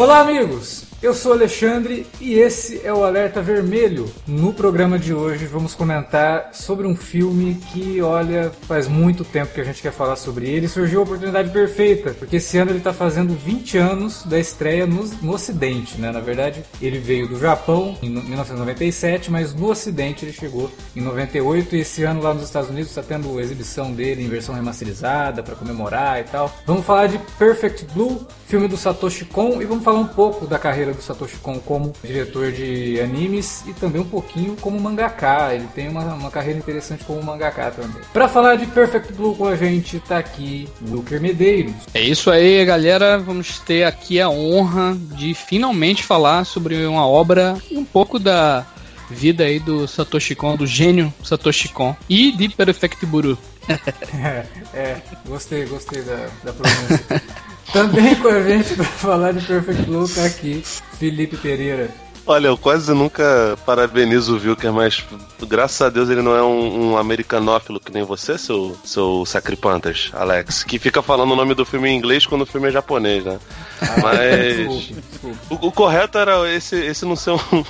[0.00, 0.86] Olá, amigos!
[1.02, 4.10] Eu sou Alexandre e esse é o Alerta Vermelho.
[4.26, 9.60] No programa de hoje vamos comentar sobre um filme que, olha, faz muito tempo que
[9.60, 10.68] a gente quer falar sobre ele.
[10.68, 15.04] Surgiu a oportunidade perfeita, porque esse ano ele está fazendo 20 anos da estreia no,
[15.22, 16.10] no Ocidente, né?
[16.10, 21.76] Na verdade, ele veio do Japão em 1997, mas no Ocidente ele chegou em 98
[21.76, 25.54] e esse ano lá nos Estados Unidos está tendo exibição dele em versão remasterizada para
[25.54, 26.54] comemorar e tal.
[26.66, 30.58] Vamos falar de Perfect Blue, filme do Satoshi Kon e vamos falar um pouco da
[30.58, 35.54] carreira do Satoshi Kon como diretor de animes e também um pouquinho como mangaka.
[35.54, 38.02] Ele tem uma, uma carreira interessante como mangaka também.
[38.12, 41.74] Para falar de Perfect Blue com a gente, tá aqui Luker Medeiros.
[41.94, 43.18] É isso aí, galera.
[43.18, 48.66] Vamos ter aqui a honra de finalmente falar sobre uma obra e um pouco da
[49.08, 53.38] vida aí do Satoshi Kon, do gênio Satoshi Kon e de Perfect Blue.
[54.12, 54.44] é,
[54.74, 57.22] é, gostei, gostei da, da pronúncia.
[57.72, 60.62] Também com a gente para falar de Perfect Blue tá aqui
[60.98, 61.90] Felipe Pereira.
[62.26, 65.04] Olha, eu quase nunca parabenizo o Wilker, mas
[65.48, 70.10] graças a Deus ele não é um, um americanófilo que nem você, seu, seu sacripantas,
[70.12, 73.24] Alex, que fica falando o nome do filme em inglês quando o filme é japonês,
[73.24, 73.38] né?
[73.80, 74.56] Ah, mas.
[74.56, 75.38] Desculpa, desculpa.
[75.50, 77.64] O, o, correto era esse, esse não ser um,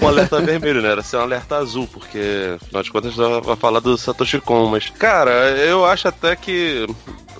[0.00, 0.90] um alerta vermelho, né?
[0.90, 4.68] Era ser um alerta azul, porque afinal de contas vai falar do Satoshi Kon.
[4.68, 6.86] Mas, cara, eu acho até que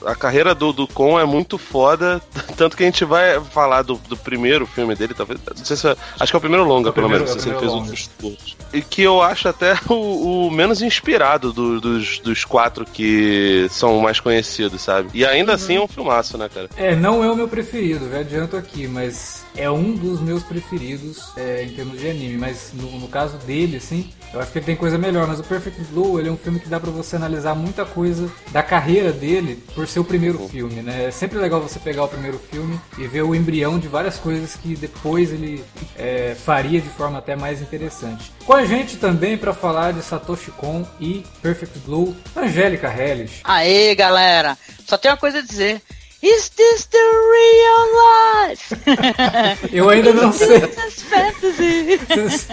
[0.05, 2.20] a carreira do, do Kon é muito foda.
[2.56, 5.41] Tanto que a gente vai falar do, do primeiro filme dele, talvez.
[5.56, 7.41] Não sei se é, acho que é o primeiro longa, é pelo primeiro, menos.
[7.41, 8.56] É se ele fez outros todos.
[8.72, 14.00] E que eu acho até o, o menos inspirado do, dos, dos quatro que são
[14.00, 15.11] mais conhecidos, sabe?
[15.14, 15.56] E ainda uhum.
[15.56, 16.69] assim é um filmaço, né, cara?
[16.77, 21.33] É, não é o meu preferido, já adianto aqui, mas é um dos meus preferidos
[21.36, 22.22] é, em termos de anime.
[22.31, 25.45] Mas no, no caso dele, assim, eu acho que ele tem coisa melhor, mas o
[25.45, 29.13] Perfect Blue ele é um filme que dá para você analisar muita coisa da carreira
[29.13, 31.07] dele por ser o primeiro filme, né?
[31.07, 34.57] É sempre legal você pegar o primeiro filme e ver o embrião de várias coisas
[34.57, 35.64] que depois ele
[35.96, 38.33] é, faria de forma até mais interessante.
[38.45, 43.41] Com a gente também para falar de Satoshi Kon e Perfect Blue, Angélica Helles.
[43.45, 44.57] Aê, galera!
[44.86, 45.80] Só tem uma coisa a dizer.
[46.22, 48.77] Is this the real life?
[49.74, 50.62] Eu ainda não sei.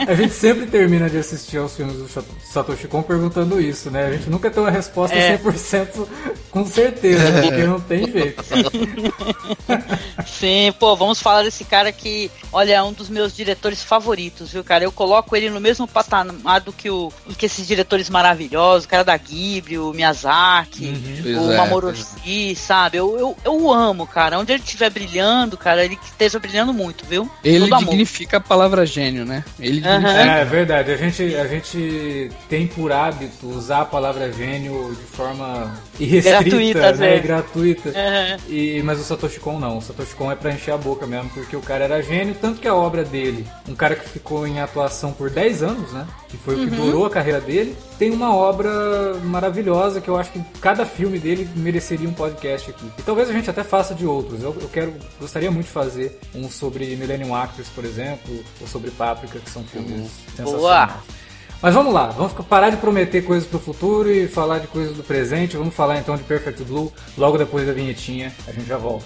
[0.07, 2.09] a gente sempre termina de assistir aos filmes do
[2.51, 4.07] Satoshi Kon perguntando isso, né?
[4.07, 5.37] A gente nunca tem uma resposta é.
[5.37, 6.07] 100%
[6.49, 7.41] com certeza, né?
[7.43, 8.43] porque não tem jeito.
[10.25, 14.63] Sim, pô, vamos falar desse cara que, olha, é um dos meus diretores favoritos, viu,
[14.63, 14.83] cara?
[14.83, 19.03] Eu coloco ele no mesmo patamar do que, o, que esses diretores maravilhosos, o cara
[19.03, 21.47] da Ghibli, o Miyazaki, uhum.
[21.47, 22.97] o é, Mamoru Oshii, sabe?
[22.97, 24.39] Eu, eu, eu o amo, cara.
[24.39, 27.29] Onde ele estiver brilhando, cara, ele esteja brilhando muito, viu?
[27.43, 28.45] Ele Todo dignifica amor.
[28.45, 29.43] a palavra gênio, né?
[29.59, 30.07] Ele uhum.
[30.07, 30.91] É verdade.
[30.91, 36.91] A gente, a gente tem por hábito usar a palavra gênio de forma irrestrita, gratuita,
[36.93, 37.17] né?
[37.17, 37.89] E gratuita.
[37.89, 38.37] Uhum.
[38.47, 39.77] E, mas o Satoshi Kon não.
[39.77, 42.59] O Satoshi Kon é pra encher a boca mesmo, porque o cara era gênio, tanto
[42.59, 46.07] que a obra dele, um cara que ficou em atuação por 10 anos, né?
[46.29, 46.63] Que foi uhum.
[46.63, 46.85] o que uhum.
[46.85, 51.49] durou a carreira dele, tem uma obra maravilhosa que eu acho que cada filme dele
[51.55, 52.85] mereceria um podcast aqui.
[52.99, 54.43] E talvez a gente até faça de outros.
[54.43, 58.31] Eu, eu quero, gostaria muito de fazer um sobre Millennium Actors, por exemplo,
[58.61, 60.09] ou sobre Páprica, que são filmes uhum.
[60.35, 60.61] sensacionais.
[60.61, 61.19] Boa!
[61.61, 65.03] Mas vamos lá, vamos parar de prometer coisas pro futuro e falar de coisas do
[65.03, 65.57] presente.
[65.57, 68.31] Vamos falar então de Perfect Blue logo depois da vinhetinha.
[68.47, 69.05] A gente já volta.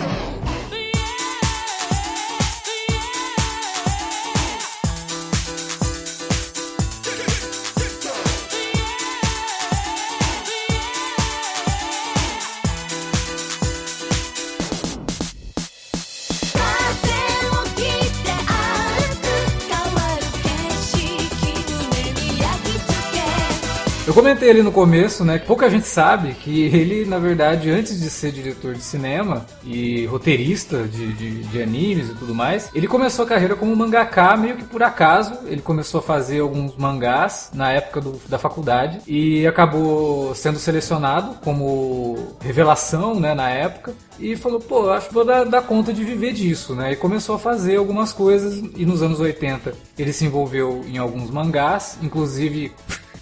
[24.11, 27.97] Eu comentei ali no começo, né, que pouca gente sabe que ele, na verdade, antes
[27.97, 32.89] de ser diretor de cinema e roteirista de, de, de animes e tudo mais, ele
[32.89, 35.39] começou a carreira como mangaka meio que por acaso.
[35.45, 41.35] Ele começou a fazer alguns mangás na época do, da faculdade e acabou sendo selecionado
[41.41, 43.93] como revelação, né, na época.
[44.19, 46.91] E falou, pô, acho que vou dar, dar conta de viver disso, né?
[46.91, 51.31] E começou a fazer algumas coisas e nos anos 80 ele se envolveu em alguns
[51.31, 52.73] mangás, inclusive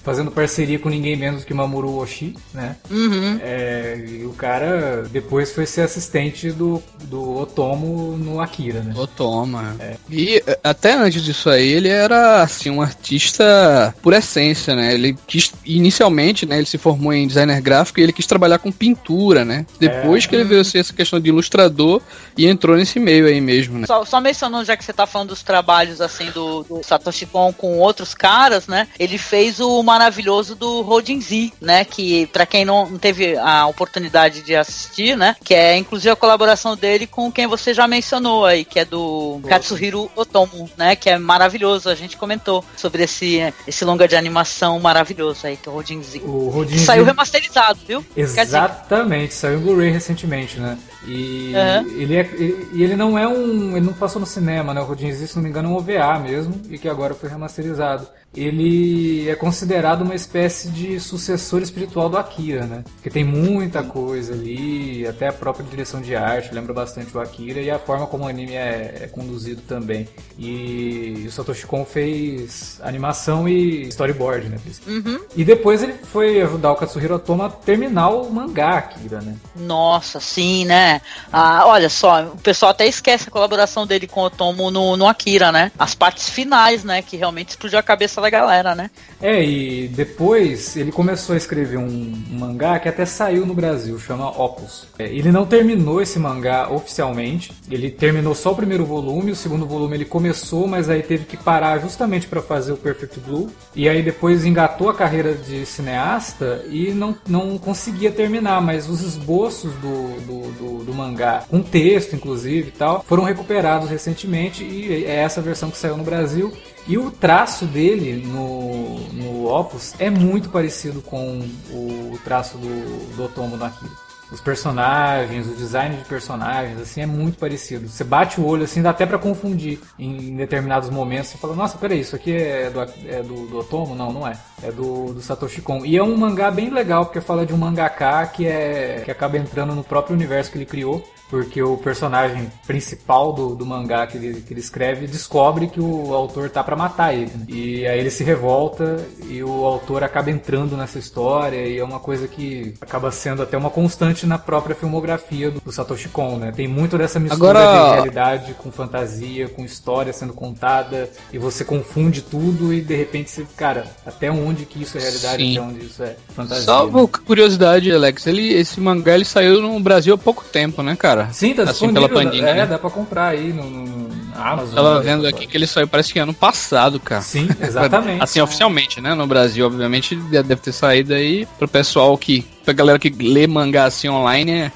[0.10, 2.76] fazendo parceria com ninguém menos que Mamoru Oshii, né?
[2.90, 3.40] Uhum.
[3.44, 8.92] É, e o cara depois foi ser assistente do, do Otomo no Akira, né?
[8.98, 9.98] Otomo, é.
[10.10, 14.96] E é, até antes disso aí, ele era, assim, um artista por essência, né?
[14.96, 18.72] Ele quis, inicialmente, né, ele se formou em designer gráfico e ele quis trabalhar com
[18.72, 19.64] pintura, né?
[19.80, 20.28] Depois é.
[20.28, 22.02] que ele veio ser essa questão de ilustrador
[22.36, 23.86] e entrou nesse meio aí mesmo, né?
[23.86, 27.54] Só, só mencionando, já que você tá falando dos trabalhos, assim, do, do Satoshi Kon
[27.54, 28.88] com outros caras, né?
[28.98, 31.84] Ele fez o maravilhoso do Rodin Z, né?
[31.84, 35.36] Que para quem não teve a oportunidade de assistir, né?
[35.44, 39.42] Que é inclusive a colaboração dele com quem você já mencionou aí, que é do
[39.48, 40.96] Katsuhiro Otomo, né?
[40.96, 41.90] Que é maravilhoso.
[41.90, 46.02] A gente comentou sobre esse, esse longa de animação maravilhoso aí, que é o Rodin
[46.02, 46.22] Z.
[46.24, 48.06] O Rodin Saiu remasterizado, viu?
[48.16, 50.78] Exatamente, saiu em Blu-ray recentemente, né?
[51.06, 52.02] E uhum.
[52.02, 53.76] ele, é, ele, ele não é um.
[53.76, 54.82] Ele não passou no cinema, né?
[54.82, 57.30] O Rodin Z, se não me engano, é um OVA mesmo, e que agora foi
[57.30, 62.84] remasterizado ele é considerado uma espécie de sucessor espiritual do Akira, né?
[62.96, 67.60] Porque tem muita coisa ali, até a própria direção de arte lembra bastante o Akira
[67.60, 70.08] e a forma como o anime é, é conduzido também.
[70.38, 74.58] E o Satoshi Kon fez animação e storyboard, né?
[74.88, 75.20] Uhum.
[75.36, 79.36] E depois ele foi ajudar o Katsuhiro Otomo a terminar o mangá Akira, né?
[79.56, 81.02] Nossa, sim, né?
[81.32, 85.08] Ah, olha só, o pessoal até esquece a colaboração dele com o Otomo no, no
[85.08, 85.72] Akira, né?
[85.80, 87.02] As partes finais, né?
[87.02, 88.90] Que realmente explodiu a cabeça da galera, né?
[89.22, 94.30] É, e depois ele começou a escrever um, mangá que até saiu no Brasil, chama
[94.30, 94.88] Opus.
[94.98, 99.66] É, ele não terminou esse mangá oficialmente, ele terminou só o primeiro volume, o segundo
[99.66, 103.90] volume ele começou, mas aí teve que parar justamente para fazer o Perfect Blue, e
[103.90, 109.74] aí depois engatou a carreira de cineasta e não, não conseguia terminar, mas os esboços
[109.76, 115.16] do, do, do, do mangá, com texto inclusive e tal, foram recuperados recentemente e é
[115.16, 116.54] essa versão que saiu no Brasil.
[116.90, 123.26] E o traço dele no, no Opus é muito parecido com o traço do, do
[123.26, 123.92] Otomo no Akira.
[124.32, 127.88] Os personagens, o design de personagens, assim, é muito parecido.
[127.88, 131.30] Você bate o olho, assim, dá até para confundir em determinados momentos.
[131.30, 133.94] Você fala, nossa, peraí, isso aqui é do, é do, do Otomo?
[133.94, 134.34] Não, não é.
[134.64, 135.86] É do, do Satoshi Kon.
[135.86, 139.38] E é um mangá bem legal, porque fala de um mangaka que, é, que acaba
[139.38, 144.18] entrando no próprio universo que ele criou porque o personagem principal do, do mangá que
[144.18, 147.32] ele, que ele escreve descobre que o autor tá para matar ele.
[147.36, 147.46] Né?
[147.48, 148.98] E aí ele se revolta
[149.28, 153.56] e o autor acaba entrando nessa história e é uma coisa que acaba sendo até
[153.58, 156.52] uma constante na própria filmografia do, do Satoshi Kon, né?
[156.52, 157.90] Tem muito dessa mistura Agora...
[157.90, 163.30] de realidade com fantasia, com história sendo contada e você confunde tudo e de repente
[163.30, 165.58] você, cara, até onde que isso é realidade, Sim.
[165.58, 166.64] até onde isso é fantasia.
[166.64, 167.08] Só né?
[167.26, 171.19] curiosidade, Alex, ele, esse mangá ele saiu no Brasil há pouco tempo, né, cara?
[171.24, 171.34] Cara?
[171.34, 172.48] Sim, tá assim, pela Pandinha.
[172.48, 174.76] É, dá pra comprar aí no, no Amazon.
[174.76, 177.22] Tava vendo aqui que ele saiu parece que ano passado, cara.
[177.22, 178.24] Sim, exatamente.
[178.24, 179.14] assim, oficialmente, né?
[179.14, 183.86] No Brasil, obviamente, deve ter saído aí pro pessoal que pra galera que lê mangá
[183.86, 184.72] assim online,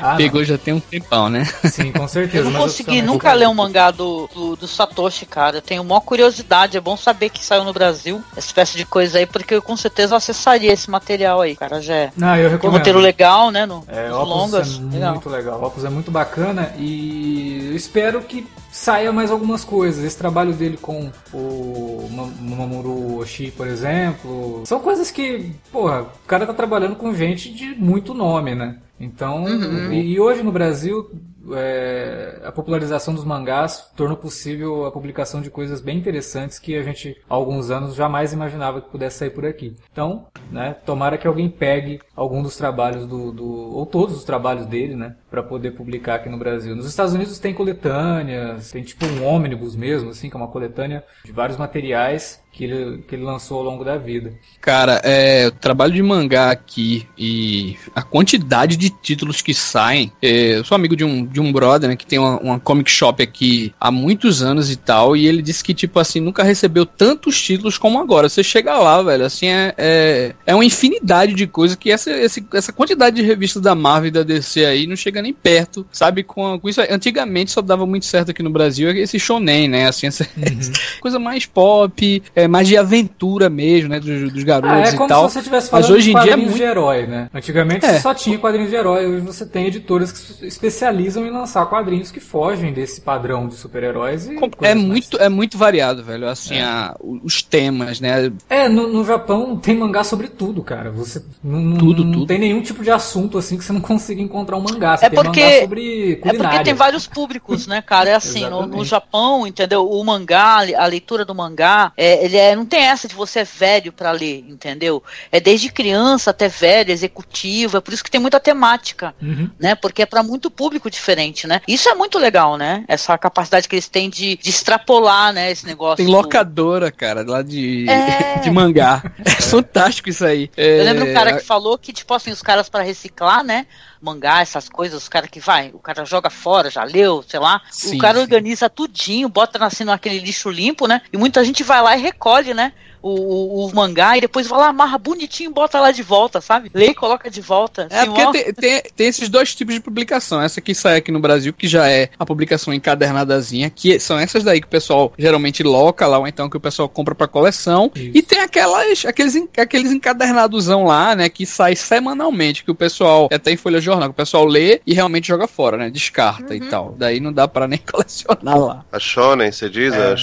[0.00, 0.46] ah, pegou não.
[0.46, 1.44] já tem um tempão, né?
[1.64, 2.48] Sim, com certeza.
[2.48, 5.58] Eu não consegui nunca ler um mangá do, do, do, Satoshi, cara.
[5.58, 9.18] Eu tenho uma curiosidade, é bom saber que saiu no Brasil, essa espécie de coisa
[9.18, 11.80] aí, porque eu com certeza acessaria esse material aí, cara.
[11.80, 12.74] Já é não, eu recomendo.
[12.74, 13.66] um roteiro legal, né?
[13.66, 14.78] No, é, nos longas.
[14.78, 15.12] É legal.
[15.12, 15.60] muito legal.
[15.60, 20.04] O Opus é muito bacana e eu espero que saia mais algumas coisas.
[20.04, 22.08] Esse trabalho dele com o
[22.40, 27.74] Mamoru Oshii, por exemplo, são coisas que, porra, o cara tá trabalhando com gente de
[27.74, 28.78] muito nome, né?
[28.98, 29.92] Então, uhum.
[29.92, 31.10] e, e, hoje no Brasil,
[31.52, 36.82] é, a popularização dos mangás tornou possível a publicação de coisas bem interessantes que a
[36.82, 39.74] gente, há alguns anos, jamais imaginava que pudesse sair por aqui.
[39.90, 44.66] Então, né, tomara que alguém pegue algum dos trabalhos do, do ou todos os trabalhos
[44.66, 46.74] dele, né, para poder publicar aqui no Brasil.
[46.74, 51.04] Nos Estados Unidos tem coletâneas, tem tipo um ônibus mesmo, assim, que é uma coletânea
[51.24, 54.32] de vários materiais que ele, que ele lançou ao longo da vida.
[54.60, 60.12] Cara, é, o trabalho de mangá aqui e a quantidade de títulos que saem.
[60.20, 62.90] É, eu sou amigo de um, de um brother, né, que tem uma, uma comic
[62.90, 66.84] shop aqui há muitos anos e tal, e ele disse que, tipo assim, nunca recebeu
[66.84, 68.28] tantos títulos como agora.
[68.28, 72.72] Você chega lá, velho, assim, é, é, é uma infinidade de coisas que essa, essa
[72.72, 76.22] quantidade de revistas da Marvel e da DC aí não chega chega nem perto, sabe?
[76.22, 79.86] Com, com isso, antigamente só dava muito certo aqui no Brasil esse shonen, né?
[79.86, 80.72] Assim, essa, uhum.
[81.00, 84.00] coisa mais pop, é, mais de aventura mesmo, né?
[84.00, 85.28] Dos, dos garotos ah, é e tal.
[85.28, 86.54] Se você estivesse falando Mas hoje em dia é muito...
[86.54, 87.28] de herói, né?
[87.32, 88.00] Antigamente é.
[88.00, 92.10] só tinha quadrinhos de herói, hoje você tem editoras que se especializam em lançar quadrinhos
[92.10, 95.26] que fogem desse padrão de super-heróis e é muito mais.
[95.26, 96.28] é muito variado, velho.
[96.28, 96.62] Assim, é.
[96.62, 98.32] a, os temas, né?
[98.48, 100.90] É, no, no Japão tem mangá sobre tudo, cara.
[100.90, 102.26] Você não, tudo, não tudo.
[102.26, 104.96] tem nenhum tipo de assunto assim que você não consiga encontrar um mangá.
[104.96, 106.20] Você é porque mangá sobre.
[106.24, 108.10] É porque tem vários públicos, né, cara?
[108.10, 109.88] É assim, no, no, Japão, entendeu?
[109.88, 113.44] O mangá, a leitura do mangá, é, ele é, não tem essa de você é
[113.44, 115.02] velho para ler, entendeu?
[115.30, 117.76] É desde criança até velho, executivo.
[117.76, 119.50] É por isso que tem muita temática, uhum.
[119.58, 119.74] né?
[119.74, 121.60] Porque é para muito público diferente, né?
[121.66, 122.84] Isso é muito legal, né?
[122.88, 125.96] Essa capacidade que eles têm de, de extrapolar, né, esse negócio.
[125.96, 128.38] Tem locadora, cara, lá de, é...
[128.42, 129.02] de mangá.
[129.24, 130.50] É fantástico isso aí.
[130.56, 130.80] É...
[130.80, 133.66] Eu lembro um cara que falou que, tipo assim, os caras para reciclar, né?
[134.00, 137.60] Mangá, essas coisas, os caras que vai, o cara joga fora, já leu, sei lá.
[137.70, 138.22] Sim, o cara sim.
[138.22, 141.02] organiza tudinho, bota assim naquele lixo limpo, né?
[141.12, 142.72] E muita gente vai lá e recolhe, né?
[143.02, 146.40] O, o, o, mangá e depois vai lá, amarra bonitinho e bota lá de volta,
[146.40, 146.70] sabe?
[146.74, 147.86] Lê e coloca de volta.
[147.90, 150.40] É, assim, porque tem, tem, tem, esses dois tipos de publicação.
[150.40, 154.44] Essa que sai aqui no Brasil, que já é a publicação encadernadazinha, que são essas
[154.44, 157.90] daí que o pessoal geralmente loca lá, ou então que o pessoal compra pra coleção.
[157.94, 158.10] Isso.
[158.14, 163.52] E tem aquelas, aqueles, aqueles encadernadosão lá, né, que sai semanalmente, que o pessoal, até
[163.52, 165.90] em folha jornal, que o pessoal lê e realmente joga fora, né?
[165.90, 166.54] Descarta uhum.
[166.54, 166.94] e tal.
[166.98, 168.84] Daí não dá pra nem colecionar lá.
[168.92, 169.94] A Shonen, você diz?
[169.94, 170.14] É.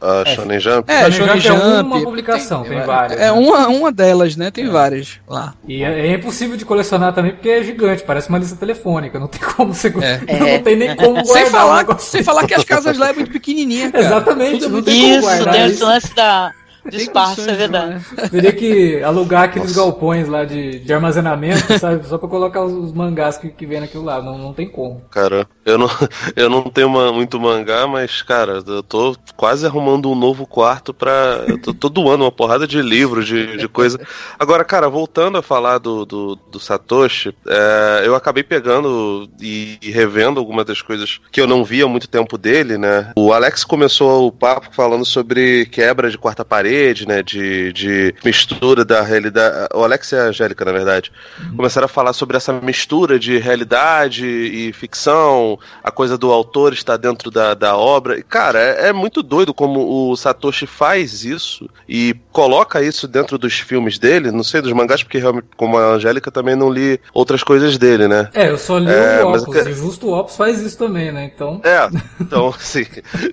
[0.00, 0.34] A, a é.
[0.34, 0.90] Shonen Jump?
[0.90, 1.62] É, a Shonen Jump.
[1.62, 3.20] É uma publicação, tem, tem várias.
[3.20, 3.32] É, né?
[3.32, 4.50] uma, uma delas, né?
[4.50, 4.68] Tem é.
[4.68, 5.54] várias lá.
[5.66, 9.28] E é, é, impossível de colecionar também porque é gigante, parece uma lista telefônica, não
[9.28, 9.88] tem como você.
[9.88, 10.20] É.
[10.56, 11.26] Não tem nem como guardar.
[11.26, 13.90] Sem falar, sem falar que as casas lá é muito pequenininha.
[13.90, 14.04] Cara.
[14.04, 15.54] Exatamente, não tem Isso, como guardar.
[15.54, 16.52] Isso, tem esse lance da
[16.90, 17.94] de espaço, é verdade.
[18.16, 18.28] Né?
[18.30, 19.80] Teria que alugar aqueles Nossa.
[19.80, 22.06] galpões lá de, de armazenamento, sabe?
[22.06, 24.22] Só pra colocar os, os mangás que, que vem naquilo lá.
[24.22, 25.02] Não, não tem como.
[25.10, 25.88] Cara, eu não,
[26.36, 30.94] eu não tenho uma, muito mangá, mas, cara, eu tô quase arrumando um novo quarto
[30.94, 31.44] pra.
[31.46, 33.98] Eu tô, tô doando uma porrada de livros, de, de coisa.
[34.38, 39.90] Agora, cara, voltando a falar do, do, do Satoshi, é, eu acabei pegando e, e
[39.90, 43.12] revendo algumas das coisas que eu não via há muito tempo dele, né?
[43.16, 47.22] O Alex começou o papo falando sobre quebra de quarta parede parede, né?
[47.22, 49.68] De, de mistura da realidade.
[49.74, 51.56] O Alex e a Angélica, na verdade, uhum.
[51.56, 56.96] começaram a falar sobre essa mistura de realidade e ficção, a coisa do autor estar
[56.96, 58.18] dentro da, da obra.
[58.18, 63.38] E, cara, é, é muito doido como o Satoshi faz isso e coloca isso dentro
[63.38, 64.30] dos filmes dele.
[64.30, 68.06] Não sei dos mangás, porque realmente, como a Angélica, também não li outras coisas dele,
[68.06, 68.28] né?
[68.34, 69.66] É, eu só li é, o Opus, mas...
[69.66, 71.30] e justo o Opus faz isso também, né?
[71.34, 71.60] Então.
[71.64, 71.88] É,
[72.20, 72.84] então, assim.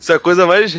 [0.00, 0.74] se a coisa mais,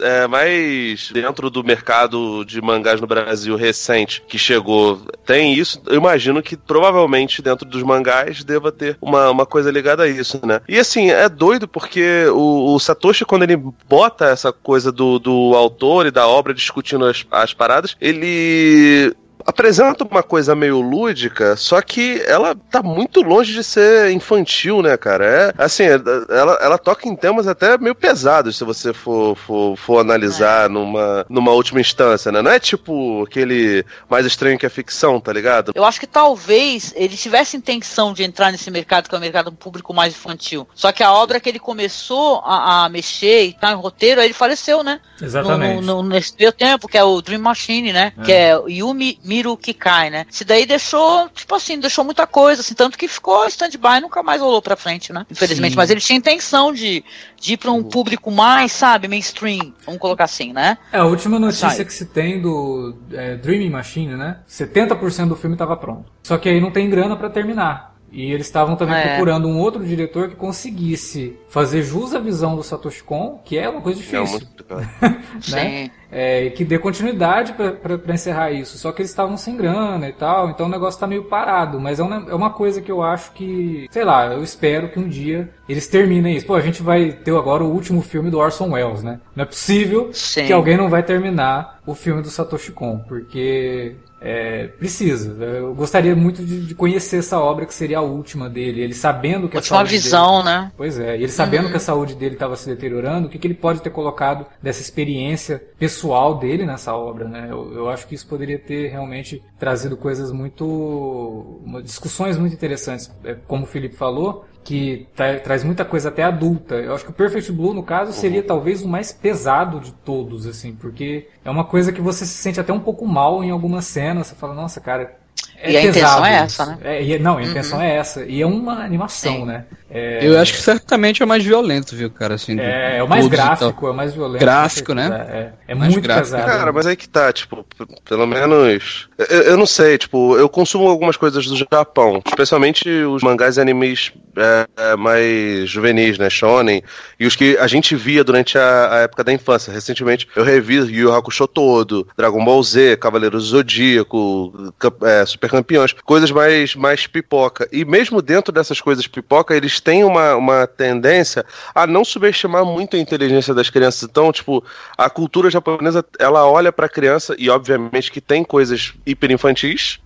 [0.00, 5.94] é, mais dentro do mercado de mangás no Brasil recente que chegou tem isso, eu
[5.94, 10.60] imagino que provavelmente dentro dos mangás deva ter uma, uma coisa ligada a isso, né?
[10.68, 13.56] E assim, é doido porque o, o Satoshi, quando ele
[13.88, 19.14] bota essa coisa do, do autor e da obra discutindo as, as paradas, ele
[19.46, 24.96] apresenta uma coisa meio lúdica, só que ela tá muito longe de ser infantil, né,
[24.96, 25.24] cara?
[25.24, 29.98] É assim, ela, ela toca em temas até meio pesados, se você for, for, for
[29.98, 30.68] analisar é.
[30.68, 32.42] numa, numa última instância, né?
[32.42, 35.72] Não é tipo aquele mais estranho que a ficção, tá ligado?
[35.74, 39.52] Eu acho que talvez ele tivesse intenção de entrar nesse mercado, que é um mercado
[39.52, 40.66] público mais infantil.
[40.74, 44.26] Só que a obra que ele começou a, a mexer e tá em roteiro, aí
[44.26, 45.00] ele faleceu, né?
[45.20, 45.80] Exatamente.
[45.80, 48.12] No, no, no, nesse meio tempo, que é o Dream Machine, né?
[48.18, 48.22] É.
[48.22, 50.26] Que é Yumi Miro Kikai, né?
[50.30, 54.22] Isso daí deixou, tipo assim, deixou muita coisa, assim, tanto que ficou stand-by e nunca
[54.22, 55.26] mais rolou pra frente, né?
[55.28, 55.72] Infelizmente.
[55.72, 55.76] Sim.
[55.76, 57.04] Mas ele tinha intenção de,
[57.40, 57.82] de ir pra um uhum.
[57.82, 60.78] público mais, sabe, mainstream, vamos colocar assim, né?
[60.92, 61.84] É, a última notícia Sai.
[61.84, 64.38] que se tem do é, Dreaming Machine, né?
[64.48, 66.04] 70% do filme estava pronto.
[66.22, 67.93] Só que aí não tem grana para terminar.
[68.14, 69.08] E eles estavam também é.
[69.08, 73.68] procurando um outro diretor que conseguisse fazer jus à visão do Satoshi Kon, que é
[73.68, 74.40] uma coisa difícil.
[74.70, 75.90] É né?
[76.12, 78.78] É, que dê continuidade para encerrar isso.
[78.78, 81.80] Só que eles estavam sem grana e tal, então o negócio está meio parado.
[81.80, 85.00] Mas é uma, é uma coisa que eu acho que, sei lá, eu espero que
[85.00, 86.46] um dia eles terminem isso.
[86.46, 89.18] Pô, a gente vai ter agora o último filme do Orson Welles, né?
[89.34, 90.46] Não é possível Sim.
[90.46, 95.30] que alguém não vai terminar o filme do Satoshi Kon, porque é, precisa.
[95.44, 98.80] Eu gostaria muito de, de, conhecer essa obra que seria a última dele.
[98.80, 100.72] Ele sabendo que última a saúde visão, dele, né?
[100.74, 101.14] Pois é.
[101.14, 101.70] ele sabendo uhum.
[101.70, 104.80] que a saúde dele estava se deteriorando, o que, que ele pode ter colocado dessa
[104.80, 107.48] experiência pessoal dele nessa obra, né?
[107.50, 113.34] Eu, eu acho que isso poderia ter realmente trazido coisas muito, discussões muito interessantes, é,
[113.46, 116.76] como o Felipe falou que tra traz muita coisa até adulta.
[116.76, 118.46] Eu acho que o Perfect Blue, no caso, seria uhum.
[118.46, 122.58] talvez o mais pesado de todos, assim, porque é uma coisa que você se sente
[122.58, 124.28] até um pouco mal em algumas cenas.
[124.28, 125.16] Você fala, nossa, cara,
[125.64, 126.78] É e a intenção é essa, né?
[126.84, 127.84] É, e, não, a intenção uhum.
[127.84, 128.24] é essa.
[128.24, 129.44] E é uma animação, Sim.
[129.46, 129.64] né?
[129.90, 130.26] É...
[130.26, 132.34] Eu acho que certamente é o mais violento, viu, cara?
[132.34, 134.40] Assim, é, é o mais gráfico, é o mais violento.
[134.40, 135.52] Gráfico, né?
[135.68, 136.32] É, é muito gráfico.
[136.32, 136.44] pesado.
[136.44, 137.64] Cara, mas aí que tá, tipo,
[138.04, 139.08] pelo menos.
[139.16, 143.60] Eu, eu, não sei, tipo, eu consumo algumas coisas do Japão, especialmente os mangás e
[143.60, 146.28] animes é, é, mais juvenis, né?
[146.28, 146.82] Shonen,
[147.18, 149.72] e os que a gente via durante a, a, época da infância.
[149.72, 155.92] Recentemente eu revi Yu Hakusho todo, Dragon Ball Z, Cavaleiros do Zodíaco, é, Super Campeões,
[155.92, 157.68] coisas mais, mais pipoca.
[157.70, 162.96] E mesmo dentro dessas coisas pipoca, eles têm uma, uma tendência a não subestimar muito
[162.96, 164.02] a inteligência das crianças.
[164.02, 164.64] Então, tipo,
[164.98, 170.00] a cultura japonesa, ela olha pra criança e, obviamente, que tem coisas hiper infantis,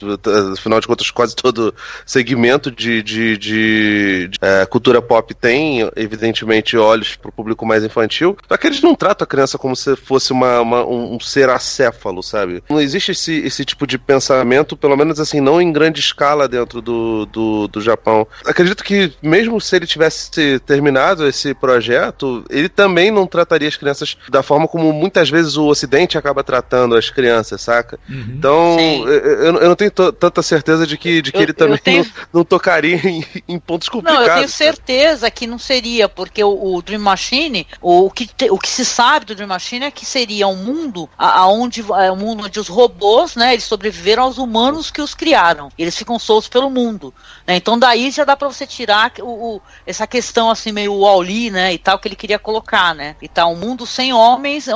[0.53, 1.75] afinal de contas, quase todo
[2.05, 8.37] segmento de, de, de, de é, cultura pop tem, evidentemente, olhos pro público mais infantil.
[8.47, 11.49] Só que eles não tratam a criança como se fosse uma, uma um, um ser
[11.49, 12.63] acéfalo, sabe?
[12.69, 16.81] Não existe esse, esse tipo de pensamento, pelo menos assim, não em grande escala dentro
[16.81, 18.27] do, do, do Japão.
[18.45, 24.17] Acredito que, mesmo se ele tivesse terminado esse projeto, ele também não trataria as crianças
[24.29, 27.99] da forma como muitas vezes o Ocidente acaba tratando as crianças, saca?
[28.09, 28.27] Uhum.
[28.37, 28.77] Então,
[29.09, 32.05] eu, eu, não tenho tanta certeza de que, de que eu, ele também tenho...
[32.05, 34.27] não, não, tocaria em, em, pontos complicados.
[34.27, 38.27] Não, eu tenho certeza que não seria, porque o, o Dream Machine, o, o, que
[38.27, 42.13] te, o que se sabe do Dream Machine é que seria um mundo aonde é
[42.13, 45.69] um mundo onde os robôs, né, eles sobreviveram aos humanos que os criaram.
[45.77, 47.13] Eles ficam soltos pelo mundo.
[47.47, 47.57] Né?
[47.57, 51.75] Então daí já dá para você tirar o, o, essa questão assim meio Wall-E, né,
[51.75, 53.17] e tal que ele queria colocar, né?
[53.21, 54.69] E tal, um mundo sem homens,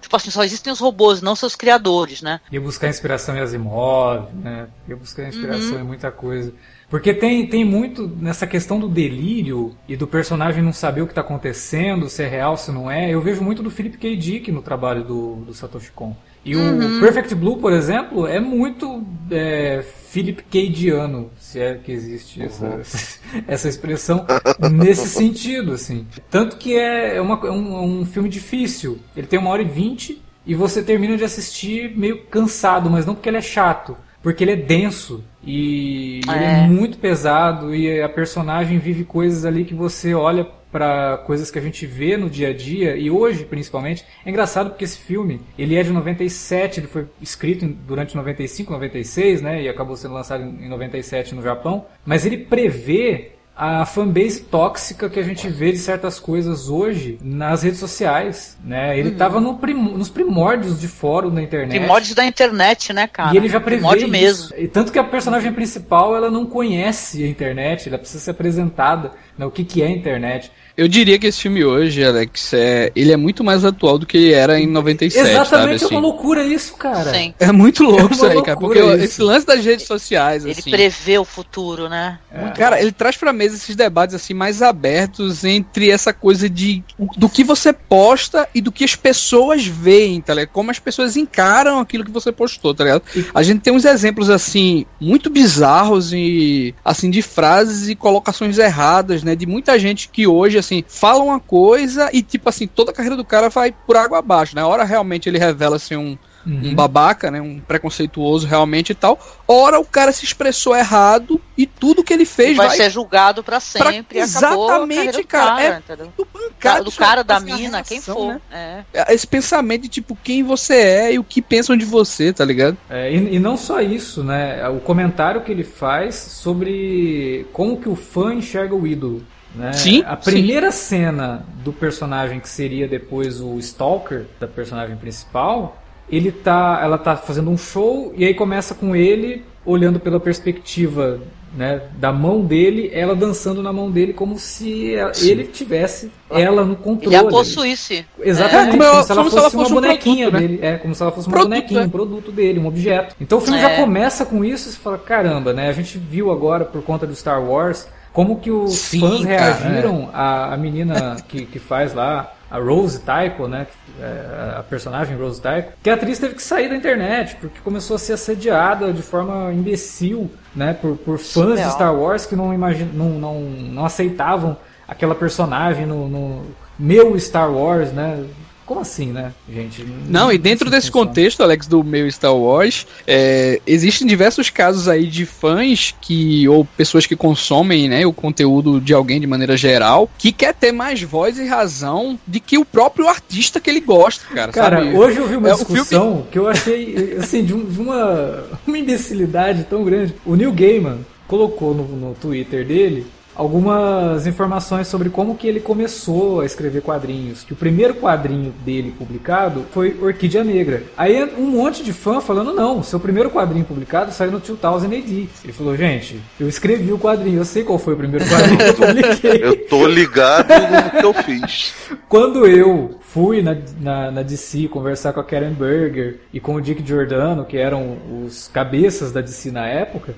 [0.00, 2.40] tipo assim, só existem os robôs, não seus criadores, né?
[2.50, 4.68] Ia buscar inspiração em Asimov, né?
[4.88, 5.80] Ia buscar inspiração uhum.
[5.80, 6.54] em muita coisa.
[6.88, 11.12] Porque tem, tem muito nessa questão do delírio e do personagem não saber o que
[11.12, 13.10] está acontecendo, se é real, se não é.
[13.10, 14.16] Eu vejo muito do Philip K.
[14.16, 16.16] Dick no trabalho do, do Satoshi Kon.
[16.48, 16.96] E uhum.
[16.96, 20.70] o Perfect Blue, por exemplo, é muito é, Philip K.
[20.70, 22.80] Diano, se é que existe essa, uhum.
[23.46, 24.24] essa expressão,
[24.72, 26.06] nesse sentido, assim.
[26.30, 28.98] Tanto que é, é, uma, é um, é um filme difícil.
[29.14, 33.14] Ele tem uma hora e vinte e você termina de assistir meio cansado, mas não
[33.14, 33.94] porque ele é chato,
[34.28, 35.24] porque ele é denso.
[35.42, 36.34] E é.
[36.34, 41.50] ele é muito pesado e a personagem vive coisas ali que você olha para coisas
[41.50, 44.04] que a gente vê no dia a dia e hoje principalmente.
[44.26, 49.40] É engraçado porque esse filme, ele é de 97, ele foi escrito durante 95, 96,
[49.40, 55.10] né, e acabou sendo lançado em 97 no Japão, mas ele prevê a fanbase tóxica
[55.10, 58.96] que a gente vê de certas coisas hoje nas redes sociais, né?
[58.96, 59.42] Ele estava uhum.
[59.42, 61.76] no prim nos primórdios de fórum da internet.
[61.76, 63.34] Primórdios da internet, né, cara?
[63.34, 64.08] E ele já prevê isso.
[64.08, 64.56] mesmo.
[64.56, 69.10] E tanto que a personagem principal, ela não conhece a internet, ela precisa ser apresentada,
[69.36, 70.52] né, o que, que é a internet.
[70.78, 74.16] Eu diria que esse filme hoje, Alex, é, ele é muito mais atual do que
[74.16, 75.28] ele era em 97.
[75.28, 75.96] Exatamente, sabe, é uma assim.
[75.96, 77.12] loucura isso, cara.
[77.12, 77.34] Sim.
[77.40, 78.56] É muito louco é isso aí, cara.
[78.56, 78.94] Porque isso.
[78.94, 80.44] esse lance das redes sociais.
[80.44, 82.20] Ele assim, prevê o futuro, né?
[82.32, 82.50] É.
[82.50, 86.84] Cara, ele traz pra mesa esses debates assim mais abertos entre essa coisa de
[87.16, 90.52] do que você posta e do que as pessoas veem, tá ligado?
[90.52, 93.02] Como as pessoas encaram aquilo que você postou, tá ligado?
[93.34, 99.24] A gente tem uns exemplos assim muito bizarros e assim de frases e colocações erradas,
[99.24, 99.34] né?
[99.34, 103.16] De muita gente que hoje assim, fala uma coisa e, tipo assim, toda a carreira
[103.16, 104.62] do cara vai por água abaixo, né?
[104.64, 106.16] Hora realmente ele revela, assim, um,
[106.48, 106.70] Uhum.
[106.70, 107.40] um babaca, né?
[107.40, 109.18] Um preconceituoso realmente e tal.
[109.46, 113.42] Ora, o cara se expressou errado e tudo que ele fez vai, vai ser julgado
[113.42, 114.02] para sempre.
[114.02, 114.18] Pra...
[114.18, 115.50] Exatamente, cara.
[115.56, 115.82] cara.
[115.88, 118.34] É do, bancado, do cara, da mina, quem for.
[118.34, 118.40] Né?
[118.50, 118.84] É.
[118.94, 119.14] é.
[119.14, 122.76] Esse pensamento de tipo quem você é e o que pensam de você, tá ligado?
[122.88, 124.66] É, e, e, não só isso, né?
[124.68, 129.22] O comentário que ele faz sobre como que o fã enxerga o ídolo.
[129.54, 129.72] Né?
[129.72, 130.02] Sim.
[130.06, 130.96] A primeira sim.
[130.96, 137.16] cena do personagem que seria depois o Stalker, da personagem principal, ele tá, ela tá
[137.16, 141.20] fazendo um show e aí começa com ele olhando pela perspectiva
[141.54, 145.30] né, da mão dele, ela dançando na mão dele como se Sim.
[145.30, 147.16] ele tivesse ela no controle.
[147.16, 148.06] Ele a possuísse.
[148.20, 150.48] Exatamente, é, como, como, se ela fosse, fosse uma bonequinha um produto, né?
[150.48, 150.60] dele.
[150.60, 150.74] Né?
[150.74, 151.84] É, como se ela fosse uma produto, bonequinha, é.
[151.84, 153.16] um produto dele, um objeto.
[153.20, 153.62] Então o filme é.
[153.62, 155.68] já começa com isso e você fala, caramba, né?
[155.68, 160.10] A gente viu agora por conta do Star Wars como que os Sim, fãs reagiram
[160.12, 163.68] à, menina que, que faz lá, a Rose Tycho, né?
[164.00, 167.94] É, a personagem Rose Tycho, que a atriz teve que sair da internet porque começou
[167.94, 170.74] a ser assediada de forma imbecil, né?
[170.74, 174.56] Por, por fãs de Star Wars que não, imagine, não, não, não aceitavam
[174.88, 176.42] aquela personagem no, no
[176.76, 178.24] meu Star Wars, né?
[178.68, 179.82] Como assim, né, gente?
[179.82, 181.06] Não, não e dentro desse funciona.
[181.06, 186.66] contexto, Alex, do meio Star Wars, é, existem diversos casos aí de fãs que, ou
[186.66, 191.00] pessoas que consomem, né, o conteúdo de alguém de maneira geral, que quer ter mais
[191.00, 194.52] voz e razão de que o próprio artista que ele gosta, cara.
[194.52, 194.94] Cara, sabe?
[194.94, 196.24] hoje eu vi uma é, discussão filme...
[196.30, 200.14] que eu achei, assim, de, um, de uma, uma imbecilidade tão grande.
[200.26, 203.06] O Neil Gaiman colocou no, no Twitter dele
[203.38, 207.44] algumas informações sobre como que ele começou a escrever quadrinhos.
[207.44, 210.82] Que o primeiro quadrinho dele publicado foi Orquídea Negra.
[210.96, 215.28] Aí um monte de fã falando, não, seu primeiro quadrinho publicado saiu no 2000 AD.
[215.44, 218.64] Ele falou, gente, eu escrevi o quadrinho, eu sei qual foi o primeiro quadrinho que
[218.64, 219.38] eu publiquei.
[219.44, 221.74] eu tô ligado no que eu fiz.
[222.08, 226.60] Quando eu fui na, na, na, DC conversar com a Karen Berger e com o
[226.60, 230.14] Dick Giordano, que eram os cabeças da DC na época,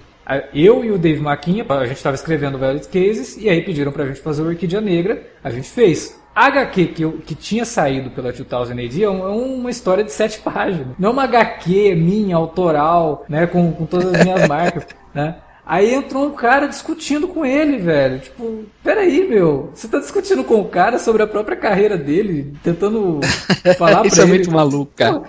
[0.53, 4.07] eu e o Dave Maquinha, a gente estava escrevendo Violet Cases, e aí pediram pra
[4.07, 6.19] gente fazer o Orquídea Negra, a gente fez.
[6.35, 10.13] A HQ que, eu, que tinha saído pela 2000 AD é, é uma história de
[10.13, 10.89] sete páginas.
[10.99, 15.37] Não é uma HQ minha, autoral, né, com, com todas as minhas marcas, né?
[15.67, 18.19] Aí entrou um cara discutindo com ele, velho.
[18.19, 19.71] Tipo, peraí, meu.
[19.73, 23.21] Você tá discutindo com o cara sobre a própria carreira dele, tentando
[23.79, 24.35] falar Isso pra é ele.
[24.39, 25.23] muito maluco, cara.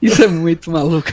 [0.00, 1.10] Isso é muito maluco.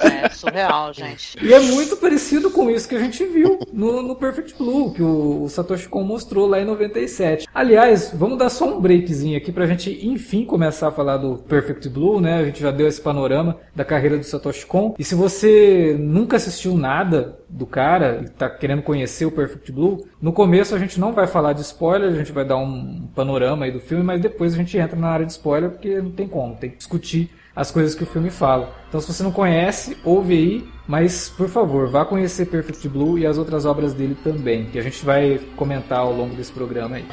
[0.00, 1.36] É surreal, gente.
[1.42, 5.02] E é muito parecido com isso que a gente viu no, no Perfect Blue, que
[5.02, 7.46] o, o, Satoshi Kon mostrou lá em 97.
[7.52, 11.88] Aliás, vamos dar só um breakzinho aqui pra gente, enfim, começar a falar do Perfect
[11.88, 12.38] Blue, né?
[12.38, 14.94] A gente já deu esse panorama da carreira do Satoshi Kon.
[14.98, 20.06] E se você nunca assistiu nada do cara e está querendo conhecer o Perfect Blue,
[20.20, 23.64] no começo a gente não vai falar de spoiler, a gente vai dar um panorama
[23.64, 26.26] aí do filme, mas depois a gente entra na área de spoiler porque não tem
[26.26, 28.74] como, tem que discutir as coisas que o filme fala.
[28.88, 33.26] Então se você não conhece, ouve aí, mas por favor, vá conhecer Perfect Blue e
[33.26, 37.06] as outras obras dele também, que a gente vai comentar ao longo desse programa aí.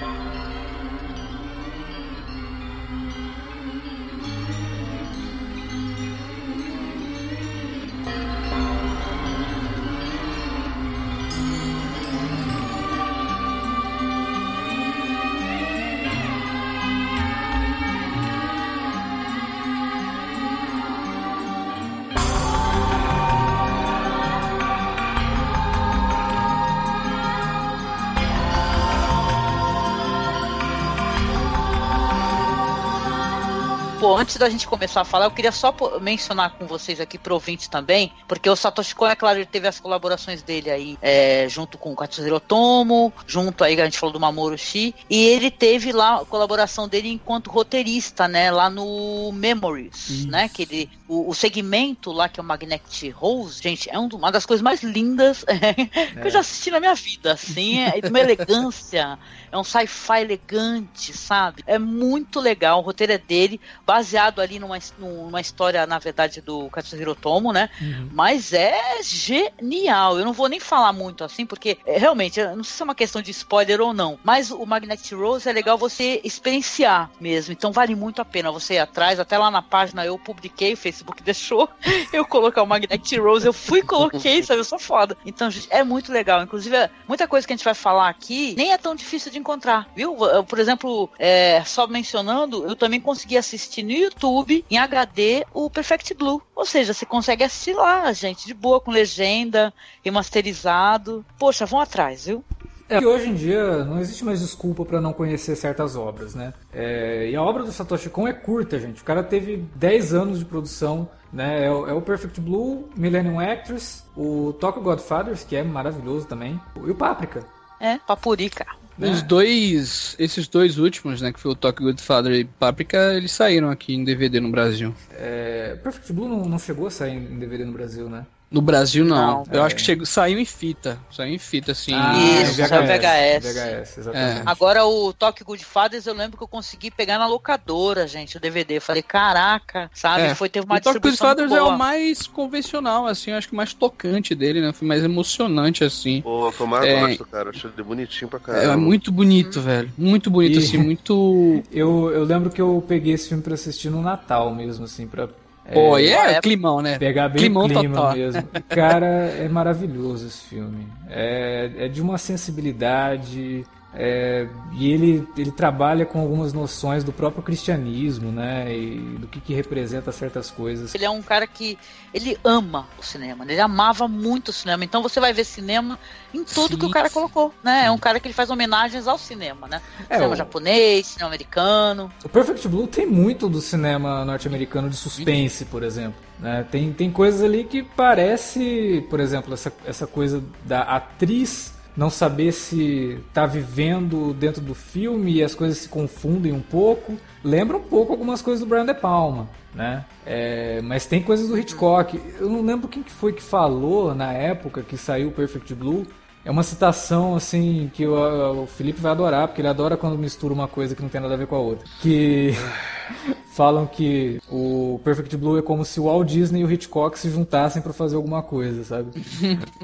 [34.15, 37.69] Antes da gente começar a falar, eu queria só mencionar com vocês aqui pro ouvinte
[37.69, 41.77] também, porque o Satoshi Kon, é claro, ele teve as colaborações dele aí, é, junto
[41.77, 45.91] com o Katsuhiro Otomo, junto aí, a gente falou do Mamoru Shi, e ele teve
[45.91, 50.27] lá a colaboração dele enquanto roteirista, né, lá no Memories, Isso.
[50.29, 54.07] né, que ele, o, o, segmento lá, que é o Magnetic Rose, gente, é um,
[54.07, 55.73] uma das coisas mais lindas é.
[56.21, 59.17] que eu já assisti na minha vida, assim, é de uma elegância,
[59.51, 61.63] é um sci-fi elegante, sabe?
[61.65, 66.69] É muito legal, o roteiro é dele, baseado ali numa, numa história, na verdade, do
[66.69, 67.69] Katsuhiro Tomo, né?
[67.81, 68.09] Uhum.
[68.13, 70.19] Mas é genial.
[70.19, 72.95] Eu não vou nem falar muito assim, porque é, realmente, não sei se é uma
[72.95, 77.51] questão de spoiler ou não, mas o Magnetic Rose é legal você experienciar mesmo.
[77.51, 79.19] Então vale muito a pena você ir atrás.
[79.19, 81.69] Até lá na página eu publiquei, o Facebook deixou
[82.11, 83.45] eu colocar o Magnetic Rose.
[83.45, 84.59] Eu fui e coloquei, sabe?
[84.59, 85.17] Eu sou foda.
[85.25, 86.43] Então, gente, é muito legal.
[86.43, 86.75] Inclusive,
[87.07, 90.15] muita coisa que a gente vai falar aqui nem é tão difícil de encontrar, viu?
[90.47, 96.13] Por exemplo, é, só mencionando, eu também consegui assistir no YouTube, em HD, o Perfect
[96.13, 96.41] Blue.
[96.55, 101.25] Ou seja, você consegue assistir lá, gente, de boa, com legenda, remasterizado.
[101.37, 102.43] Poxa, vão atrás, viu?
[102.89, 106.53] É, hoje em dia não existe mais desculpa para não conhecer certas obras, né?
[106.73, 109.01] É, e a obra do Satoshi Kon é curta, gente.
[109.01, 111.65] O cara teve 10 anos de produção, né?
[111.65, 116.59] É, o, é o Perfect Blue, Millennium Actress, o Tokyo Godfathers, que é maravilhoso também,
[116.85, 117.45] e o Paprika.
[117.79, 118.65] É, Papurica.
[118.97, 119.11] Né?
[119.11, 123.69] Os dois, esses dois últimos, né, que foi o Talk Godfather e Paprika, eles saíram
[123.69, 124.93] aqui em DVD no Brasil.
[125.11, 128.25] É, Perfect Blue não, não chegou a sair em DVD no Brasil, né?
[128.51, 129.43] No Brasil não.
[129.43, 129.65] não eu é.
[129.65, 130.97] acho que chegou, saiu em fita.
[131.11, 131.93] Saiu em fita, assim.
[131.93, 132.69] Ah, Isso, VHS.
[132.69, 133.53] VHS.
[133.53, 134.39] VHS exatamente.
[134.39, 134.43] É.
[134.45, 138.39] Agora o Talk Good Fathers eu lembro que eu consegui pegar na locadora, gente, o
[138.39, 138.77] DVD.
[138.77, 140.23] Eu falei, caraca, sabe?
[140.23, 140.35] É.
[140.35, 143.73] Foi, teve uma o Talk Good Fathers é o mais convencional, assim, acho que mais
[143.73, 144.73] tocante dele, né?
[144.73, 146.21] Foi mais emocionante, assim.
[146.21, 146.99] Pô, foi mais é...
[146.99, 147.49] gosto, cara.
[147.51, 148.73] Achei ele bonitinho pra caramba.
[148.73, 149.63] É, muito bonito, hum.
[149.63, 149.91] velho.
[149.95, 150.63] Muito bonito, e...
[150.63, 151.63] assim, muito.
[151.71, 155.29] eu, eu lembro que eu peguei esse filme pra assistir no Natal mesmo, assim, pra
[155.73, 156.97] Pô, é, é, é climão, né?
[156.97, 158.15] Pegar bem climão clima total.
[158.15, 158.43] mesmo.
[158.69, 160.87] Cara, é maravilhoso esse filme.
[161.09, 167.41] É, é de uma sensibilidade É, e ele, ele trabalha com algumas noções do próprio
[167.41, 168.71] cristianismo, né?
[168.75, 170.93] E do que, que representa certas coisas.
[170.93, 171.77] Ele é um cara que
[172.13, 173.53] ele ama o cinema, né?
[173.53, 174.83] ele amava muito o cinema.
[174.83, 175.97] Então você vai ver cinema
[176.33, 176.77] em tudo Sim.
[176.77, 177.85] que o cara colocou, né?
[177.85, 179.81] É um cara que ele faz homenagens ao cinema, né?
[180.07, 180.37] É, cinema o...
[180.37, 182.11] japonês, cinema americano.
[182.23, 186.19] O Perfect Blue tem muito do cinema norte-americano de suspense, por exemplo.
[186.39, 186.63] Né?
[186.69, 192.53] Tem, tem coisas ali que parece, por exemplo, essa, essa coisa da atriz não saber
[192.53, 197.17] se está vivendo dentro do filme e as coisas se confundem um pouco.
[197.43, 200.05] Lembra um pouco algumas coisas do Brian De Palma, né?
[200.25, 202.17] É, mas tem coisas do Hitchcock.
[202.39, 206.07] Eu não lembro quem que foi que falou na época que saiu Perfect Blue.
[206.49, 210.51] É uma citação assim que o, o Felipe vai adorar, porque ele adora quando mistura
[210.51, 211.87] uma coisa que não tem nada a ver com a outra.
[212.01, 212.55] Que
[213.53, 217.29] falam que o Perfect Blue é como se o Walt Disney e o Hitchcock se
[217.29, 219.11] juntassem para fazer alguma coisa, sabe?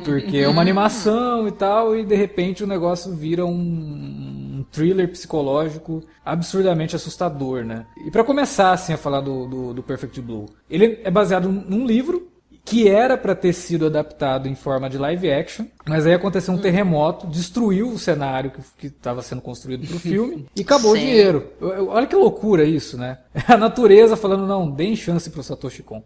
[0.03, 5.07] Porque é uma animação e tal, e de repente o negócio vira um, um thriller
[5.07, 7.85] psicológico absurdamente assustador, né?
[8.07, 11.85] E para começar assim a falar do, do, do Perfect Blue, ele é baseado num
[11.85, 12.27] livro
[12.65, 16.57] que era para ter sido adaptado em forma de live action, mas aí aconteceu um
[16.57, 20.97] terremoto, destruiu o cenário que estava sendo construído para o filme e acabou Sim.
[20.97, 21.51] o dinheiro.
[21.61, 23.19] Olha que loucura isso, né?
[23.47, 26.03] A natureza falando, não, deem chance para o Satoshi Kon.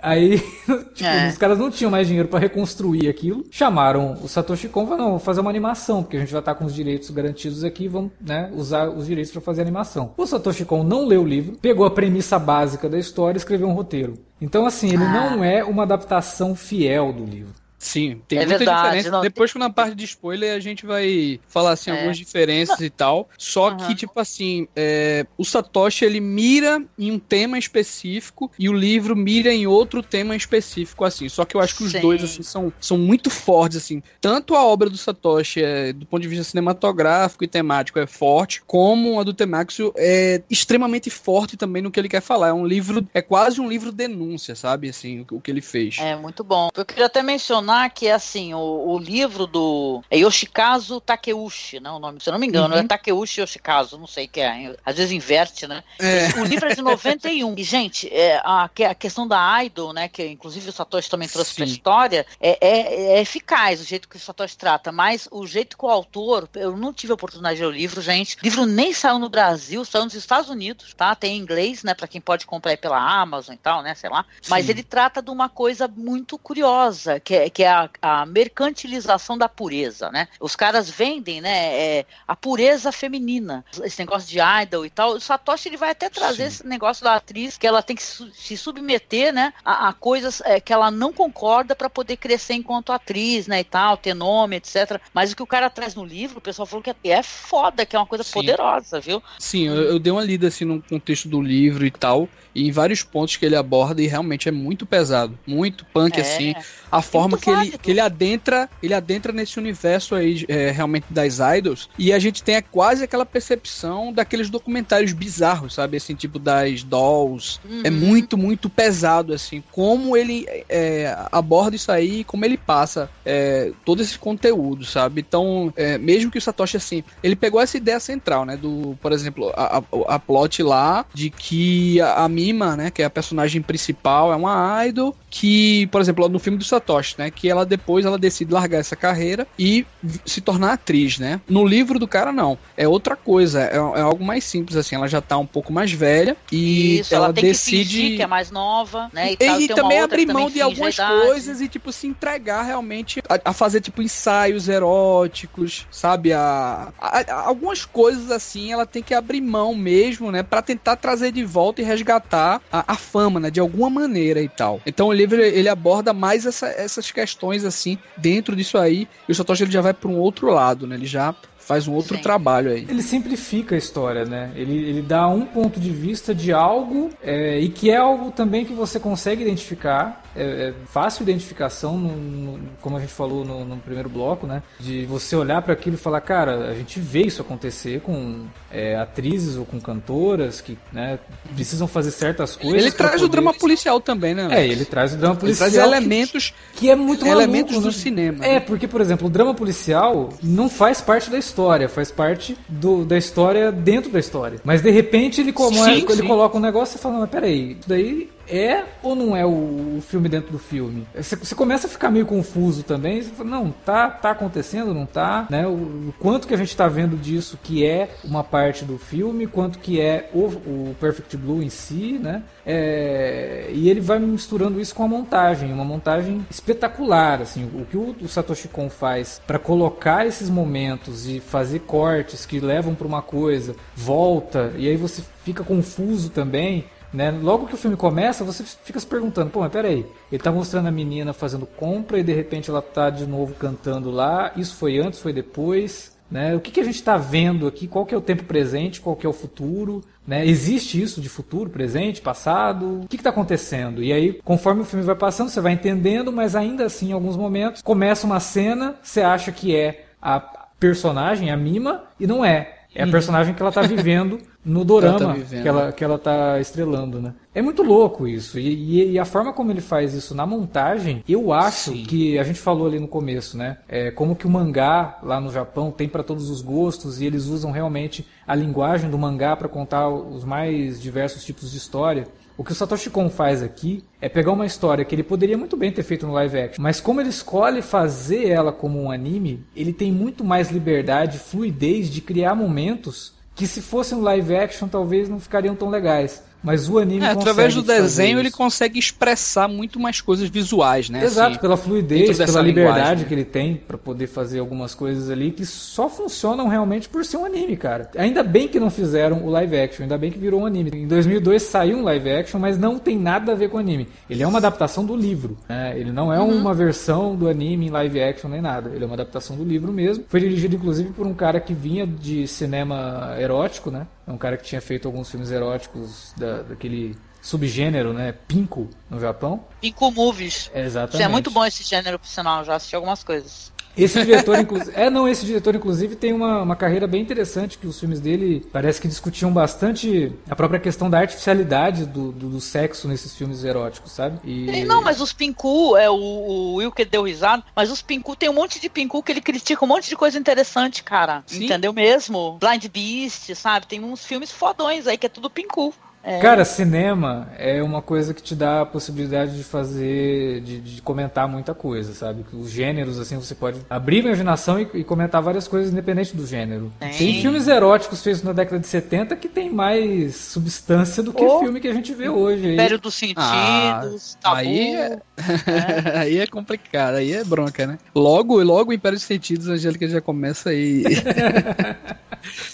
[0.00, 0.38] Aí,
[0.94, 1.28] tipo, é.
[1.28, 3.44] os caras não tinham mais dinheiro para reconstruir aquilo.
[3.50, 6.42] Chamaram o Satoshi Kon e falaram, não, vamos fazer uma animação, porque a gente já
[6.42, 10.12] tá com os direitos garantidos aqui, vamos, né, usar os direitos para fazer a animação.
[10.16, 13.68] O Satoshi Kon não leu o livro, pegou a premissa básica da história e escreveu
[13.68, 14.14] um roteiro.
[14.40, 15.12] Então, assim, ele ah.
[15.12, 17.52] não é uma adaptação fiel do livro.
[17.78, 19.10] Sim, tem é muita verdade, diferença.
[19.10, 19.60] Não, Depois, tem...
[19.60, 21.94] na parte de spoiler, a gente vai falar assim, é.
[21.94, 22.86] algumas diferenças não.
[22.86, 23.28] e tal.
[23.38, 23.76] Só uhum.
[23.76, 29.14] que, tipo assim, é, o Satoshi ele mira em um tema específico e o livro
[29.14, 31.28] mira em outro tema específico, assim.
[31.28, 32.00] Só que eu acho que os Sim.
[32.00, 34.02] dois, assim, são, são muito fortes, assim.
[34.20, 38.60] Tanto a obra do Satoshi, é, do ponto de vista cinematográfico e temático, é forte,
[38.66, 42.48] como a do Temaxio é extremamente forte também no que ele quer falar.
[42.48, 44.88] É um livro, é quase um livro denúncia, sabe?
[44.88, 45.98] Assim, o, o que ele fez.
[46.00, 46.70] É, muito bom.
[46.74, 51.90] Eu queria até mencionar mencionar que, assim, o, o livro do é Yoshikazu Takeuchi, né,
[51.90, 52.84] o nome, se eu não me engano, é uhum.
[52.84, 55.84] é Takeuchi Yoshikazu, não sei o que é, às vezes inverte, né?
[55.98, 56.40] É.
[56.40, 57.54] O livro é de 91.
[57.56, 61.54] e, gente, é, a, a questão da idol, né, que inclusive o Satoshi também trouxe
[61.54, 65.46] para a história, é, é, é, eficaz o jeito que o Satoshi trata, mas o
[65.46, 68.40] jeito que o autor, eu não tive a oportunidade de ler o livro, gente, o
[68.42, 71.14] livro nem saiu no Brasil, saiu nos Estados Unidos, tá?
[71.14, 74.24] Tem em inglês, né, para quem pode comprar pela Amazon e tal, né, sei lá.
[74.48, 74.72] Mas Sim.
[74.72, 79.48] ele trata de uma coisa muito curiosa, que é, que é a, a mercantilização da
[79.48, 80.28] pureza, né?
[80.38, 85.14] Os caras vendem, né, é, a pureza feminina, esse negócio de idol e tal.
[85.14, 86.48] O Satoshi ele vai até trazer Sim.
[86.48, 90.40] esse negócio da atriz que ela tem que su se submeter, né, a, a coisas
[90.42, 94.54] é, que ela não concorda para poder crescer enquanto atriz, né, e tal, ter nome,
[94.54, 95.00] etc.
[95.12, 97.84] Mas o que o cara traz no livro, o pessoal falou que é, é foda,
[97.84, 98.34] que é uma coisa Sim.
[98.34, 99.20] poderosa, viu?
[99.36, 102.70] Sim, eu, eu dei uma lida assim no contexto do livro e tal, e em
[102.70, 106.20] vários pontos que ele aborda e realmente é muito pesado, muito punk é.
[106.20, 106.54] assim,
[106.88, 111.38] a forma que ele, que ele adentra, ele adentra nesse universo aí é, realmente das
[111.56, 115.96] idols e a gente tem é, quase aquela percepção daqueles documentários bizarros, sabe?
[115.96, 117.60] Assim, tipo das dolls.
[117.68, 117.82] Uhum.
[117.84, 123.72] É muito, muito pesado, assim, como ele é, aborda isso aí como ele passa é,
[123.84, 125.20] todo esse conteúdo, sabe?
[125.20, 128.56] Então, é, mesmo que o Satoshi, assim, ele pegou essa ideia central, né?
[128.56, 132.90] Do, por exemplo, a, a, a plot lá de que a, a Mima, né?
[132.90, 137.16] Que é a personagem principal, é uma idol que, por exemplo, no filme do Satoshi,
[137.18, 137.30] né?
[137.38, 139.86] Que ela depois ela decide largar essa carreira e
[140.26, 141.40] se tornar atriz, né?
[141.48, 142.58] No livro do cara, não.
[142.76, 143.62] É outra coisa.
[143.62, 144.96] É, é algo mais simples, assim.
[144.96, 148.00] Ela já tá um pouco mais velha e Isso, ela, ela decide.
[148.00, 149.34] Que, que, é mais nova, né?
[149.34, 153.50] E, e, e também abrir mão de algumas coisas e, tipo, se entregar realmente a,
[153.50, 156.32] a, fazer, tipo, ensaios eróticos, sabe?
[156.32, 160.42] A, a, a, algumas coisas assim ela tem que abrir mão mesmo, né?
[160.42, 163.50] para tentar trazer de volta e resgatar a, fama, né?
[163.50, 164.80] De alguma maneira e tal.
[164.84, 167.27] Então livro ele aborda mais essa, essas questões
[167.66, 169.08] assim dentro disso aí.
[169.28, 170.96] E o Satoshi ele já vai para um outro lado, né?
[170.96, 171.34] Ele já
[171.68, 172.22] faz um outro Sim.
[172.22, 172.86] trabalho aí.
[172.88, 174.50] Ele simplifica a história, né?
[174.56, 178.64] Ele, ele dá um ponto de vista de algo é, e que é algo também
[178.64, 183.64] que você consegue identificar é, é fácil identificação, no, no, como a gente falou no,
[183.64, 184.62] no, primeiro bloco, né?
[184.78, 188.96] De você olhar para aquilo e falar, cara, a gente vê isso acontecer com é,
[188.96, 191.18] atrizes ou com cantoras que né,
[191.54, 192.82] precisam fazer certas coisas.
[192.82, 193.24] Ele traz poder...
[193.24, 194.48] o drama policial também, né?
[194.50, 195.68] É, ele traz o drama policial.
[195.68, 197.82] Ele traz elementos que, que é muito maluco, elementos né?
[197.82, 198.44] do cinema.
[198.44, 198.60] É, né?
[198.60, 203.16] porque, por exemplo, o drama policial não faz parte da história, faz parte do, da
[203.16, 204.60] história dentro da história.
[204.64, 207.88] Mas de repente ele, como sim, ele coloca um negócio e fala, mas peraí, isso
[207.88, 211.06] daí é ou não é o, filme dentro do filme?
[211.14, 213.20] Você, você, começa a ficar meio confuso também.
[213.20, 215.46] Você fala, não, tá, tá acontecendo, não tá?
[215.50, 215.66] Né?
[215.66, 219.46] O, o, quanto que a gente tá vendo disso que é uma parte do filme,
[219.46, 222.42] quanto que é o, o Perfect Blue em si, né?
[222.64, 227.96] É, e ele vai misturando isso com a montagem, uma montagem espetacular, assim, o que
[227.96, 233.06] o, o Satoshi Kon faz para colocar esses momentos e fazer cortes que levam para
[233.06, 236.84] uma coisa, volta e aí você fica confuso também.
[237.12, 237.30] Né?
[237.30, 240.88] Logo que o filme começa, você fica se perguntando, pô, mas peraí, ele tá mostrando
[240.88, 244.98] a menina fazendo compra e de repente ela tá de novo cantando lá, isso foi
[244.98, 246.54] antes, foi depois, né?
[246.54, 249.16] O que, que a gente está vendo aqui, qual que é o tempo presente, qual
[249.16, 250.46] que é o futuro, né?
[250.46, 253.00] Existe isso de futuro, presente, passado?
[253.02, 254.02] O que está acontecendo?
[254.02, 257.36] E aí, conforme o filme vai passando, você vai entendendo, mas ainda assim, em alguns
[257.36, 260.38] momentos, começa uma cena, você acha que é a
[260.78, 262.77] personagem, a Mima, e não é.
[262.94, 266.18] É a personagem que ela está vivendo no dorama ela tá que, ela, que ela
[266.18, 267.34] tá estrelando, né?
[267.54, 268.58] É muito louco isso.
[268.58, 272.04] E, e, e, a forma como ele faz isso na montagem, eu acho Sim.
[272.04, 273.78] que a gente falou ali no começo, né?
[273.88, 277.46] É, como que o mangá lá no Japão tem para todos os gostos e eles
[277.46, 282.26] usam realmente a linguagem do mangá para contar os mais diversos tipos de história.
[282.58, 285.76] O que o Satoshi Kon faz aqui é pegar uma história que ele poderia muito
[285.76, 289.64] bem ter feito no live action, mas como ele escolhe fazer ela como um anime,
[289.76, 294.88] ele tem muito mais liberdade, fluidez de criar momentos que se fosse um live action
[294.88, 296.42] talvez não ficariam tão legais.
[296.62, 301.24] Mas o anime é, através do desenho ele consegue expressar muito mais coisas visuais, né?
[301.24, 305.50] Exato, assim, pela fluidez, pela liberdade que ele tem para poder fazer algumas coisas ali
[305.50, 308.10] que só funcionam realmente por ser um anime, cara.
[308.16, 310.90] Ainda bem que não fizeram o live action, ainda bem que virou um anime.
[310.94, 314.08] Em 2002 saiu um live action, mas não tem nada a ver com o anime.
[314.28, 315.94] Ele é uma adaptação do livro, né?
[315.96, 316.56] Ele não é uhum.
[316.56, 318.90] uma versão do anime em live action nem nada.
[318.92, 320.24] Ele é uma adaptação do livro mesmo.
[320.28, 324.06] Foi dirigido inclusive por um cara que vinha de cinema erótico, né?
[324.28, 328.32] É um cara que tinha feito alguns filmes eróticos da, daquele subgênero, né?
[328.46, 329.64] Pinku no Japão.
[329.80, 330.70] Pinku Movies.
[330.74, 331.24] É, exatamente.
[331.24, 333.72] É muito bom esse gênero, por sinal, já assisti algumas coisas.
[333.98, 334.92] Esse diretor, inclusive.
[334.94, 338.66] É, não, esse diretor, inclusive, tem uma, uma carreira bem interessante, que os filmes dele
[338.72, 343.64] parece que discutiam bastante a própria questão da artificialidade do, do, do sexo nesses filmes
[343.64, 344.38] eróticos, sabe?
[344.44, 344.84] E...
[344.84, 348.48] Não, mas os Pinku, é o, o Will que deu risada, mas os Pinku tem
[348.48, 351.42] um monte de Pinku que ele critica um monte de coisa interessante, cara.
[351.46, 351.64] Sim.
[351.64, 352.58] Entendeu mesmo?
[352.60, 353.86] Blind Beast, sabe?
[353.86, 355.92] Tem uns filmes fodões aí que é tudo Pinku.
[356.22, 356.40] É.
[356.40, 361.48] Cara, cinema é uma coisa que te dá a possibilidade de fazer, de, de, comentar
[361.48, 362.44] muita coisa, sabe?
[362.52, 366.46] Os gêneros, assim, você pode abrir a imaginação e, e comentar várias coisas independente do
[366.46, 366.92] gênero.
[366.98, 371.60] Tem filmes eróticos feitos na década de 70 que tem mais substância do que o
[371.60, 372.74] filme que a gente vê hoje.
[372.74, 374.56] Império dos Sentidos, ah, Tabu.
[374.56, 375.18] Aí é...
[375.36, 376.18] é.
[376.18, 377.98] aí é complicado, aí é bronca, né?
[378.14, 381.04] Logo, logo o Império dos Sentidos, a Angélica já começa aí.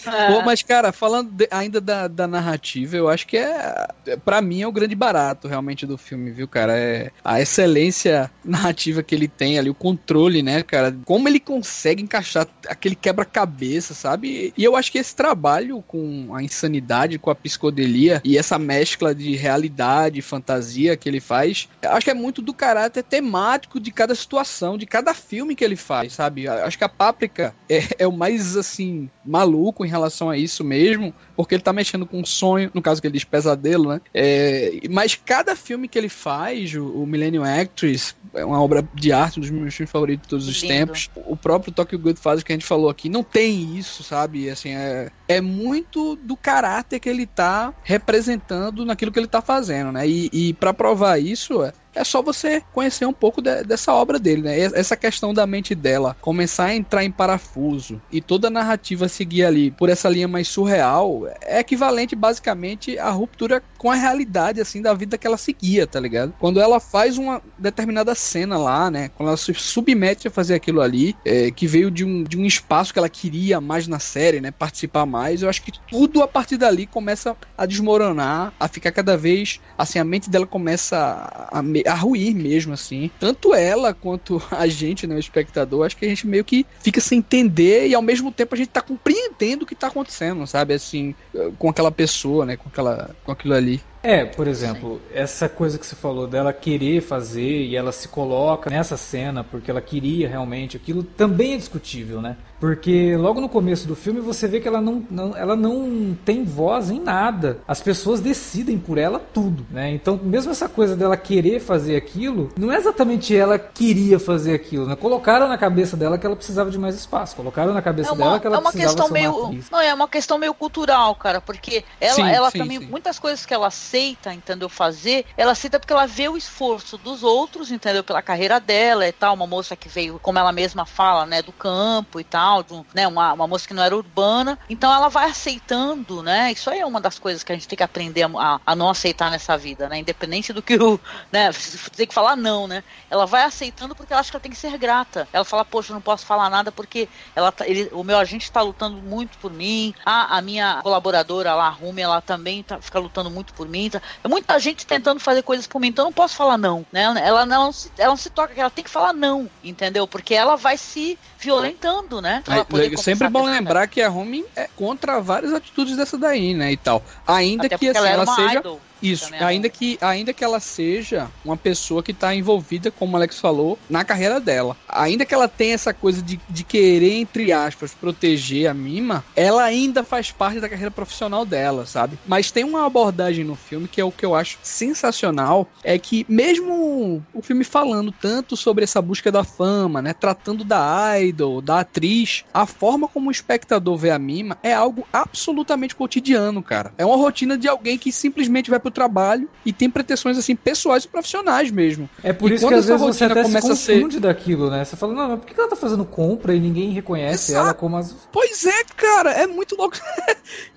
[0.05, 3.87] Pô, mas, cara, falando de, ainda da, da narrativa, eu acho que é,
[4.25, 6.77] para mim, é o grande barato realmente do filme, viu, cara?
[6.77, 10.97] É a excelência narrativa que ele tem ali, o controle, né, cara?
[11.05, 14.53] Como ele consegue encaixar aquele quebra-cabeça, sabe?
[14.57, 19.15] E eu acho que esse trabalho com a insanidade, com a psicodelia e essa mescla
[19.15, 23.91] de realidade e fantasia que ele faz, acho que é muito do caráter temático de
[23.91, 26.49] cada situação, de cada filme que ele faz, sabe?
[26.49, 31.15] Acho que a Páprica é, é o mais, assim, maluco em relação a isso mesmo,
[31.37, 34.01] porque ele tá mexendo com um sonho, no caso que ele diz pesadelo, né?
[34.13, 39.13] É, mas cada filme que ele faz, o, o Millennium Actress, é uma obra de
[39.13, 40.75] arte, um dos meus filmes favoritos de todos os Lindo.
[40.75, 41.11] tempos.
[41.15, 44.49] O próprio Tokyo faz que a gente falou aqui, não tem isso, sabe?
[44.49, 49.93] Assim, é, é muito do caráter que ele tá representando naquilo que ele tá fazendo,
[49.93, 50.09] né?
[50.09, 51.63] E, e para provar isso,
[51.95, 54.59] é, só você conhecer um pouco de, dessa obra dele, né?
[54.59, 59.45] Essa questão da mente dela começar a entrar em parafuso e toda a narrativa seguir
[59.45, 64.81] ali por essa linha mais surreal é equivalente basicamente à ruptura com a realidade assim
[64.81, 66.35] da vida que ela seguia, tá ligado?
[66.39, 69.11] Quando ela faz uma determinada cena lá, né?
[69.17, 72.45] Quando ela se submete a fazer aquilo ali, é, que veio de um, de um
[72.45, 74.51] espaço que ela queria mais na série, né?
[74.51, 79.17] Participar mais, eu acho que tudo a partir dali começa a desmoronar, a ficar cada
[79.17, 83.11] vez assim, a mente dela começa a, a a ruir mesmo, assim.
[83.19, 87.01] Tanto ela quanto a gente, né, o espectador, acho que a gente meio que fica
[87.01, 90.75] sem entender e ao mesmo tempo a gente tá compreendendo o que tá acontecendo, sabe?
[90.75, 91.15] Assim,
[91.59, 93.81] com aquela pessoa, né, com, aquela, com aquilo ali.
[94.03, 95.19] É, por exemplo, Sim.
[95.19, 99.71] essa coisa que você falou dela querer fazer e ela se coloca nessa cena porque
[99.71, 102.37] ela queria realmente aquilo, também é discutível, né?
[102.65, 106.45] Porque logo no começo do filme você vê que ela não, não, ela não tem
[106.45, 107.59] voz em nada.
[107.69, 109.91] As pessoas decidem por ela tudo, né?
[109.91, 114.87] Então, mesmo essa coisa dela querer fazer aquilo, não é exatamente ela queria fazer aquilo,
[114.87, 114.97] né?
[114.97, 117.37] Colocaram na cabeça dela que ela precisava de mais espaço.
[117.37, 119.93] Colocaram na cabeça é uma, dela que ela é uma precisava questão meio, Não, é
[119.93, 122.87] uma questão meio cultural, cara, porque ela, sim, ela sim, também, sim.
[122.87, 127.23] muitas coisas que ela aceita, entendeu, fazer, ela aceita porque ela vê o esforço dos
[127.23, 131.27] outros, entendeu, pela carreira dela e tal, uma moça que veio, como ela mesma fala,
[131.27, 132.54] né, do campo e tal,
[132.95, 136.81] né, uma, uma moça que não era urbana, então ela vai aceitando, né, isso aí
[136.81, 139.57] é uma das coisas que a gente tem que aprender a, a não aceitar nessa
[139.57, 141.01] vida, né, independente do que o,
[141.33, 141.51] né,
[141.97, 144.59] tem que falar não, né, ela vai aceitando porque ela acha que ela tem que
[144.59, 148.05] ser grata, ela fala, poxa, eu não posso falar nada porque ela, tá, ele, o
[148.05, 152.21] meu agente está lutando muito por mim, a, a minha colaboradora lá, a Rumi, ela
[152.21, 155.81] também tá, fica lutando muito por mim, tá, é muita gente tentando fazer coisas por
[155.81, 158.31] mim, então eu não posso falar não, né, ela, ela, não, se, ela não se
[158.31, 163.29] toca, ela tem que falar não, entendeu, porque ela vai se violentando, né, é, sempre
[163.29, 167.67] bom lembrar que a Rumi é contra várias atitudes dessa daí, né, e tal, ainda
[167.67, 168.61] Até que assim, ela, ela seja...
[168.61, 168.81] Idol.
[169.05, 173.39] Isso, ainda que, ainda que ela seja uma pessoa que está envolvida, como o Alex
[173.39, 174.77] falou, na carreira dela.
[174.89, 179.63] Ainda que ela tenha essa coisa de, de querer, entre aspas, proteger a Mima, ela
[179.63, 182.19] ainda faz parte da carreira profissional dela, sabe?
[182.27, 186.25] Mas tem uma abordagem no filme que é o que eu acho sensacional, é que
[186.29, 191.81] mesmo o filme falando tanto sobre essa busca da fama, né, tratando da idol, da
[191.81, 196.93] atriz, a forma como o espectador vê a Mima é algo absolutamente cotidiano, cara.
[196.97, 201.05] É uma rotina de alguém que simplesmente vai pro trabalho e tem pretensões assim pessoais
[201.05, 202.09] e profissionais mesmo.
[202.23, 204.21] É por e isso que às vezes você até começa se confunde ser...
[204.21, 204.85] daquilo, né?
[204.85, 207.67] Você fala, não, mas por que ela tá fazendo compra e ninguém reconhece Exato.
[207.67, 208.15] ela como as...
[208.33, 209.97] Pois é, cara, é muito louco.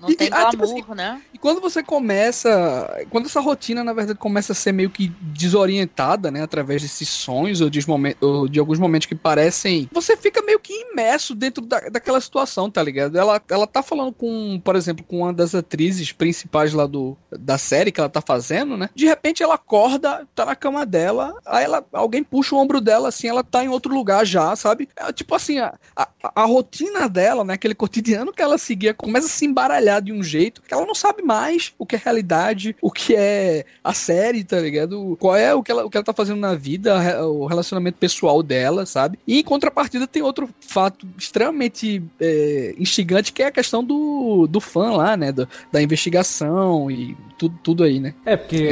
[0.00, 1.22] Não e, tem ah, tipo tipo assim, né?
[1.32, 6.30] E quando você começa, quando essa rotina na verdade começa a ser meio que desorientada,
[6.30, 10.42] né, através desses sonhos ou de, momentos, ou de alguns momentos que parecem, você fica
[10.42, 13.16] meio que imerso dentro da, daquela situação, tá ligado?
[13.16, 17.58] Ela, ela tá falando com, por exemplo, com uma das atrizes principais lá do, da
[17.58, 18.90] série que ela tá fazendo, né?
[18.94, 23.08] De repente ela acorda, tá na cama dela, aí ela, alguém puxa o ombro dela
[23.08, 24.88] assim, ela tá em outro lugar já, sabe?
[24.96, 27.54] É, tipo assim, a, a, a, rotina dela, né?
[27.54, 30.94] Aquele cotidiano que ela seguia começa a se embaralhar de um jeito que ela não
[30.94, 35.16] sabe mais o que é realidade, o que é a série, tá ligado?
[35.20, 36.96] Qual é o que ela, o que ela tá fazendo na vida,
[37.26, 39.18] o relacionamento pessoal dela, sabe?
[39.26, 44.60] E em contrapartida tem outro fato extremamente é, instigante que é a questão do, do
[44.60, 45.32] fã lá, né?
[45.32, 48.14] Do, da investigação e tudo, tudo aí, né?
[48.24, 48.68] É, porque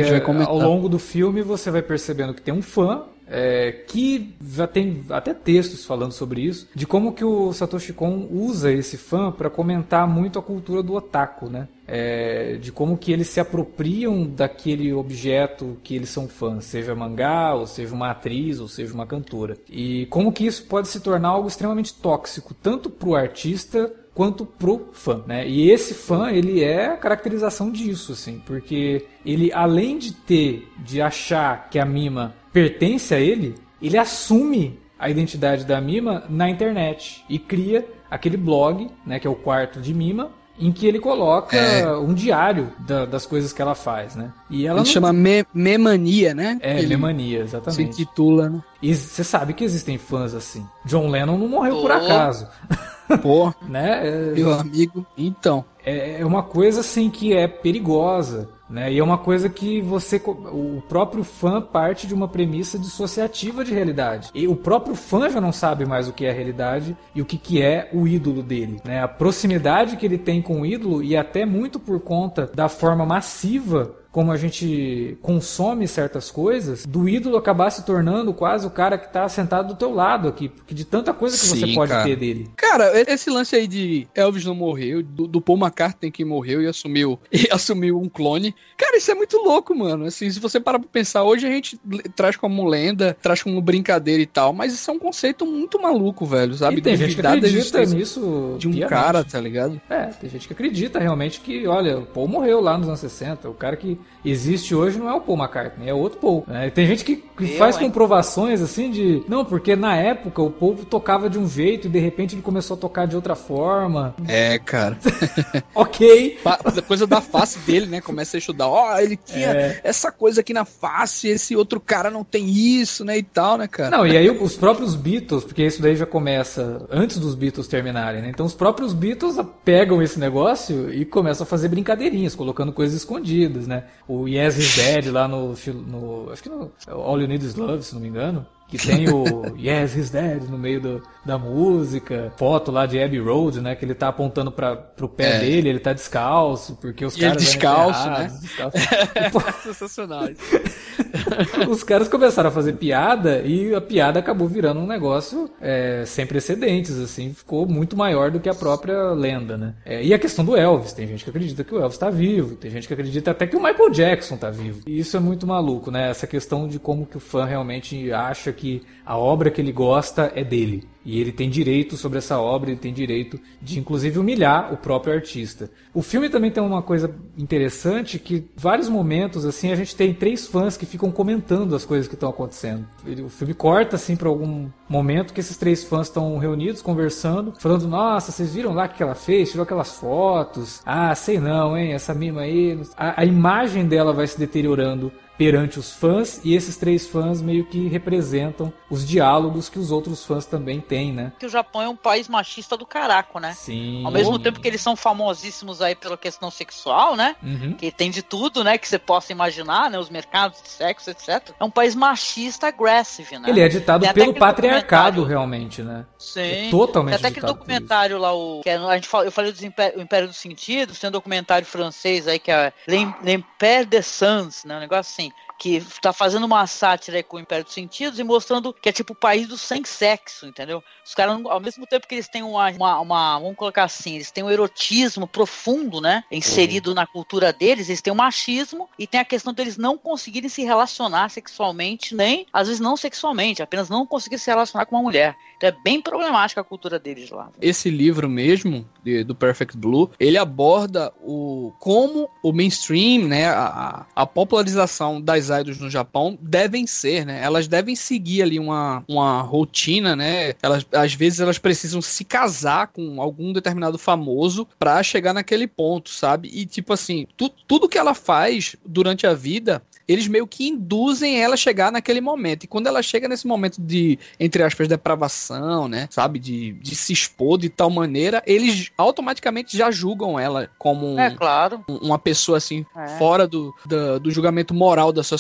[0.47, 5.05] ao longo do filme você vai percebendo que tem um fã é, que já tem
[5.11, 9.51] até textos falando sobre isso, de como que o Satoshi Kon usa esse fã para
[9.51, 11.69] comentar muito a cultura do otaku, né?
[11.89, 17.55] É, de como que eles se apropriam daquele objeto que eles são fãs, seja mangá,
[17.55, 19.57] ou seja uma atriz, ou seja uma cantora.
[19.69, 24.47] E como que isso pode se tornar algo extremamente tóxico, tanto para o artista quanto
[24.47, 25.47] pro fã, né?
[25.47, 31.03] E esse fã, ele é a caracterização disso, assim, porque ele, além de ter, de
[31.03, 37.23] achar que a Mima pertence a ele, ele assume a identidade da Mima na internet
[37.29, 41.55] e cria aquele blog, né, que é o quarto de Mima, em que ele coloca
[41.55, 41.87] é.
[41.95, 44.33] um diário da, das coisas que ela faz, né?
[44.49, 44.93] E ela ele não...
[44.95, 46.59] chama Me Memania, né?
[46.63, 47.95] É, ele Memania, exatamente.
[47.95, 48.63] Se titula, né?
[48.81, 50.67] E você sabe que existem fãs assim.
[50.87, 51.83] John Lennon não morreu oh.
[51.83, 52.49] por acaso.
[53.23, 54.07] Pô, né?
[54.07, 55.65] É, meu amigo, então.
[55.85, 58.49] É, é uma coisa assim que é perigosa.
[58.69, 58.93] Né?
[58.93, 63.73] E é uma coisa que você, o próprio fã parte de uma premissa dissociativa de
[63.73, 64.31] realidade.
[64.35, 67.25] E o próprio fã já não sabe mais o que é a realidade e o
[67.25, 68.81] que, que é o ídolo dele.
[68.85, 69.01] Né?
[69.01, 73.07] A proximidade que ele tem com o ídolo, e até muito por conta da forma
[73.07, 78.97] massiva como a gente consome certas coisas, do ídolo acabar se tornando quase o cara
[78.97, 81.93] que tá sentado do teu lado aqui, porque de tanta coisa que Sim, você pode
[81.93, 82.05] cara.
[82.05, 82.49] ter dele.
[82.57, 86.67] Cara, esse lance aí de Elvis não morreu, do, do Paul McCartney que morreu e
[86.67, 88.55] assumiu, e assumiu um clone.
[88.79, 90.07] Cara, isso é muito louco, mano.
[90.07, 91.79] Assim, se você parar pra pensar, hoje a gente
[92.15, 96.25] traz como lenda, traz como brincadeira e tal, mas isso é um conceito muito maluco,
[96.25, 96.79] velho, sabe?
[96.79, 98.89] E tem gente que acredita nisso de um piamente.
[98.89, 99.79] cara, tá ligado?
[99.91, 103.51] É, tem gente que acredita realmente que, olha, o Paul morreu lá nos anos 60,
[103.51, 106.45] o cara que existe hoje não é o Paul McCartney, é outro Paul.
[106.47, 106.71] Né?
[106.71, 107.83] Tem gente que, que Eu, faz hein?
[107.83, 109.23] comprovações assim de.
[109.29, 112.77] Não, porque na época o povo tocava de um jeito e de repente ele começou
[112.77, 114.15] a tocar de outra forma.
[114.27, 114.99] É, cara.
[115.75, 116.39] ok.
[116.87, 118.01] Coisa da face dele, né?
[118.01, 118.69] Começa a estudar.
[118.69, 119.81] Ó, oh, ele tinha é.
[119.85, 123.19] essa coisa aqui na face, esse outro cara não tem isso, né?
[123.19, 123.91] E tal, né, cara?
[123.91, 128.23] Não, e aí os próprios Beatles, porque isso daí já começa antes dos Beatles terminarem,
[128.23, 128.31] né?
[128.31, 133.67] Então os próprios Beatles pegam esse negócio e começam a fazer brincadeirinhas, colocando coisas escondidas,
[133.67, 133.85] né?
[134.09, 135.55] O Yes Is Dead lá no,
[135.87, 136.33] no.
[136.33, 138.47] Acho que no All You Need Is Love, se não me engano.
[138.69, 143.21] Que tem o Yes, he's dead no meio do, da música, foto lá de Abbey
[143.21, 145.39] Road, né, que ele tá apontando para pro pé é.
[145.41, 148.33] dele, ele tá descalço, porque os e caras descalço, né?
[148.41, 148.77] Descalço.
[148.77, 150.25] É, sensacional.
[151.69, 156.27] os caras começaram a fazer piada e a piada acabou virando um negócio é, sem
[156.27, 159.75] precedentes, assim, ficou muito maior do que a própria lenda, né?
[159.85, 162.57] É, e a questão do Elvis, tem gente que acredita que o Elvis tá vivo,
[162.57, 164.81] tem gente que acredita até que o Michael Jackson tá vivo.
[164.87, 166.11] E isso é muito maluco, né?
[166.11, 170.33] Essa questão de como que o fã realmente acha que a obra que ele gosta
[170.35, 170.89] é dele.
[171.07, 175.15] E ele tem direito sobre essa obra, ele tem direito de inclusive humilhar o próprio
[175.15, 175.71] artista.
[175.95, 180.49] O filme também tem uma coisa interessante que vários momentos assim a gente tem três
[180.49, 182.85] fãs que ficam comentando as coisas que estão acontecendo.
[183.25, 187.87] O filme corta assim para algum momento que esses três fãs estão reunidos conversando, falando:
[187.87, 189.53] "Nossa, vocês viram lá o que ela fez?
[189.53, 190.83] Tirou aquelas fotos?
[190.85, 191.93] Ah, sei não, hein?
[191.93, 192.81] Essa mima aí".
[192.97, 197.65] A, a imagem dela vai se deteriorando perante os fãs e esses três fãs meio
[197.65, 201.33] que representam os diálogos que os outros fãs também têm, né?
[201.39, 203.53] Que o Japão é um país machista do caraco, né?
[203.55, 204.05] Sim.
[204.05, 207.37] Ao mesmo tempo que eles são famosíssimos aí pela questão sexual, né?
[207.43, 207.73] Uhum.
[207.73, 208.79] Que tem de tudo, né?
[208.79, 209.99] Que você possa imaginar, né?
[209.99, 211.51] Os mercados de sexo, etc.
[211.59, 213.51] É um país machista aggressive, né?
[213.51, 216.07] Ele é ditado pelo patriarcado, realmente, né?
[216.19, 216.41] Sim.
[216.41, 219.53] É totalmente Tem até aquele documentário lá, o, que é, a gente fala, eu falei
[219.53, 224.65] do Império, Império dos Sentidos, tem um documentário francês aí que é L'Empire des Sens,
[224.65, 224.77] né?
[224.77, 225.26] Um negócio assim
[225.59, 229.13] que está fazendo uma sátira com o Império dos Sentidos e mostrando que é tipo
[229.13, 230.83] o país do sem sexo, entendeu?
[231.05, 234.31] Os caras, ao mesmo tempo que eles têm uma, uma, uma, vamos colocar assim, eles
[234.31, 236.25] têm um erotismo profundo, né?
[236.31, 236.95] Inserido uhum.
[236.95, 240.63] na cultura deles, eles têm um machismo e tem a questão deles não conseguirem se
[240.65, 245.37] relacionar sexualmente, nem, às vezes não sexualmente, apenas não conseguir se relacionar com uma mulher.
[245.57, 247.51] Então é bem problemática a cultura deles lá.
[247.61, 254.05] Esse livro mesmo, de, do Perfect Blue, ele aborda o como o mainstream, né, a,
[254.15, 257.43] a popularização das idols no Japão devem ser, né?
[257.43, 260.55] Elas devem seguir ali uma, uma rotina, né?
[260.63, 266.11] Elas, às vezes elas precisam se casar com algum determinado famoso para chegar naquele ponto,
[266.11, 266.51] sabe?
[266.53, 271.41] E tipo assim, tu, tudo que ela faz durante a vida eles meio que induzem
[271.41, 272.65] ela a chegar naquele momento.
[272.65, 276.07] E quando ela chega nesse momento de, entre aspas, depravação, né?
[276.11, 276.39] Sabe?
[276.39, 281.31] De, de se expor de tal maneira, eles automaticamente já julgam ela como um, é,
[281.31, 281.85] claro.
[281.89, 283.09] uma pessoa assim, é.
[283.19, 285.36] fora do, do, do, julgamento moral da sociedade,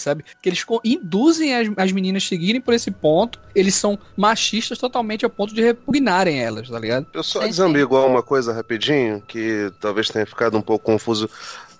[0.00, 0.24] sabe?
[0.40, 3.38] Que eles induzem as, as meninas a seguirem por esse ponto.
[3.54, 7.06] Eles são machistas totalmente a ponto de repugnarem elas, tá ligado?
[7.12, 11.28] Eu só desambiguar uma coisa rapidinho, que talvez tenha ficado um pouco confuso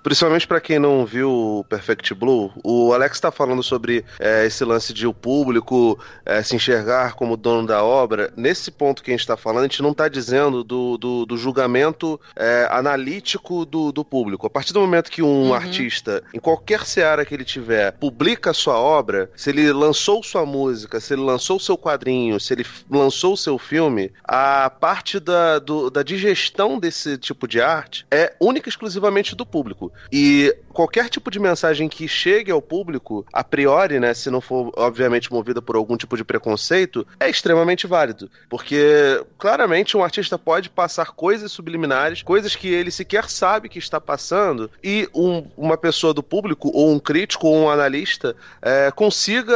[0.03, 4.65] Principalmente para quem não viu o Perfect Blue, o Alex está falando sobre é, esse
[4.65, 8.33] lance de o público é, se enxergar como dono da obra.
[8.35, 11.37] Nesse ponto que a gente está falando, a gente não está dizendo do, do, do
[11.37, 14.47] julgamento é, analítico do, do público.
[14.47, 15.55] A partir do momento que um uhum.
[15.55, 20.47] artista, em qualquer seara que ele tiver, publica a sua obra, se ele lançou sua
[20.47, 25.91] música, se ele lançou seu quadrinho, se ele lançou seu filme, a parte da, do,
[25.91, 29.90] da digestão desse tipo de arte é única e exclusivamente do público.
[30.13, 34.73] E qualquer tipo de mensagem que chegue ao público, a priori, né, se não for
[34.77, 38.31] obviamente movida por algum tipo de preconceito, é extremamente válido.
[38.49, 44.01] Porque claramente um artista pode passar coisas subliminares, coisas que ele sequer sabe que está
[44.01, 49.55] passando, e um, uma pessoa do público, ou um crítico, ou um analista, é, consiga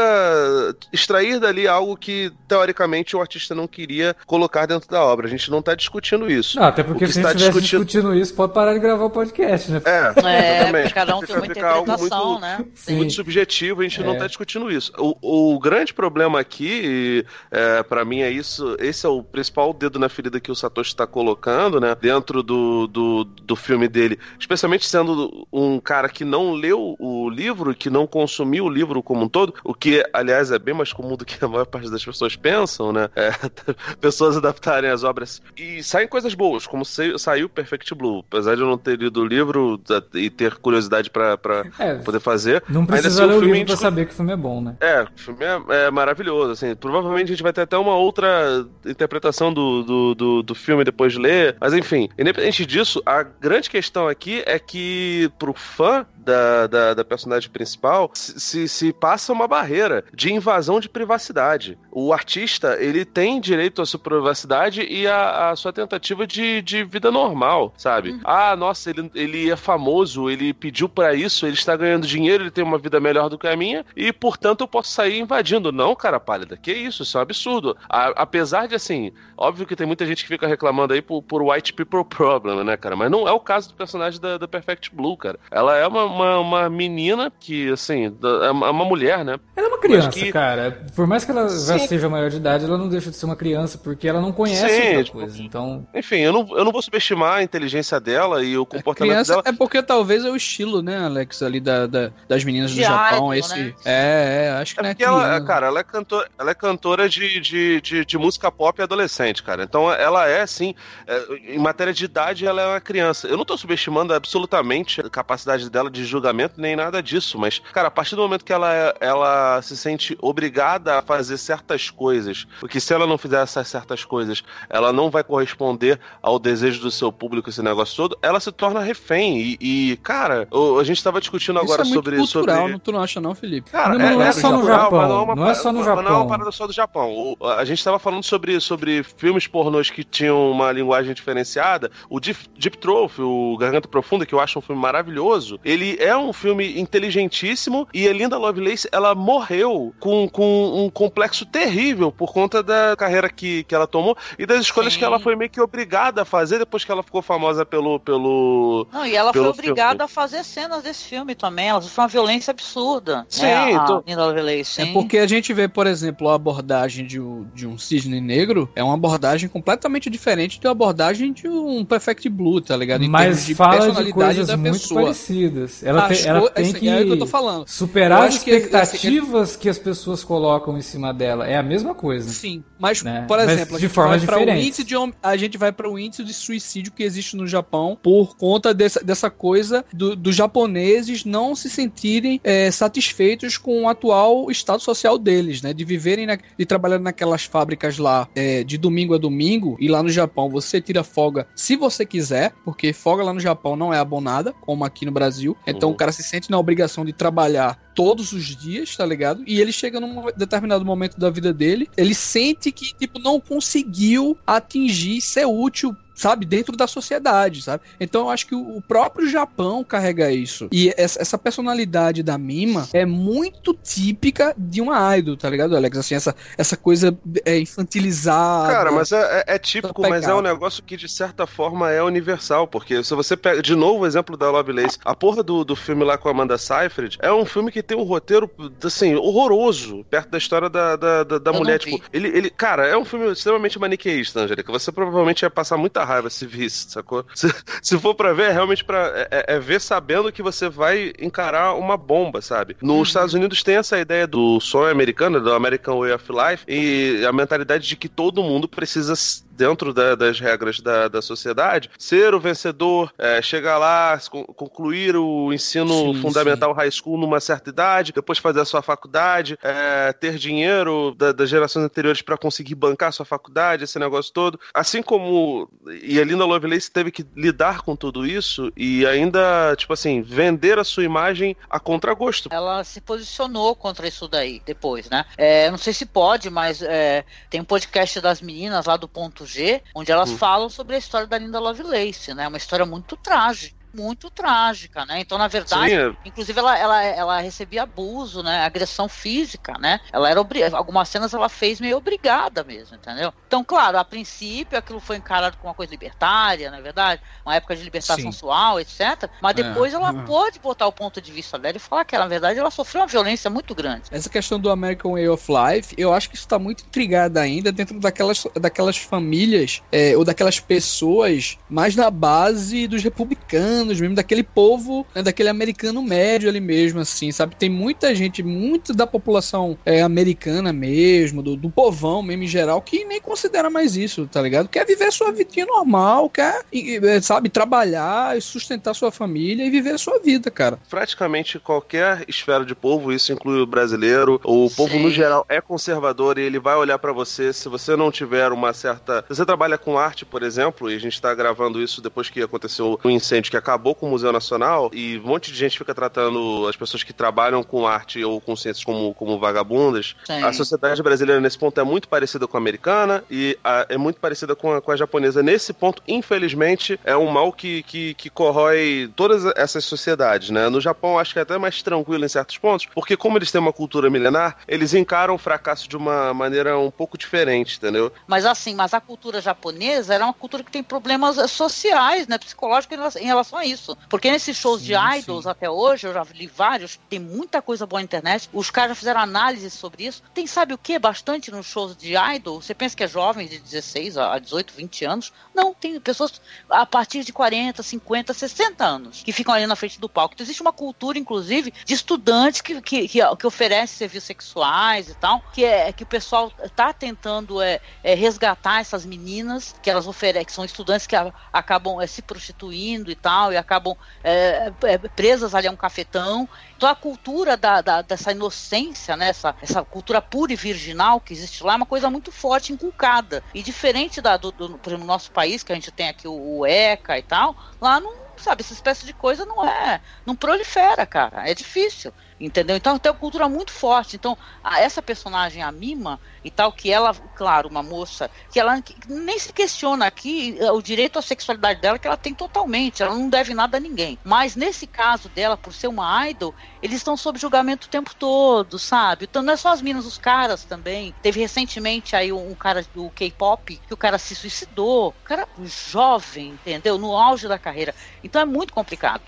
[0.93, 5.26] extrair dali algo que teoricamente o artista não queria colocar dentro da obra.
[5.26, 6.59] A gente não está discutindo isso.
[6.59, 7.85] Não, até porque se a gente estivesse discutindo...
[7.85, 9.82] discutindo isso, pode parar de gravar o podcast, né?
[9.85, 12.64] É, é, cada um tem uma interpretação, muito, né?
[12.75, 12.97] Sim.
[12.97, 14.05] Muito subjetivo, a gente é.
[14.05, 14.93] não está discutindo isso.
[14.99, 18.77] O, o, grande problema aqui, é, para mim, é isso.
[18.79, 21.97] Esse é o principal dedo na ferida que o Satoshi está colocando, né?
[22.01, 24.18] Dentro do, do, do filme dele.
[24.39, 29.25] Especialmente sendo um cara que não leu o livro, que não consumiu o livro como
[29.25, 32.05] um todo, o que, aliás, é bem mais comum do que a maior parte das
[32.05, 33.09] pessoas pensam, né?
[33.16, 33.31] É,
[34.01, 35.43] pessoas adaptarem as obras.
[35.57, 38.25] E saem coisas boas, como saiu Perfect Blue.
[38.29, 39.81] Apesar de eu não ter lido o livro,
[40.15, 41.39] e ter curiosidade para
[41.79, 42.62] é, poder fazer.
[42.69, 44.77] Não precisa assim, ler o, livro pra saber que o filme é bom, né?
[44.81, 46.75] É, o filme é, é, maravilhoso, assim.
[46.75, 51.12] Provavelmente a gente vai ter até uma outra interpretação do, do, do, do, filme depois
[51.12, 51.57] de ler.
[51.61, 57.05] Mas enfim, independente disso, a grande questão aqui é que pro fã da, da, da
[57.05, 61.79] personagem principal se, se passa uma barreira de invasão de privacidade.
[61.91, 67.11] O artista, ele tem direito à sua privacidade e à, sua tentativa de, de vida
[67.11, 68.11] normal, sabe?
[68.11, 68.20] Uhum.
[68.25, 72.45] Ah, nossa, ele, ele é famoso famoso, ele pediu para isso, ele está ganhando dinheiro,
[72.45, 75.70] ele tem uma vida melhor do que a minha, e portanto eu posso sair invadindo.
[75.70, 77.77] Não, cara pálida, que isso, isso é um absurdo.
[77.89, 81.43] A, apesar de, assim, óbvio que tem muita gente que fica reclamando aí por, por
[81.43, 82.97] white people problem, né, cara?
[82.97, 85.39] Mas não é o caso do personagem da, da Perfect Blue, cara.
[85.51, 89.39] Ela é uma, uma, uma menina que, assim, é uma mulher, né?
[89.57, 90.33] Ela é uma criança, que...
[90.33, 90.85] cara.
[90.95, 93.37] Por mais que ela já seja maior de idade, ela não deixa de ser uma
[93.37, 95.43] criança, porque ela não conhece Sim, outra tipo, coisa.
[95.43, 95.87] Então.
[95.95, 99.43] Enfim, eu não, eu não vou subestimar a inteligência dela e o comportamento criança dela.
[99.47, 103.35] É porque talvez é o estilo, né, Alex, ali da, da das meninas do Japão.
[103.35, 103.62] Idol, esse...
[103.62, 103.75] Né?
[103.85, 107.09] É, é, acho que é não é ela, Cara, ela é, cantor, ela é cantora
[107.09, 109.62] de, de, de, de, música pop adolescente, cara.
[109.62, 110.75] Então ela é, assim,
[111.07, 113.27] é, em matéria de idade, ela é uma criança.
[113.27, 117.89] Eu não tô subestimando absolutamente a capacidade dela de julgamento, nem nada disso, mas, cara,
[117.89, 122.81] a partir do momento que ela, ela se sente obrigada a fazer certas coisas, porque
[122.81, 127.13] se ela não fizer essas certas coisas, ela não vai corresponder ao desejo do seu
[127.13, 129.41] público, esse negócio todo, ela se torna refém.
[129.41, 130.49] E, e cara,
[130.81, 132.17] a gente tava discutindo agora Isso é muito sobre.
[132.17, 132.73] Cultural, sobre...
[132.73, 133.71] Não, tu não acha, não, Felipe?
[133.71, 135.09] Cara, não, não é, é, só no Japão.
[135.09, 136.03] Não é, uma, não é só no Japão.
[136.03, 137.11] Não é uma parada só do Japão.
[137.11, 141.91] O, a gente tava falando sobre, sobre filmes pornôs que tinham uma linguagem diferenciada.
[142.09, 146.16] O Deep, Deep Throat, o Garganta Profunda, que eu acho um filme maravilhoso, ele é
[146.16, 152.32] um filme inteligentíssimo e a Linda Lovelace, ela morreu com, com um complexo terrível por
[152.32, 154.99] conta da carreira que, que ela tomou e das escolhas Sim.
[154.99, 158.01] que ela foi meio que obrigada a fazer depois que ela ficou famosa pelo.
[158.01, 160.05] pelo Não, e ela foi obrigada filme.
[160.05, 161.68] a fazer cenas desse filme também.
[161.68, 163.18] Ela foi uma violência absurda.
[163.18, 164.05] Né, Sim, né, a, tô...
[164.07, 164.82] Linda Lovelace.
[164.82, 168.68] É porque a gente vê, por exemplo, a abordagem de um, de um cisne negro
[168.74, 173.05] é uma abordagem completamente diferente da abordagem de um Perfect Blue, tá ligado?
[173.05, 175.03] Em Mas de fala de coisas da muito pessoa.
[175.03, 175.84] parecidas.
[175.85, 177.68] Ela, te, ela tem que, é que tô falando.
[177.68, 181.47] superar as expectativas que, que, as pessoas colocam em cima dela.
[181.47, 182.28] É a mesma coisa.
[182.30, 183.24] Sim, mas, né?
[183.28, 184.82] por exemplo, mas de forma diferente.
[184.82, 188.72] De, a gente vai para o índice de suicídio que existe no Japão por conta
[188.72, 194.80] dessa, dessa coisa dos do japoneses não se sentirem é, satisfeitos com o atual estado
[194.80, 195.72] social deles, né?
[195.72, 200.03] De viverem, na, de trabalhar naquelas fábricas lá é, de domingo a domingo e lá
[200.03, 203.99] no Japão você tira folga se você quiser, porque folga lá no Japão não é
[203.99, 205.57] abonada, como aqui no Brasil.
[205.77, 205.95] Então uhum.
[205.95, 209.43] o cara se sente na obrigação de trabalhar todos os dias, tá ligado?
[209.47, 214.37] E ele chega num determinado momento da vida dele, ele sente que, tipo, não conseguiu
[214.47, 217.83] atingir, ser útil sabe, dentro da sociedade, sabe?
[217.99, 220.69] Então eu acho que o próprio Japão carrega isso.
[220.71, 225.99] E essa personalidade da Mima é muito típica de uma idol, tá ligado, Alex?
[225.99, 228.73] Assim, essa, essa coisa é, infantilizada.
[228.73, 232.03] Cara, mas é, é, é típico, mas é um negócio que de certa forma é
[232.03, 235.75] universal, porque se você pega, de novo o exemplo da Lovelace, a porra do, do
[235.75, 238.51] filme lá com a Amanda Seyfried é um filme que tem um roteiro,
[238.83, 242.97] assim, horroroso, perto da história da, da, da, da mulher, tipo, ele, ele, cara, é
[242.97, 247.25] um filme extremamente maniqueísta, Angélica, você provavelmente ia passar muita raiva se visse, sacou?
[247.35, 247.53] Se,
[247.83, 251.13] se for pra ver, é realmente pra, é, é, é, ver sabendo que você vai
[251.19, 252.77] encarar uma bomba, sabe?
[252.81, 253.03] Nos uhum.
[253.03, 257.33] Estados Unidos tem essa ideia do sonho americano, do American Way of Life, e a
[257.33, 259.15] mentalidade de que todo mundo precisa
[259.57, 264.19] dentro da, das regras da, da sociedade, ser o vencedor, é, chegar lá,
[264.57, 266.77] concluir o ensino sim, fundamental sim.
[266.77, 271.49] high school numa certa idade, depois fazer a sua faculdade, é, ter dinheiro da, das
[271.49, 274.59] gerações anteriores para conseguir bancar a sua faculdade, esse negócio todo.
[274.73, 275.69] Assim como
[276.03, 280.78] e a Linda Lovelace teve que lidar com tudo isso e ainda, tipo assim, vender
[280.78, 282.49] a sua imagem a contragosto.
[282.53, 285.24] Ela se posicionou contra isso daí depois, né?
[285.36, 289.47] É, não sei se pode, mas é, tem um podcast das meninas lá do ponto
[289.47, 290.38] G, onde elas hum.
[290.38, 292.49] falam sobre a história da Linda Lovelace, né?
[292.49, 295.20] Uma história muito trágica muito trágica, né?
[295.20, 295.97] Então, na verdade, Sim.
[295.97, 296.16] É.
[296.24, 298.64] inclusive ela, ela, ela recebia abuso, né?
[298.64, 300.01] Agressão física, né?
[300.12, 300.40] Ela era
[300.72, 303.32] algumas cenas ela fez meio obrigada mesmo, entendeu?
[303.47, 307.55] Então, claro, a princípio aquilo foi encarado como uma coisa libertária, na é verdade, uma
[307.55, 309.30] época de libertação sexual, etc.
[309.40, 309.62] Mas é.
[309.62, 309.97] depois é.
[309.97, 310.24] ela uhum.
[310.24, 313.07] pode botar o ponto de vista dela e falar que, na verdade, ela sofreu uma
[313.07, 314.03] violência muito grande.
[314.11, 317.70] Essa questão do American Way of Life, eu acho que isso está muito intrigado ainda
[317.70, 324.14] dentro daquelas, daquelas famílias é, ou daquelas pessoas mais na base dos republicanos americanos mesmo,
[324.14, 327.57] daquele povo, né, daquele americano médio ali mesmo, assim, sabe?
[327.57, 332.80] Tem muita gente, muito da população é, americana mesmo, do, do povão mesmo em geral,
[332.80, 334.68] que nem considera mais isso, tá ligado?
[334.68, 339.99] Quer viver sua vidinha normal, quer, é, sabe, trabalhar, sustentar sua família e viver a
[339.99, 340.78] sua vida, cara.
[340.89, 344.74] Praticamente qualquer esfera de povo, isso inclui o brasileiro, o Sim.
[344.76, 348.51] povo no geral é conservador e ele vai olhar para você se você não tiver
[348.53, 349.24] uma certa.
[349.28, 352.43] Se você trabalha com arte, por exemplo, e a gente tá gravando isso depois que
[352.43, 355.77] aconteceu o incêndio que acabou acabou com o Museu Nacional e um monte de gente
[355.77, 360.43] fica tratando as pessoas que trabalham com arte ou com ciências como, como vagabundas, Sim.
[360.43, 364.20] a sociedade brasileira nesse ponto é muito parecida com a americana e a, é muito
[364.20, 365.43] parecida com a, com a japonesa.
[365.43, 370.68] Nesse ponto, infelizmente, é um mal que, que, que corrói todas essas sociedades, né?
[370.68, 373.61] No Japão, acho que é até mais tranquilo em certos pontos, porque como eles têm
[373.61, 378.12] uma cultura milenar, eles encaram o fracasso de uma maneira um pouco diferente, entendeu?
[378.27, 382.85] Mas assim, mas a cultura japonesa era uma cultura que tem problemas sociais, né, psicológicos
[383.16, 383.97] em relação a isso.
[384.09, 385.51] Porque nesses shows sim, de idols sim.
[385.51, 388.95] até hoje, eu já li vários, tem muita coisa boa na internet, os caras já
[388.95, 390.23] fizeram análise sobre isso.
[390.33, 390.99] Tem, sabe o que?
[390.99, 392.61] Bastante nos shows de idol.
[392.61, 395.33] Você pensa que é jovem de 16 a 18, 20 anos?
[395.55, 400.01] Não, tem pessoas a partir de 40, 50, 60 anos que ficam ali na frente
[400.01, 400.35] do palco.
[400.35, 405.15] Então existe uma cultura, inclusive, de estudantes que, que, que, que oferece serviços sexuais e
[405.15, 410.07] tal, que é que o pessoal está tentando é, é, resgatar essas meninas que elas
[410.07, 414.72] oferecem, que são estudantes que a, acabam é, se prostituindo e tal, e acabam é,
[414.82, 416.49] é, presas ali a um cafetão.
[416.76, 421.32] Então a cultura da, da, dessa inocência, né, essa, essa cultura pura e virginal que
[421.32, 423.42] existe lá é uma coisa muito forte, inculcada.
[423.55, 426.66] E diferente da, do, do, no nosso país, que a gente tem aqui o, o
[426.66, 431.49] ECA e tal, lá não, sabe, essa espécie de coisa não é, não prolifera, cara,
[431.49, 432.12] é difícil.
[432.39, 432.76] Entendeu?
[432.76, 434.16] Então tem uma cultura muito forte.
[434.16, 438.80] Então, a, essa personagem, a Mima, e tal, que ela, claro, uma moça, que ela
[438.82, 443.03] que nem se questiona aqui eh, o direito à sexualidade dela, que ela tem totalmente,
[443.03, 444.18] ela não deve nada a ninguém.
[444.24, 448.78] Mas nesse caso dela, por ser uma idol, eles estão sob julgamento o tempo todo,
[448.78, 449.24] sabe?
[449.24, 451.14] Então não é só as minas, os caras também.
[451.22, 455.49] Teve recentemente aí um, um cara do K-pop, que o cara se suicidou, o cara
[455.62, 456.99] jovem, entendeu?
[456.99, 457.95] No auge da carreira.
[458.22, 459.22] Então é muito complicado.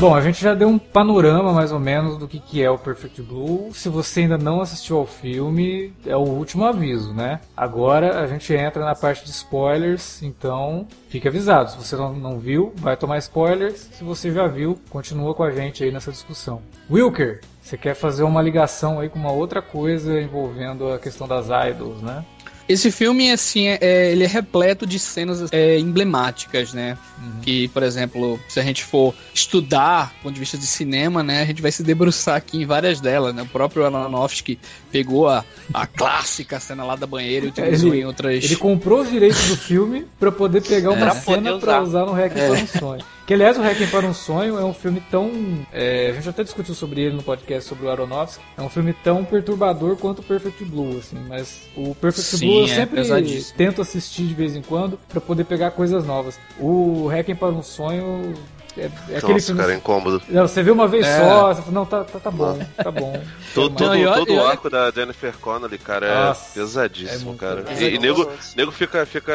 [0.00, 2.78] Bom, a gente já deu um panorama mais ou menos do que, que é o
[2.78, 3.68] Perfect Blue.
[3.74, 7.38] Se você ainda não assistiu ao filme, é o último aviso, né?
[7.54, 11.72] Agora a gente entra na parte de spoilers, então fique avisado.
[11.72, 13.90] Se você não, não viu, vai tomar spoilers.
[13.92, 16.62] Se você já viu, continua com a gente aí nessa discussão.
[16.90, 21.48] Wilker, você quer fazer uma ligação aí com uma outra coisa envolvendo a questão das
[21.68, 22.24] idols, né?
[22.70, 26.96] Esse filme, assim, é, é, ele é repleto de cenas é, emblemáticas, né?
[27.20, 27.40] Uhum.
[27.42, 31.42] Que, por exemplo, se a gente for estudar do ponto de vista de cinema, né?
[31.42, 33.42] A gente vai se debruçar aqui em várias delas, né?
[33.42, 34.56] O próprio Aronofsky
[34.92, 35.44] pegou a,
[35.74, 38.44] a clássica cena lá da banheira e utilizou ele, em outras...
[38.44, 41.10] Ele comprou os direitos do filme para poder pegar uma é.
[41.10, 42.46] cena para usar no Hack é.
[42.46, 43.04] para um Sonho.
[43.30, 45.30] Que aliás, o Requiem para um Sonho é um filme tão.
[45.72, 48.42] É, a gente até discutiu sobre ele no podcast sobre o Aronofsky.
[48.58, 51.16] É um filme tão perturbador quanto o Perfect Blue, assim.
[51.28, 55.20] Mas o Perfect Sim, Blue eu é sempre tento assistir de vez em quando para
[55.20, 56.40] poder pegar coisas novas.
[56.58, 58.34] O Requiem para um Sonho
[58.76, 59.60] é, é aquele Nossa, filme...
[59.60, 60.22] cara, é incômodo.
[60.28, 61.18] Não, você viu uma vez é.
[61.18, 63.22] só, você fala, não, tá, tá, tá bom, tá bom.
[63.54, 67.64] todo todo, não, todo o arco da Jennifer Connelly, cara, é Nossa, pesadíssimo, é cara.
[67.78, 69.32] E, e nego, nego fica, fica,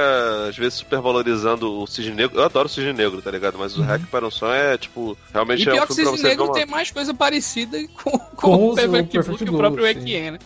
[0.50, 2.40] às vezes, super valorizando o Cisne Negro.
[2.40, 3.58] Eu adoro o Cisne Negro, tá ligado?
[3.58, 3.88] Mas o uhum.
[3.88, 6.52] Hack para um Sonho é, tipo, realmente e é um filme que o Cisne Negro
[6.52, 10.40] tem mais coisa parecida com, com, com o Perfect Blue que o próprio Ekien, né?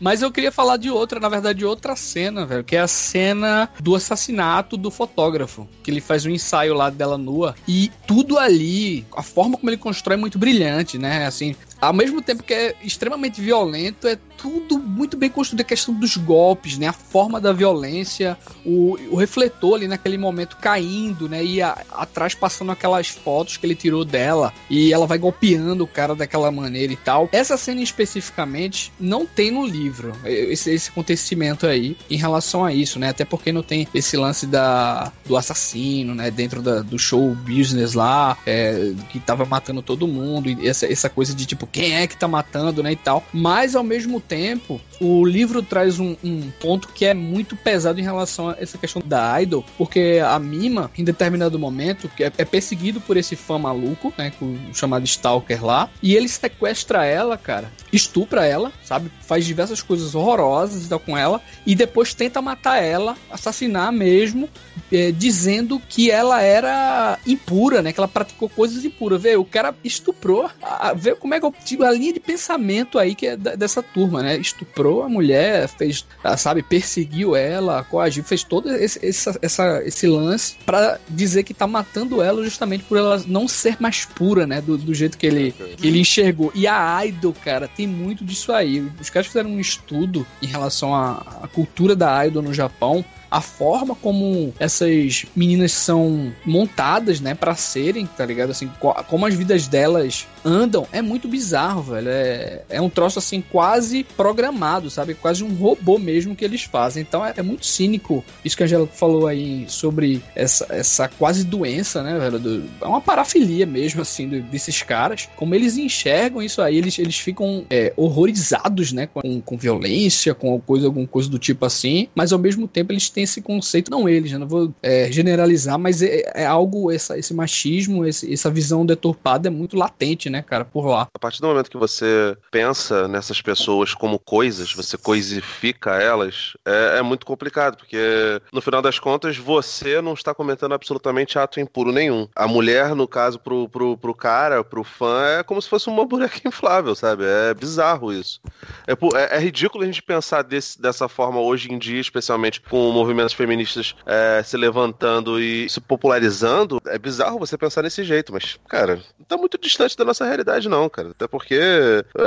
[0.00, 2.88] Mas eu queria falar de outra, na verdade, de outra cena, velho, que é a
[2.88, 8.38] cena do assassinato do fotógrafo, que ele faz um ensaio lá dela nua e tudo
[8.38, 11.26] ali, a forma como ele constrói é muito brilhante, né?
[11.26, 15.60] Assim, ao mesmo tempo que é extremamente violento, é tudo muito bem construído.
[15.60, 16.86] A questão dos golpes, né?
[16.86, 21.44] A forma da violência, o, o refletor ali naquele momento caindo, né?
[21.44, 24.52] E a, atrás passando aquelas fotos que ele tirou dela.
[24.70, 27.28] E ela vai golpeando o cara daquela maneira e tal.
[27.32, 30.12] Essa cena especificamente não tem no livro.
[30.24, 33.08] Esse, esse acontecimento aí em relação a isso, né?
[33.08, 36.30] Até porque não tem esse lance da, do assassino, né?
[36.30, 40.48] Dentro da, do show business lá, é, que tava matando todo mundo.
[40.48, 42.92] E essa, essa coisa de tipo, quem é que tá matando, né?
[42.92, 43.24] E tal.
[43.32, 48.02] Mas ao mesmo tempo, o livro traz um, um, ponto que é muito pesado em
[48.02, 53.00] relação a essa questão da idol, porque a Mima, em determinado momento, é, é perseguido
[53.00, 58.46] por esse fã maluco, né, o chamado Stalker lá, e ele sequestra ela, cara, estupra
[58.46, 63.16] ela, sabe, faz diversas coisas horrorosas e tal com ela, e depois tenta matar ela,
[63.30, 64.48] assassinar mesmo,
[64.92, 69.22] é, dizendo que ela era impura, né, que ela praticou coisas impuras.
[69.22, 70.50] Vê, o cara estuprou,
[70.96, 74.22] vê como é que eu digo a linha de pensamento aí que é dessa turma,
[74.22, 79.38] né, estuprou estuprou a mulher, fez, ah, sabe, perseguiu ela, coagiu, fez todo esse, esse,
[79.42, 84.04] essa, esse lance para dizer que tá matando ela justamente por ela não ser mais
[84.04, 84.60] pura, né?
[84.60, 86.50] Do, do jeito que ele, que ele enxergou.
[86.54, 88.80] E a Idol, cara, tem muito disso aí.
[89.00, 93.40] Os caras fizeram um estudo em relação à, à cultura da Idol no Japão a
[93.40, 98.50] forma como essas meninas são montadas, né, para serem, tá ligado?
[98.50, 98.70] Assim,
[99.06, 102.08] como as vidas delas andam, é muito bizarro, velho.
[102.08, 105.14] É, é um troço assim quase programado, sabe?
[105.14, 107.02] Quase um robô mesmo que eles fazem.
[107.02, 111.44] Então é, é muito cínico isso que a Angela falou aí sobre essa, essa quase
[111.44, 112.38] doença, né, velho?
[112.38, 115.28] Do, é uma parafilia mesmo, assim, do, desses caras.
[115.36, 120.58] Como eles enxergam isso aí, eles, eles ficam é, horrorizados, né, com, com violência, com
[120.60, 124.08] coisa, alguma coisa do tipo assim, mas ao mesmo tempo eles têm esse conceito, não
[124.08, 128.50] eles, né, não vou é, generalizar, mas é, é, algo, essa, esse machismo, esse, essa
[128.50, 131.08] visão deturpada é muito latente, né, cara, por lá.
[131.14, 136.98] A partir do momento que você pensa nessas pessoas como coisas, você coisifica elas, é,
[136.98, 141.92] é muito complicado, porque no final das contas você não está cometendo absolutamente ato impuro
[141.92, 142.28] nenhum.
[142.34, 146.04] A mulher, no caso, pro, pro, pro cara, pro fã, é como se fosse uma
[146.04, 147.24] boneca inflável, sabe?
[147.24, 148.40] É bizarro isso.
[148.86, 152.90] É, é, é ridículo a gente pensar desse, dessa forma hoje em dia, especialmente com
[152.92, 156.80] movimentos feministas é, se levantando e se popularizando.
[156.86, 160.88] É bizarro você pensar desse jeito, mas, cara, tá muito distante da nossa realidade, não,
[160.88, 161.10] cara.
[161.10, 161.60] Até porque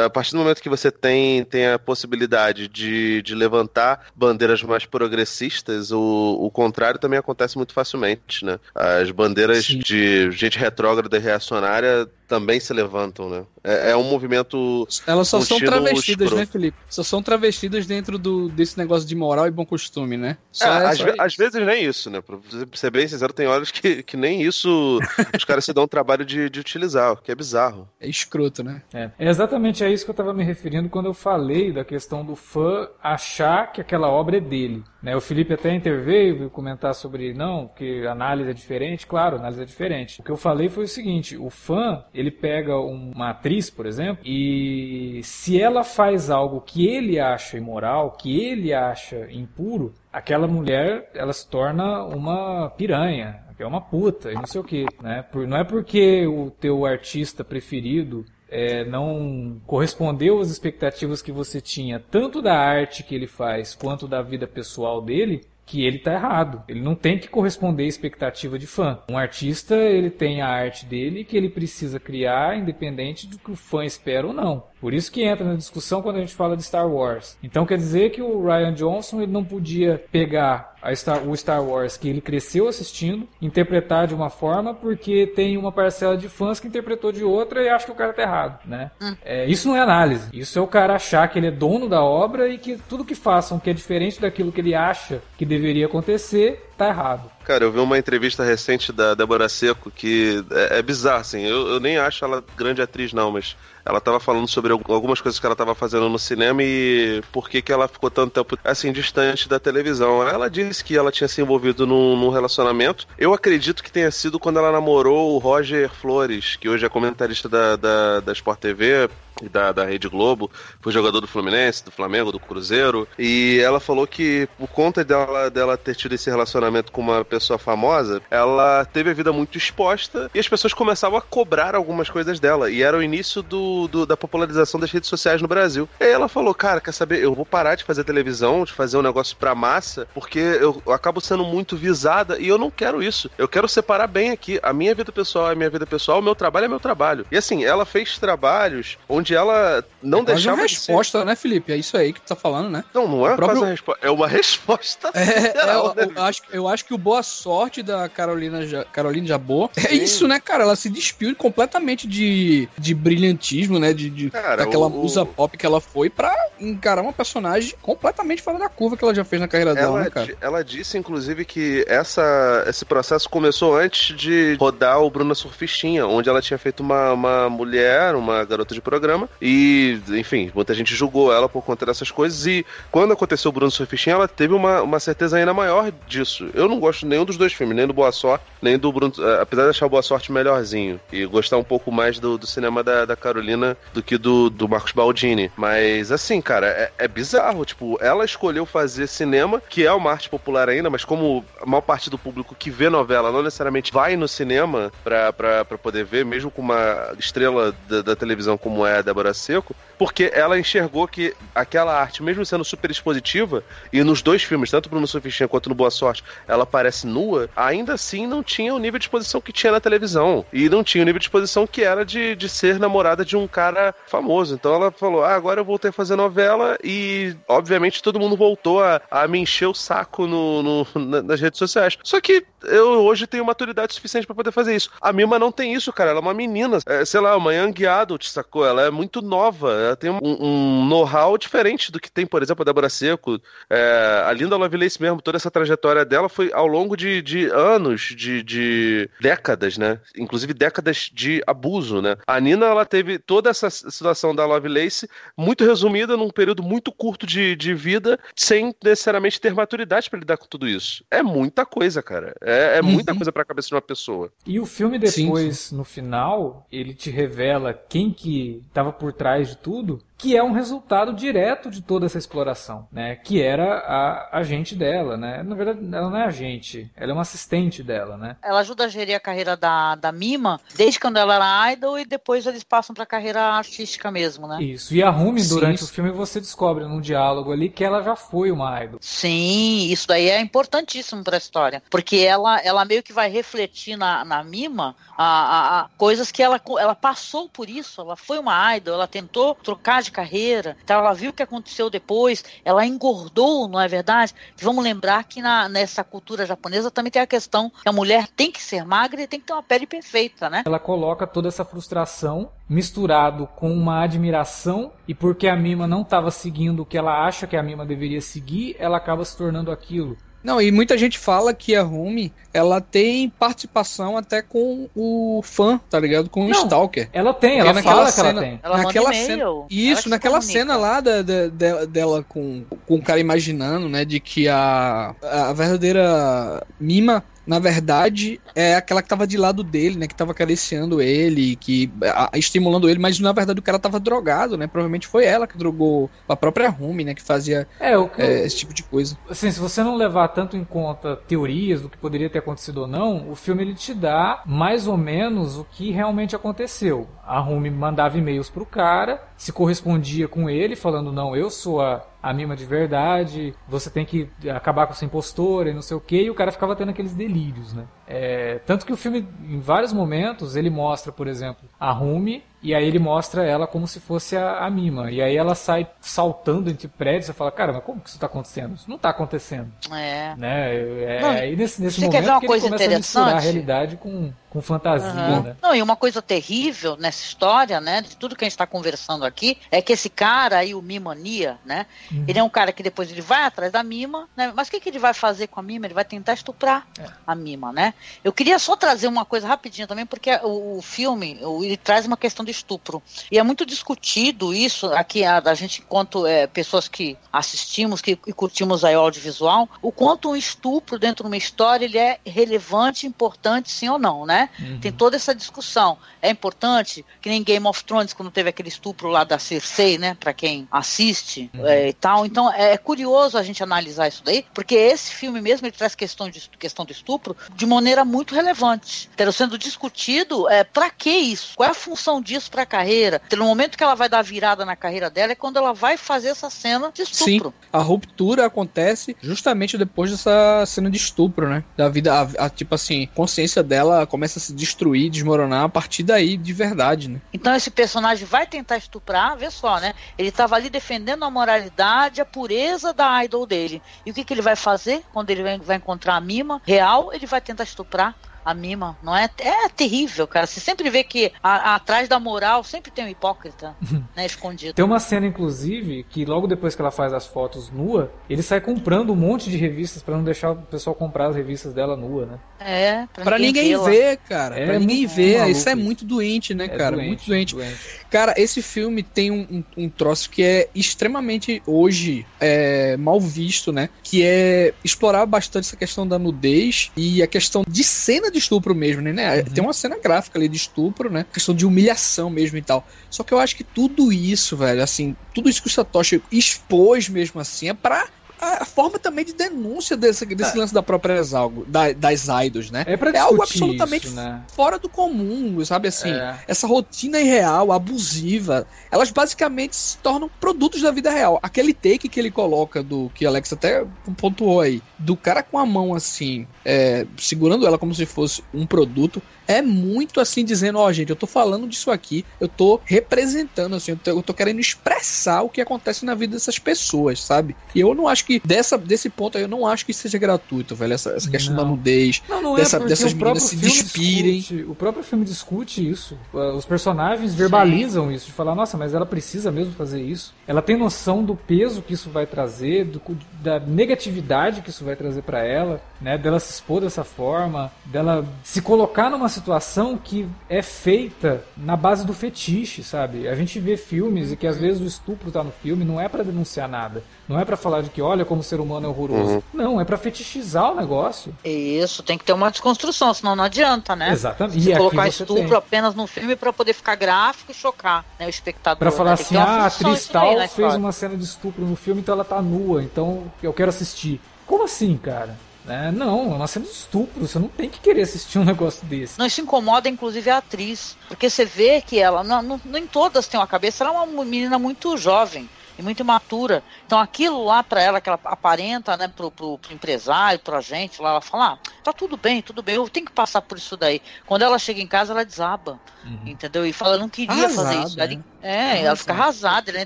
[0.06, 4.86] a partir do momento que você tem, tem a possibilidade de, de levantar bandeiras mais
[4.86, 8.60] progressistas, o, o contrário também acontece muito facilmente, né?
[8.74, 9.80] As bandeiras Sim.
[9.80, 13.44] de gente retrógrada e reacionária também se levantam, né?
[13.62, 14.88] É, é um movimento.
[15.06, 16.78] Elas só são travestidas, né, Felipe?
[16.88, 20.38] Só são travestidas dentro do, desse negócio de moral e bom costume, né?
[20.62, 22.22] É, às, às, vezes nem isso, né?
[22.22, 22.38] Pra
[22.72, 24.98] ser bem sincero, tem horas que, que nem isso
[25.36, 27.86] os caras se dão o trabalho de, de utilizar, o que é bizarro.
[28.00, 28.82] É escroto, né?
[28.94, 29.10] É.
[29.20, 32.38] é exatamente a isso que eu tava me referindo quando eu falei da questão do
[32.38, 34.86] fã achar que aquela obra é dele.
[35.04, 35.16] Né?
[35.16, 39.06] O Felipe até interveio, veio comentar sobre, não, que análise é diferente.
[39.06, 40.22] Claro, análise é diferente.
[40.22, 44.24] O que eu falei foi o seguinte: o fã, ele pega uma atriz, por exemplo,
[44.26, 51.10] e se ela faz algo que ele acha imoral, que ele acha impuro, aquela mulher,
[51.14, 55.24] ela se torna uma piranha, é uma puta, e não sei o que, né?
[55.48, 62.00] Não é porque o teu artista preferido é, não correspondeu às expectativas que você tinha,
[62.00, 66.64] tanto da arte que ele faz quanto da vida pessoal dele, que ele está errado.
[66.68, 69.00] Ele não tem que corresponder à expectativa de fã.
[69.10, 73.56] Um artista, ele tem a arte dele que ele precisa criar, independente do que o
[73.56, 74.71] fã espera ou não.
[74.82, 77.38] Por isso que entra na discussão quando a gente fala de Star Wars.
[77.44, 81.96] Então quer dizer que o Ryan Johnson ele não podia pegar Star, o Star Wars
[81.96, 86.68] que ele cresceu assistindo, interpretar de uma forma porque tem uma parcela de fãs que
[86.68, 88.90] interpretou de outra e acha que o cara tá errado, né?
[89.00, 89.16] Hum.
[89.24, 90.30] É, isso não é análise.
[90.34, 93.14] Isso é o cara achar que ele é dono da obra e que tudo que
[93.14, 97.30] façam que é diferente daquilo que ele acha que deveria acontecer tá errado.
[97.44, 101.42] Cara, eu vi uma entrevista recente da Débora Seco que é, é bizarro, assim.
[101.42, 103.56] Eu, eu, nem acho ela grande atriz, não, mas
[103.86, 107.62] ela tava falando sobre algumas coisas que ela tava fazendo no cinema e por que,
[107.62, 110.28] que ela ficou tanto tempo assim distante da televisão.
[110.28, 113.08] Ela disse que ela tinha se envolvido num, num relacionamento.
[113.18, 117.50] Eu acredito que tenha sido quando ela namorou o Roger Flores, que hoje é comentarista
[117.50, 119.10] da, da, da Sport TV
[119.50, 120.50] da, da Rede Globo,
[120.82, 125.50] foi jogador do Fluminense, do Flamengo, do Cruzeiro, e ela falou que por conta dela,
[125.50, 130.30] dela ter tido esse relacionamento com uma pessoa famosa, ela teve a vida muito exposta
[130.34, 134.06] e as pessoas começavam a cobrar algumas coisas dela, e era o início do, do
[134.06, 135.88] da popularização das redes sociais no Brasil.
[136.00, 138.98] E aí ela falou, cara, quer saber, eu vou parar de fazer televisão, de fazer
[138.98, 143.02] um negócio pra massa, porque eu, eu acabo sendo muito visada e eu não quero
[143.02, 143.30] isso.
[143.38, 144.60] Eu quero separar bem aqui.
[144.62, 147.26] A minha vida pessoal é minha vida pessoal, o meu trabalho é meu trabalho.
[147.32, 151.26] E assim, ela fez trabalhos onde onde ela não é deixava uma resposta, ser...
[151.26, 151.72] né, Felipe?
[151.72, 152.84] É isso aí que tu tá falando, né?
[152.94, 153.62] Não, não é próprio...
[153.62, 154.06] uma resposta.
[154.06, 155.12] É uma resposta.
[155.22, 156.08] É, é eu, né?
[156.16, 158.84] eu, acho, eu acho que o boa sorte da Carolina, ja...
[158.86, 160.64] Carolina Jabô é isso, né, cara?
[160.64, 163.94] Ela se despiu completamente de, de brilhantismo, né?
[163.94, 168.42] De, de cara, daquela o, musa pop que ela foi pra encarar uma personagem completamente
[168.42, 170.36] fora da curva que ela já fez na carreira dela, ela, né, cara?
[170.42, 176.30] Ela disse, inclusive, que essa, esse processo começou antes de rodar o Bruna Surfistinha, onde
[176.30, 181.34] ela tinha feito uma, uma mulher, uma garota de programa E, enfim, muita gente julgou
[181.34, 182.46] ela por conta dessas coisas.
[182.46, 186.50] E quando aconteceu o Bruno Surfistinha, ela teve uma, uma certeza ainda maior disso.
[186.54, 189.14] Eu não gosto nenhum dos dois filmes, nem do Boa Sorte, nem do Bruno.
[189.18, 191.00] Eh, apesar de achar o Boa Sorte melhorzinho.
[191.12, 194.68] E gostar um pouco mais do, do cinema da, da Carolina do que do, do
[194.68, 195.52] Marcos Baldini.
[195.56, 197.66] Mas, assim, cara, é, é bizarro.
[197.66, 201.82] Tipo, ela escolheu fazer cinema, que é uma arte popular ainda, mas como a maior
[201.82, 206.06] parte do público que vê novela não necessariamente vai no cinema pra, pra, pra poder
[206.06, 210.58] ver, mesmo com uma estrela da, da televisão como é a Débora Seco, porque ela
[210.58, 215.48] enxergou que aquela arte, mesmo sendo super expositiva, e nos dois filmes, tanto no Sufistinha
[215.48, 219.42] quanto no Boa Sorte, ela parece nua, ainda assim não tinha o nível de exposição
[219.42, 220.46] que tinha na televisão.
[220.52, 223.48] E não tinha o nível de exposição que era de, de ser namorada de um
[223.48, 224.56] cara famoso.
[224.56, 228.84] Então ela falou: ah, agora eu voltei a fazer novela e, obviamente, todo mundo voltou
[228.84, 231.98] a, a me encher o saco no, no, nas redes sociais.
[232.04, 234.90] Só que eu hoje tenho maturidade suficiente para poder fazer isso.
[235.02, 236.12] A Mima não tem isso, cara.
[236.12, 238.66] Ela é uma menina, é, sei lá, uma young adult, sacou?
[238.66, 239.72] Ela é muito nova.
[239.72, 243.40] Ela tem um, um know-how diferente do que tem, por exemplo, a Débora Seco.
[243.70, 248.14] É, a Linda Lovelace mesmo, toda essa trajetória dela foi ao longo de, de anos,
[248.16, 250.00] de, de décadas, né?
[250.16, 252.18] Inclusive décadas de abuso, né?
[252.28, 257.26] A Nina, ela teve toda essa situação da Lovelace muito resumida num período muito curto
[257.26, 261.04] de, de vida, sem necessariamente ter maturidade para lidar com tudo isso.
[261.10, 262.36] É muita coisa, cara.
[262.42, 263.18] É, é muita uhum.
[263.18, 264.32] coisa pra cabeça de uma pessoa.
[264.46, 265.76] E o filme depois, sim, sim.
[265.76, 270.52] no final, ele te revela quem que estava por trás de tudo que é um
[270.52, 273.16] resultado direto de toda essa exploração, né?
[273.16, 275.42] Que era a agente dela, né?
[275.42, 278.36] Na verdade, ela não é agente, ela é uma assistente dela, né?
[278.44, 282.06] Ela ajuda a gerir a carreira da, da Mima desde quando ela era idol e
[282.06, 284.62] depois eles passam pra carreira artística mesmo, né?
[284.62, 284.94] Isso.
[284.94, 288.52] E a Rumi, durante o filme, você descobre num diálogo ali que ela já foi
[288.52, 289.00] uma idol.
[289.02, 291.82] Sim, isso daí é importantíssimo pra história.
[291.90, 296.44] Porque ela, ela meio que vai refletir na, na Mima a, a, a coisas que
[296.44, 298.02] ela, ela passou por isso.
[298.02, 301.42] Ela foi uma idol, ela tentou trocar de de carreira, então ela viu o que
[301.42, 304.36] aconteceu depois, ela engordou, não é verdade?
[304.58, 308.52] Vamos lembrar que na, nessa cultura japonesa também tem a questão que a mulher tem
[308.52, 310.64] que ser magra e tem que ter uma pele perfeita, né?
[310.66, 316.30] Ela coloca toda essa frustração misturado com uma admiração e porque a Mima não estava
[316.30, 320.18] seguindo o que ela acha que a Mima deveria seguir, ela acaba se tornando aquilo.
[320.44, 325.80] Não, e muita gente fala que a Rumi, ela tem participação até com o fã,
[325.90, 326.30] tá ligado?
[326.30, 327.10] Com o Stalker.
[327.14, 328.60] Ela tem, ela fala cena, que ela tem.
[328.64, 333.20] Ela naquela cena, isso, naquela cena lá da, da, da, dela com, com o cara
[333.20, 339.38] imaginando, né, de que a, a verdadeira Mima na verdade, é aquela que tava de
[339.38, 340.08] lado dele, né?
[340.08, 344.58] Que tava acariciando ele, que a, estimulando ele, mas na verdade o cara tava drogado,
[344.58, 344.68] né?
[344.68, 347.14] Provavelmente foi ela que drogou a própria Rumi, né?
[347.14, 349.18] Que fazia é, o que é, esse tipo de coisa.
[349.30, 352.88] Assim, se você não levar tanto em conta teorias do que poderia ter acontecido ou
[352.88, 357.10] não, o filme ele te dá mais ou menos o que realmente aconteceu.
[357.28, 362.02] A Rumi mandava e-mails pro cara, se correspondia com ele, falando: não, eu sou a
[362.22, 366.02] a mima de verdade, você tem que acabar com essa impostora e não sei o
[366.02, 367.86] que, e o cara ficava tendo aqueles delírios, né?
[368.14, 372.76] É, tanto que o filme, em vários momentos, ele mostra, por exemplo, a Rumi e
[372.76, 375.10] aí ele mostra ela como se fosse a, a Mima.
[375.10, 378.28] E aí ela sai saltando entre prédios e fala, cara, mas como que isso está
[378.28, 378.76] acontecendo?
[378.76, 379.72] Isso não está acontecendo.
[379.92, 380.36] É.
[380.38, 380.76] Né?
[380.76, 384.62] É, não, e nesse, nesse momento que ele começa a misturar a realidade com, com
[384.62, 385.42] fantasia, uhum.
[385.42, 385.56] né?
[385.62, 389.26] Não, e uma coisa terrível nessa história, né, de tudo que a gente está conversando
[389.26, 392.26] aqui, é que esse cara aí, o Mimania, né, uhum.
[392.28, 394.80] ele é um cara que depois ele vai atrás da Mima, né, mas o que,
[394.80, 395.88] que ele vai fazer com a Mima?
[395.88, 397.06] Ele vai tentar estuprar é.
[397.26, 397.96] a Mima, né?
[398.24, 402.18] Eu queria só trazer uma coisa rapidinho também, porque o, o filme, ele traz uma
[402.18, 403.02] questão de estupro.
[403.32, 408.18] E é muito discutido isso aqui, a, a gente, enquanto é, pessoas que assistimos que,
[408.26, 412.20] e curtimos aí o audiovisual, o quanto um estupro dentro de uma história ele é
[412.26, 414.50] relevante, importante, sim ou não, né?
[414.60, 414.80] Uhum.
[414.80, 415.98] Tem toda essa discussão.
[416.22, 420.16] É importante, que nem Game of Thrones, quando teve aquele estupro lá da Cersei, né?
[420.20, 421.68] Para quem assiste uhum.
[421.68, 422.26] é, e tal.
[422.26, 425.96] Então é, é, curioso a gente analisar isso daí, porque esse filme mesmo ele traz
[425.96, 429.10] questão, de, questão do estupro de maneira muito relevante.
[429.16, 431.54] Tendo sendo discutido, é, para que isso?
[431.56, 432.42] Qual é a função disso?
[432.42, 433.22] isso para a carreira.
[433.38, 436.30] No momento que ela vai dar virada na carreira dela é quando ela vai fazer
[436.30, 437.50] essa cena de estupro.
[437.50, 441.64] Sim, a ruptura acontece justamente depois dessa cena de estupro, né?
[441.78, 446.04] Da vida, a, a, tipo assim, consciência dela começa a se destruir, desmoronar a partir
[446.04, 447.22] daí de verdade, né?
[447.34, 449.94] Então esse personagem vai tentar estuprar, vê só, né?
[450.18, 453.82] Ele tava ali defendendo a moralidade, a pureza da idol dele.
[454.06, 457.14] E o que, que ele vai fazer quando ele vai, vai encontrar a Mima real?
[457.14, 459.30] Ele vai tentar estuprar para a mima, não é?
[459.40, 460.46] É terrível, cara.
[460.46, 463.76] Você sempre vê que a, a, atrás da moral sempre tem um hipócrita,
[464.16, 464.74] né, escondido.
[464.74, 468.62] Tem uma cena, inclusive, que logo depois que ela faz as fotos nua, ele sai
[468.62, 472.26] comprando um monte de revistas para não deixar o pessoal comprar as revistas dela nua,
[472.26, 472.40] né?
[472.60, 474.60] É, pra, pra ninguém, ninguém ver, cara.
[474.60, 475.50] É, pra ninguém ver.
[475.50, 476.96] Isso é muito doente, né, é cara?
[476.96, 477.56] Doente, muito doente.
[477.56, 478.02] doente.
[478.10, 483.72] Cara, esse filme tem um, um, um troço que é extremamente hoje é, mal visto,
[483.72, 483.90] né?
[484.04, 488.74] Que é explorar bastante essa questão da nudez e a questão de cena de estupro
[488.74, 489.14] mesmo, né?
[489.14, 489.38] né?
[489.38, 489.44] Uhum.
[489.44, 491.26] Tem uma cena gráfica ali de estupro, né?
[491.32, 492.86] Questão de humilhação mesmo e tal.
[493.10, 497.10] Só que eu acho que tudo isso, velho, assim, tudo isso que o Satoshi expôs
[497.10, 498.08] mesmo assim é pra
[498.42, 500.60] a, forma também de denúncia desse, desse é.
[500.60, 502.84] lance da própria Exalgo, da, das idols, né?
[502.88, 504.42] É, pra é algo absolutamente isso, né?
[504.54, 506.12] fora do comum, sabe assim?
[506.12, 506.40] É.
[506.48, 511.40] Essa rotina irreal, abusiva, elas basicamente se tornam produtos da vida real.
[511.44, 513.86] Aquele take que ele coloca do que Alex até
[514.18, 518.66] pontuou aí, do cara com a mão assim, é, segurando ela como se fosse um
[518.66, 522.80] produto, é muito assim dizendo, ó, oh, gente, eu tô falando disso aqui, eu tô
[522.86, 527.22] representando assim, eu tô, eu tô querendo expressar o que acontece na vida dessas pessoas,
[527.22, 527.56] sabe?
[527.76, 530.76] E eu não acho que dessa desse ponto aí eu não acho que seja gratuito,
[530.76, 531.64] velho, essa, essa questão não.
[531.64, 534.40] da nudez, não, não dessa, é dessas meninas se despirem.
[534.40, 536.18] Discute, o próprio filme discute isso.
[536.34, 538.16] Os personagens verbalizam Sim.
[538.16, 540.34] isso, de falar, nossa, mas ela precisa mesmo fazer isso.
[540.48, 543.02] Ela tem noção do peso que isso vai trazer, do,
[543.42, 546.18] da negatividade que isso vai trazer para ela, né?
[546.18, 552.06] Dela se expor dessa forma, dela se colocar numa situação que é feita na base
[552.06, 553.28] do fetiche, sabe?
[553.28, 556.08] A gente vê filmes e que às vezes o estupro tá no filme, não é
[556.08, 557.04] para denunciar nada.
[557.32, 559.36] Não é para falar de que olha como o ser humano é horroroso.
[559.36, 559.44] Uhum.
[559.54, 561.34] Não, é para fetichizar o negócio.
[561.46, 564.12] Isso, tem que ter uma desconstrução, senão não adianta, né?
[564.12, 564.62] Exatamente.
[564.62, 565.58] Se e colocar estupro tem.
[565.58, 568.78] apenas no filme para poder ficar gráfico e chocar né, o espectador.
[568.78, 569.14] Para falar né?
[569.14, 572.42] assim, ah, a atriz tal fez uma cena de estupro no filme, então ela tá
[572.42, 574.20] nua, então eu quero assistir.
[574.46, 575.38] Como assim, cara?
[575.68, 579.18] É, não, nós temos estupro, você não tem que querer assistir um negócio desse.
[579.18, 583.28] Não, isso incomoda inclusive a atriz, porque você vê que ela, não, não, nem todas
[583.28, 586.64] têm uma cabeça, ela é uma menina muito jovem e muito imatura.
[586.86, 591.02] Então aquilo lá para ela, que ela aparenta, né, pro, pro, pro empresário, pra gente,
[591.02, 593.76] lá ela fala, ah, tá tudo bem, tudo bem, eu tenho que passar por isso
[593.78, 594.02] daí.
[594.26, 596.22] Quando ela chega em casa, ela desaba, uhum.
[596.26, 596.66] entendeu?
[596.66, 598.00] E fala, eu não queria Arrasada, fazer isso.
[598.00, 599.86] Ela, é, ela fica arrasada, ela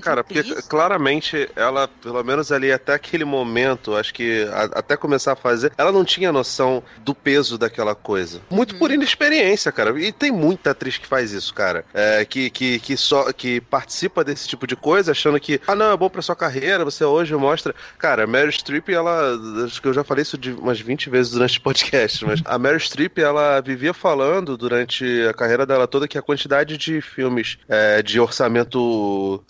[0.00, 5.32] Cara, porque claramente ela, pelo menos ali até aquele momento, acho que a, até começar
[5.32, 8.40] a fazer, ela não tinha noção do peso daquela coisa.
[8.50, 8.78] Muito uhum.
[8.78, 9.98] por inexperiência, cara.
[10.00, 11.84] E tem muita atriz que faz isso, cara.
[11.92, 15.92] É, que, que, que, só, que participa desse tipo de coisa achando que, ah, não,
[15.92, 17.74] é bom pra sua carreira, você hoje mostra.
[17.98, 19.36] Cara, Mary Streep, ela.
[19.64, 22.58] Acho que eu já falei isso de umas 20 vezes durante o podcast, mas a
[22.58, 27.58] Mary Streep, ela vivia falando durante a carreira dela toda que a quantidade de filmes
[27.68, 28.45] é, de orçamento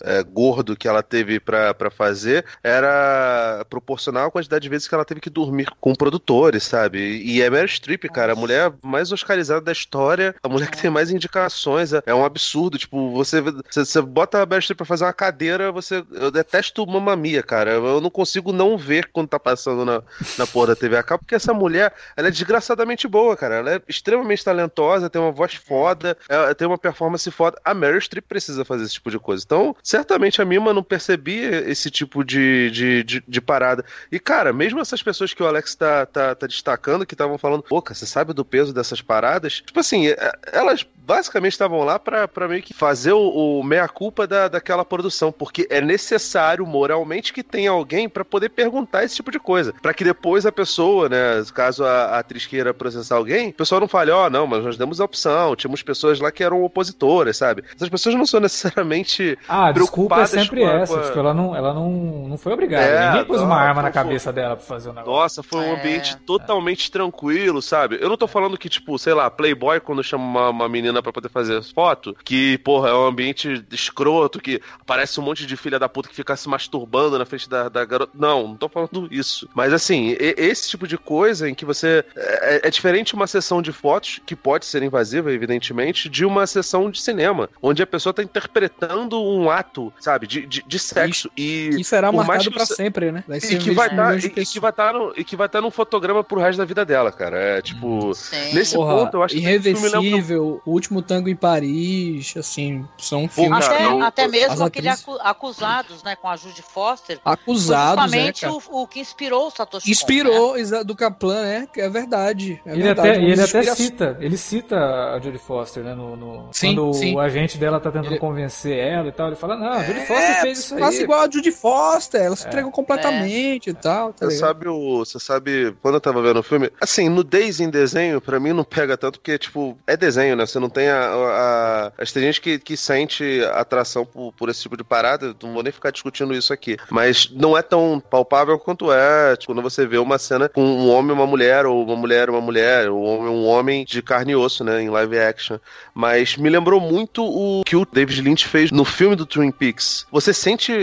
[0.01, 5.05] é, gordo que ela teve para fazer era proporcional à quantidade de vezes que ela
[5.05, 7.21] teve que dormir com produtores, sabe?
[7.23, 10.89] E é Mary Streep, cara, a mulher mais oscarizada da história, a mulher que tem
[10.89, 12.77] mais indicações, é, é um absurdo.
[12.77, 16.85] Tipo, você, você, você bota a Mary Streep pra fazer uma cadeira, você eu detesto
[16.85, 17.71] mamamia, cara.
[17.71, 20.01] Eu não consigo não ver quando tá passando na,
[20.37, 23.55] na porra da TV a cabo, porque essa mulher, ela é desgraçadamente boa, cara.
[23.55, 27.59] Ela é extremamente talentosa, tem uma voz foda, ela tem uma performance foda.
[27.63, 29.43] A Meryl Streep precisa fazer esse tipo de coisa.
[29.45, 33.85] Então, certamente a Mima não percebia esse tipo de, de, de, de parada.
[34.11, 37.63] E, cara, mesmo essas pessoas que o Alex tá, tá, tá destacando, que estavam falando,
[37.63, 39.61] pô, você sabe do peso dessas paradas?
[39.61, 44.27] Tipo assim, é, elas basicamente estavam lá pra, pra meio que fazer o, o meia-culpa
[44.27, 49.31] da, daquela produção, porque é necessário moralmente que tenha alguém para poder perguntar esse tipo
[49.31, 49.73] de coisa.
[49.81, 53.79] para que depois a pessoa, né, caso a, a atriz queira processar alguém, o pessoal
[53.79, 56.61] não fale, ó, oh, não, mas nós demos a opção, tínhamos pessoas lá que eram
[56.61, 57.63] opositoras, sabe?
[57.73, 61.03] Essas pessoas não são necessariamente ah, preocupadas a desculpa é sempre essa, a...
[61.03, 61.89] tipo, ela não, ela não,
[62.27, 62.85] não foi obrigada.
[62.85, 65.11] É, Ninguém pôs não, uma arma na cabeça dela pra fazer o negócio.
[65.13, 65.79] Nossa, foi um é.
[65.79, 67.97] ambiente totalmente tranquilo, sabe?
[68.01, 71.13] Eu não tô falando que, tipo, sei lá, Playboy, quando chama uma, uma menina para
[71.13, 75.79] poder fazer foto, que, porra, é um ambiente escroto, que aparece um monte de filha
[75.79, 78.11] da puta que fica se masturbando na frente da, da garota.
[78.15, 79.49] Não, não tô falando isso.
[79.53, 82.03] Mas assim, esse tipo de coisa em que você.
[82.15, 86.89] É, é, diferente uma sessão de fotos, que pode ser invasiva, evidentemente, de uma sessão
[86.89, 91.29] de cinema, onde a pessoa tá interpretando um ato, sabe, de, de, de sexo.
[91.35, 92.75] E, e será marcado pra você...
[92.75, 93.23] sempre, né?
[93.27, 95.47] Vai e, que vai tá, e, e, que vai estar tá no, e que vai
[95.47, 97.37] estar tá num fotograma pro resto da vida dela, cara.
[97.37, 98.13] É tipo.
[98.13, 98.53] Sim.
[98.53, 99.41] Nesse Porra, ponto, eu acho que.
[99.41, 103.65] Irreversível, O Último Tango em Paris, assim, são filmes.
[103.65, 105.21] Até, que, até mesmo aqueles atrizes...
[105.21, 107.19] acusados, né, com a Judy Foster.
[107.25, 110.83] Acusados, é, o, o, que inspirou o Satoshi Inspirou, né?
[110.85, 112.61] do Kaplan, é, é verdade.
[112.65, 116.49] É ele verdade, até, ele até cita, ele cita a Judy Foster, né, no, no
[116.53, 117.13] sim, quando sim.
[117.13, 118.19] o agente dela tá tentando ele...
[118.19, 120.79] convencer ela e tal, ele fala, não, a Judy Foster é, fez isso aí.
[120.79, 122.47] Faça igual a Judy Foster, ela se é.
[122.47, 124.13] entregou completamente e tal.
[124.13, 127.69] Tá você sabe o, você sabe, quando eu tava vendo o filme, assim, nudez em
[127.69, 131.07] desenho, pra mim não pega tanto, porque, tipo, é desenho, né, você não tem a,
[131.07, 135.53] a, a tem gente que, que sente atração por, por esse tipo de parada, não
[135.53, 136.77] vou nem ficar discutindo isso aqui.
[136.89, 140.89] Mas não é tão palpável quanto é tipo, quando você vê uma cena com um
[140.89, 143.85] homem e uma mulher, ou uma mulher e uma mulher, ou um homem um homem
[143.85, 145.57] de carne e osso, né, em live action.
[145.93, 150.05] Mas me lembrou muito o que o David Lynch fez no filme do Twin Peaks.
[150.11, 150.73] Você sente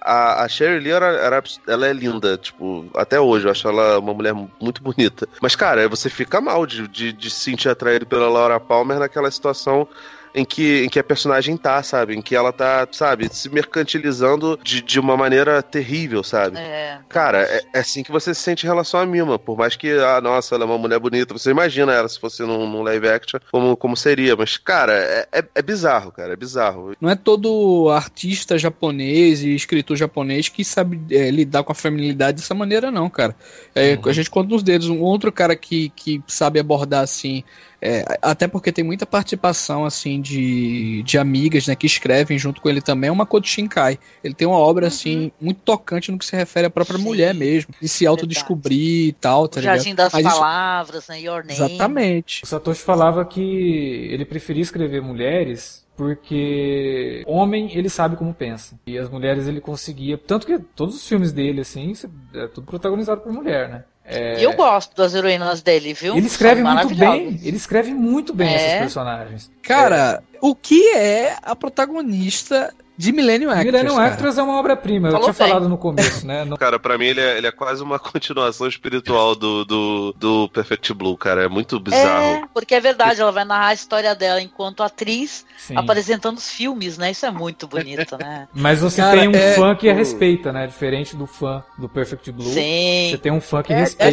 [0.00, 3.98] a, a Sherry Lee, ela, ela, ela é linda, tipo, até hoje eu acho ela
[3.98, 5.28] uma mulher muito bonita.
[5.40, 9.88] Mas, cara, você fica mal de, de se sentir atraído pela Laura Palmer naquela situação
[10.34, 12.14] em que, em que a personagem tá, sabe?
[12.14, 16.58] Em que ela tá, sabe, se mercantilizando de, de uma maneira terrível, sabe?
[16.58, 16.98] É.
[17.08, 19.38] Cara, é, é, assim que você se sente em relação a Mima.
[19.38, 22.42] Por mais que, ah, nossa, ela é uma mulher bonita, você imagina ela se fosse
[22.42, 24.34] num, num live action, como, como seria.
[24.34, 26.94] Mas, cara, é, é, é bizarro, cara, é bizarro.
[27.00, 32.38] Não é todo artista japonês e escritor japonês que sabe é, lidar com a feminilidade
[32.38, 33.36] dessa maneira, não, cara.
[33.74, 34.08] É, uhum.
[34.08, 34.88] A gente conta nos dedos.
[34.88, 37.44] Um outro cara que, que sabe abordar assim
[37.84, 42.68] é, até porque tem muita participação assim de, de amigas né, que escrevem junto com
[42.68, 43.08] ele também.
[43.08, 43.98] É uma Makoto Shinkai.
[44.22, 45.32] Ele tem uma obra assim uhum.
[45.40, 47.04] muito tocante no que se refere à própria Sim.
[47.04, 49.48] mulher mesmo, de se autodescobrir e tal.
[49.48, 51.12] Tá o Jardim das Mas Palavras, isso...
[51.12, 51.20] né?
[51.20, 51.52] Your Name.
[51.54, 52.44] Exatamente.
[52.44, 53.40] O Satoshi falava que
[54.12, 60.16] ele preferia escrever mulheres porque homem ele sabe como pensa e as mulheres ele conseguia
[60.16, 61.92] tanto que todos os filmes dele assim
[62.34, 64.44] é tudo protagonizado por mulher né é...
[64.44, 66.16] Eu gosto das heroínas dele, viu?
[66.16, 67.40] Ele escreve muito bem.
[67.42, 68.56] Ele escreve muito bem é.
[68.56, 69.50] esses personagens.
[69.62, 70.38] Cara, é.
[70.40, 73.72] o que é a protagonista de Millennium Actress.
[73.72, 75.34] Millennium Actress é uma obra-prima, eu tinha bem.
[75.34, 76.44] falado no começo, né?
[76.52, 76.58] No...
[76.58, 80.92] Cara, pra mim ele é, ele é quase uma continuação espiritual do, do, do Perfect
[80.92, 81.44] Blue, cara.
[81.44, 82.36] É muito bizarro.
[82.36, 85.74] É, porque é verdade, ela vai narrar a história dela enquanto atriz, Sim.
[85.76, 87.10] apresentando os filmes, né?
[87.10, 88.48] Isso é muito bonito, né?
[88.52, 89.54] Mas você cara, tem um é...
[89.54, 90.66] fã que a respeita, né?
[90.66, 92.52] Diferente do fã do Perfect Blue.
[92.52, 93.08] Sim.
[93.10, 94.10] Você tem um fã que é, respeita.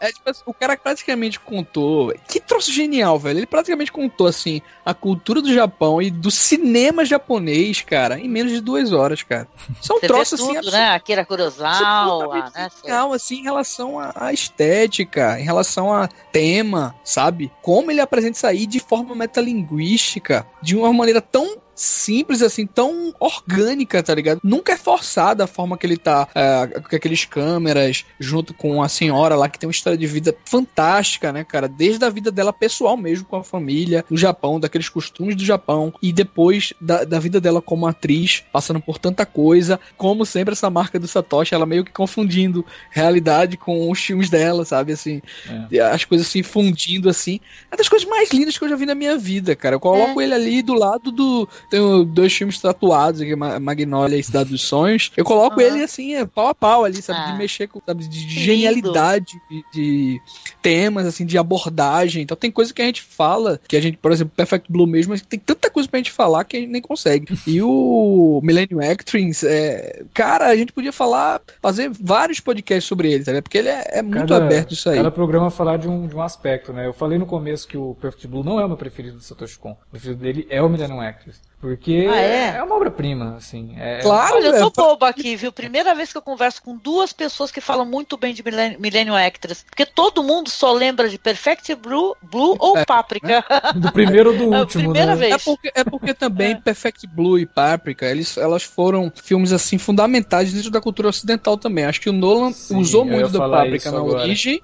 [0.00, 2.14] É tipo, é tipo, o cara praticamente contou.
[2.28, 3.38] Que troço genial, velho.
[3.38, 8.52] Ele praticamente contou, assim, a cultura do Japão e do cinema japonês, cara, em menos
[8.52, 9.48] de duas horas cara.
[9.80, 10.54] São é troços assim.
[10.54, 10.90] Tudo, né?
[10.90, 12.68] Akira Kurosawa, né?
[12.84, 17.50] Legal, assim, em relação à estética, em relação a tema, sabe?
[17.62, 23.14] Como ele apresenta isso aí de forma metalinguística, de uma maneira tão simples, assim, tão
[23.18, 24.40] orgânica, tá ligado?
[24.42, 28.88] Nunca é forçada a forma que ele tá, é, com aqueles câmeras, junto com a
[28.88, 31.68] senhora lá, que tem uma história de vida fantástica, né, cara?
[31.68, 35.92] Desde a vida dela pessoal mesmo, com a família, no Japão, daqueles costumes do Japão,
[36.02, 40.68] e depois da, da vida dela como atriz, passando por tanta coisa, como sempre essa
[40.70, 45.22] marca do Satoshi, ela meio que confundindo realidade com os filmes dela, sabe, assim,
[45.70, 45.80] é.
[45.80, 47.40] as coisas se fundindo, assim,
[47.70, 50.20] é das coisas mais lindas que eu já vi na minha vida, cara, eu coloco
[50.20, 50.24] é.
[50.24, 55.12] ele ali do lado do tenho dois filmes tatuados aqui, Magnolia e Cidade dos Sonhos.
[55.16, 55.66] Eu coloco uhum.
[55.66, 57.20] ele assim, é, pau a pau ali, sabe?
[57.20, 57.32] Ah.
[57.32, 58.06] De mexer com, sabe?
[58.06, 60.20] De, de genialidade, de, de,
[60.62, 62.22] temas, assim, de abordagem.
[62.22, 65.18] Então tem coisa que a gente fala, que a gente, por exemplo, Perfect Blue mesmo,
[65.20, 67.38] tem tanta coisa pra gente falar que a gente nem consegue.
[67.46, 73.24] E o Millennium Actress, é, cara, a gente podia falar, fazer vários podcasts sobre ele,
[73.24, 73.42] sabe?
[73.42, 74.96] Porque ele é, é muito cada, aberto isso aí.
[74.96, 76.86] Cada programa falar de um, de um aspecto, né?
[76.86, 79.58] Eu falei no começo que o Perfect Blue não é o meu preferido do Satoshi
[79.58, 79.72] Kon.
[79.72, 81.40] O preferido dele é o Millennium Actress.
[81.60, 82.56] Porque ah, é?
[82.56, 82.62] é?
[82.62, 83.74] uma obra-prima, assim.
[83.76, 83.98] É...
[84.00, 84.70] Claro, Olha, eu é...
[84.70, 85.50] boba aqui, viu?
[85.50, 88.44] Primeira vez que eu converso com duas pessoas que falam muito bem de
[88.78, 89.64] Millennium Actress.
[89.64, 93.26] Porque todo mundo só lembra de Perfect Blue, Blue ou é, Páprica.
[93.26, 93.42] Né?
[93.74, 95.16] Do primeiro ou do é último, primeira né?
[95.16, 95.34] Vez.
[95.34, 96.54] É porque, é porque também é.
[96.54, 101.84] Perfect Blue e Páprica, eles, elas foram filmes, assim, fundamentais dentro da cultura ocidental também.
[101.84, 104.22] Acho que o Nolan Sim, usou muito da Páprica na agora.
[104.22, 104.62] origem.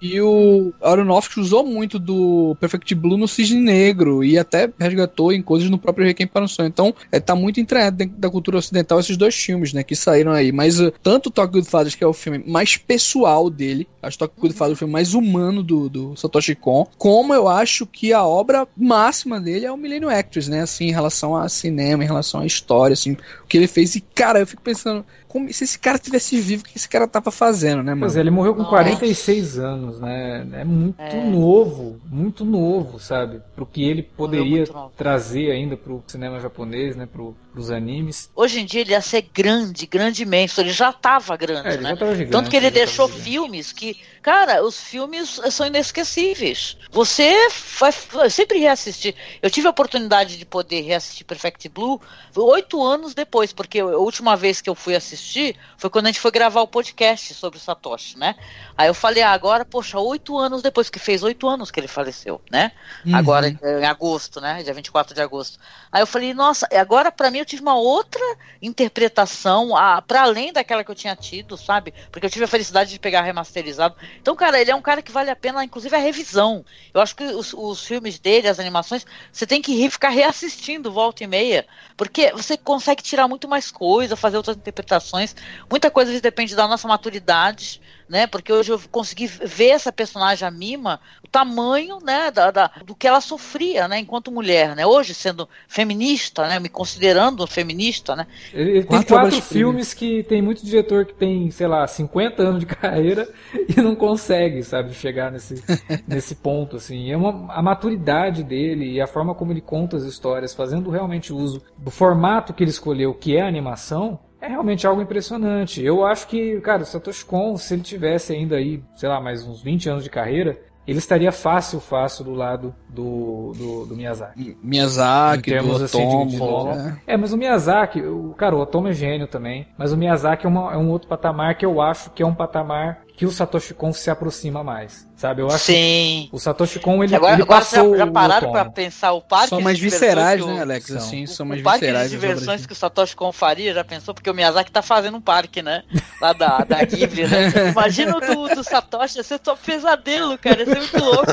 [0.00, 4.22] E o Aronofsky usou muito do Perfect Blue no Cisne Negro.
[4.22, 6.68] E até resgatou em coisas no próprio Requiem para um sonho.
[6.68, 10.32] Então, é, tá muito entranhado dentro da cultura ocidental esses dois filmes, né, que saíram
[10.32, 10.52] aí.
[10.52, 14.50] Mas uh, tanto Tokyo Fathers, que é o filme mais pessoal dele, acho Tokyo uhum.
[14.50, 18.22] Fathers é o filme mais humano do, do Satoshi Kon, como eu acho que a
[18.22, 22.42] obra máxima dele é o Millennium Actress, né, assim, em relação a cinema, em relação
[22.42, 23.94] à história, assim, o que ele fez.
[23.94, 27.06] E, cara, eu fico pensando, como se esse cara tivesse vivo, o que esse cara
[27.06, 28.00] tava fazendo, né, mano?
[28.00, 28.70] Pois é, ele morreu com Nossa.
[28.70, 30.46] 46 anos, né?
[30.52, 31.28] É muito é.
[31.28, 33.40] novo, muito novo, sabe?
[33.54, 34.64] Pro que ele poderia
[34.96, 37.06] trazer ainda pro cinema japonês, né?
[37.06, 38.28] Pro, pros animes.
[38.36, 40.60] Hoje em dia ele ia ser grande, grande imenso.
[40.60, 41.96] Ele já tava grande, é, né?
[41.96, 46.76] Gigante, Tanto que ele deixou filmes que, cara, os filmes são inesquecíveis.
[46.90, 47.32] Você
[47.80, 49.14] vai, vai sempre reassistir.
[49.40, 51.98] Eu tive a oportunidade de poder reassistir Perfect Blue
[52.36, 56.20] oito anos depois, porque a última vez que eu fui assistir foi quando a gente
[56.20, 58.34] foi gravar o podcast sobre o Satoshi, né?
[58.76, 61.88] Aí eu falei, ah, agora, poxa, oito anos depois, que fez oito anos que ele
[61.88, 62.72] faleceu, né?
[63.06, 63.16] Uhum.
[63.16, 64.62] Agora, em agosto, né?
[64.62, 65.58] Dia 24 de agosto.
[65.90, 68.20] Aí eu falei, nossa, agora para mim tive uma outra
[68.60, 69.70] interpretação,
[70.06, 71.94] para além daquela que eu tinha tido, sabe?
[72.10, 73.94] Porque eu tive a felicidade de pegar remasterizado.
[74.20, 76.64] Então, cara, ele é um cara que vale a pena, inclusive, a revisão.
[76.92, 81.24] Eu acho que os, os filmes dele, as animações, você tem que ficar reassistindo volta
[81.24, 81.66] e meia,
[81.96, 85.34] porque você consegue tirar muito mais coisa, fazer outras interpretações.
[85.70, 88.26] Muita coisa depende da nossa maturidade né?
[88.26, 92.94] Porque hoje eu consegui ver essa personagem, a Mima, o tamanho, né, da, da, do
[92.94, 94.86] que ela sofria, né, enquanto mulher, né?
[94.86, 98.26] Hoje, sendo feminista, né, me considerando feminista, né?
[98.52, 102.60] Ele, tem quatro, quatro filmes que tem muito diretor que tem, sei lá, 50 anos
[102.60, 103.28] de carreira
[103.68, 105.62] e não consegue, sabe, chegar nesse,
[106.06, 107.10] nesse ponto, assim.
[107.10, 111.32] É uma, a maturidade dele e a forma como ele conta as histórias, fazendo realmente
[111.32, 115.82] uso do formato que ele escolheu, que é a animação, é realmente algo impressionante.
[115.82, 119.46] Eu acho que, cara, o Satoshi Kon, se ele tivesse ainda aí, sei lá, mais
[119.46, 124.56] uns 20 anos de carreira, ele estaria fácil, fácil do lado do, do, do Miyazaki.
[124.62, 127.00] Miyazaki, em termos, do assim, Otomo, de, de né?
[127.06, 130.48] É, mas o Miyazaki, o, cara, o Otomo é gênio também, mas o Miyazaki é,
[130.48, 133.74] uma, é um outro patamar que eu acho que é um patamar que o Satoshi
[133.74, 135.10] Kon se aproxima mais.
[135.16, 136.28] Sabe, eu acho Sim.
[136.30, 139.48] o Satoshi Kon ele, agora, ele agora passou já, já pararam para pensar o parque
[139.48, 140.86] São mais viscerais, né, Alex?
[140.88, 140.96] São.
[140.98, 142.10] Assim, são mais o parque viscerais.
[142.10, 144.12] de diversões que o Satoshi Kon faria, já pensou?
[144.12, 145.84] Porque o Miyazaki tá fazendo um parque, né?
[146.20, 147.50] Lá da, da Ghibli, né?
[147.72, 151.32] Imagina o do, do Satoshi, ia ser só pesadelo, cara, ia ser muito louco.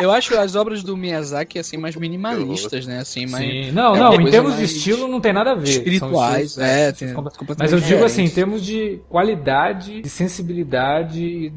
[0.00, 3.00] eu acho as obras do Miyazaki, assim, mais minimalistas, né?
[3.00, 3.72] Assim, mais, Sim.
[3.72, 5.68] Não, é não, em termos de estilo não tem nada a ver.
[5.68, 6.90] Espirituais, é.
[6.92, 7.14] Tem,
[7.58, 11.50] mas eu digo assim, em termos de qualidade, de sensibilidade,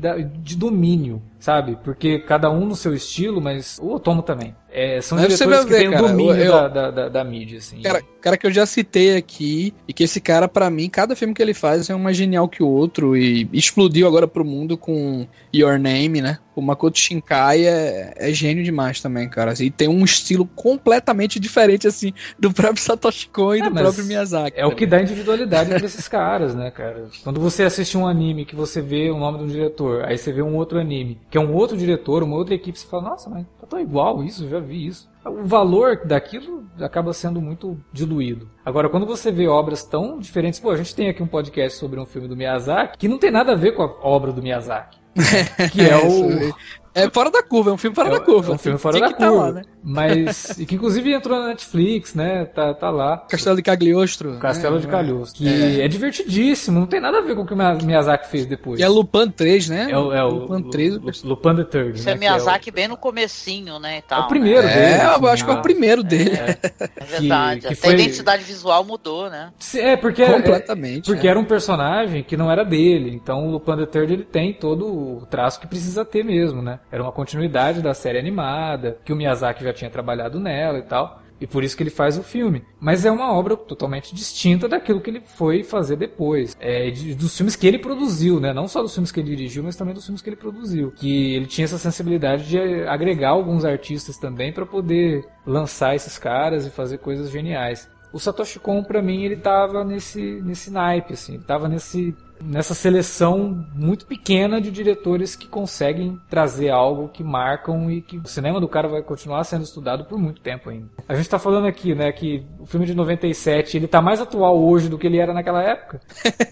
[0.44, 1.05] de domínio
[1.40, 1.78] sabe?
[1.84, 4.56] Porque cada um no seu estilo, mas o Otomo também.
[4.78, 7.82] É, são mas diretores que têm o domínio eu, da, da, da, da, mídia, assim.
[7.82, 11.34] Cara, cara que eu já citei aqui, e que esse cara, para mim, cada filme
[11.34, 14.78] que ele faz é um mais genial que o outro, e explodiu agora pro mundo
[14.78, 15.26] com
[15.56, 16.40] Your Name, né?
[16.54, 19.52] O Makoto Shinkai é, é gênio demais também, cara.
[19.52, 23.76] Assim, e tem um estilo completamente diferente, assim, do próprio Satoshi Kon e é, do
[23.76, 24.58] próprio Miyazaki.
[24.58, 24.68] É cara.
[24.68, 27.08] o que dá individualidade pra esses caras, né, cara?
[27.24, 30.32] Quando você assiste um anime que você vê o nome de um diretor, aí você
[30.32, 33.30] vê um outro anime que é um outro diretor, uma outra equipe, você fala, nossa,
[33.30, 35.10] mas tá tão igual isso, já vi isso.
[35.26, 38.50] O valor daquilo acaba sendo muito diluído.
[38.66, 42.00] Agora, quando você vê obras tão diferentes, pô, a gente tem aqui um podcast sobre
[42.00, 45.00] um filme do Miyazaki que não tem nada a ver com a obra do Miyazaki.
[45.72, 46.54] que é o
[46.96, 48.52] é fora da curva, é um filme fora é, da curva.
[48.54, 49.20] É um filme fora da curva.
[49.20, 49.62] Tá lá, né?
[49.84, 50.58] Mas.
[50.58, 52.46] e que inclusive entrou na Netflix, né?
[52.46, 53.18] Tá, tá lá.
[53.30, 54.38] Castelo de Cagliostro.
[54.40, 54.82] Castelo né?
[54.82, 55.44] de Cagliostro.
[55.44, 55.86] Que é.
[55.86, 55.88] é.
[55.90, 58.80] divertidíssimo, não tem nada a ver com o que o Miyazaki fez depois.
[58.80, 59.88] E é Lupin 3, né?
[59.92, 61.24] É, o, é o Lupin 3.
[61.24, 62.00] Lupin the Third.
[62.00, 62.14] Isso né?
[62.14, 62.74] é Miyazaki é o...
[62.74, 63.98] bem no comecinho, né?
[63.98, 64.74] E tal, é o primeiro né?
[64.74, 65.02] dele.
[65.02, 66.36] É, eu acho que é o primeiro dele.
[66.36, 66.58] É,
[66.96, 67.62] é verdade.
[67.62, 67.90] Que, que Até foi...
[67.90, 69.52] a identidade visual mudou, né?
[69.76, 70.26] É, porque.
[70.26, 71.06] Completamente.
[71.06, 73.12] porque era um personagem que não era dele.
[73.14, 76.80] Então o Lupin the Third ele tem todo o traço que precisa ter mesmo, né?
[76.92, 81.22] Era uma continuidade da série animada, que o Miyazaki já tinha trabalhado nela e tal.
[81.40, 82.64] E por isso que ele faz o filme.
[82.80, 86.56] Mas é uma obra totalmente distinta daquilo que ele foi fazer depois.
[86.60, 88.54] É, dos filmes que ele produziu, né?
[88.54, 90.92] Não só dos filmes que ele dirigiu, mas também dos filmes que ele produziu.
[90.92, 92.58] Que ele tinha essa sensibilidade de
[92.88, 97.90] agregar alguns artistas também para poder lançar esses caras e fazer coisas geniais.
[98.14, 101.38] O Satoshi Kon, pra mim, ele tava nesse, nesse naipe, assim.
[101.42, 108.02] Tava nesse nessa seleção muito pequena de diretores que conseguem trazer algo que marcam e
[108.02, 110.88] que o cinema do cara vai continuar sendo estudado por muito tempo ainda.
[111.08, 114.58] A gente está falando aqui, né, que o filme de 97, ele tá mais atual
[114.58, 116.02] hoje do que ele era naquela época.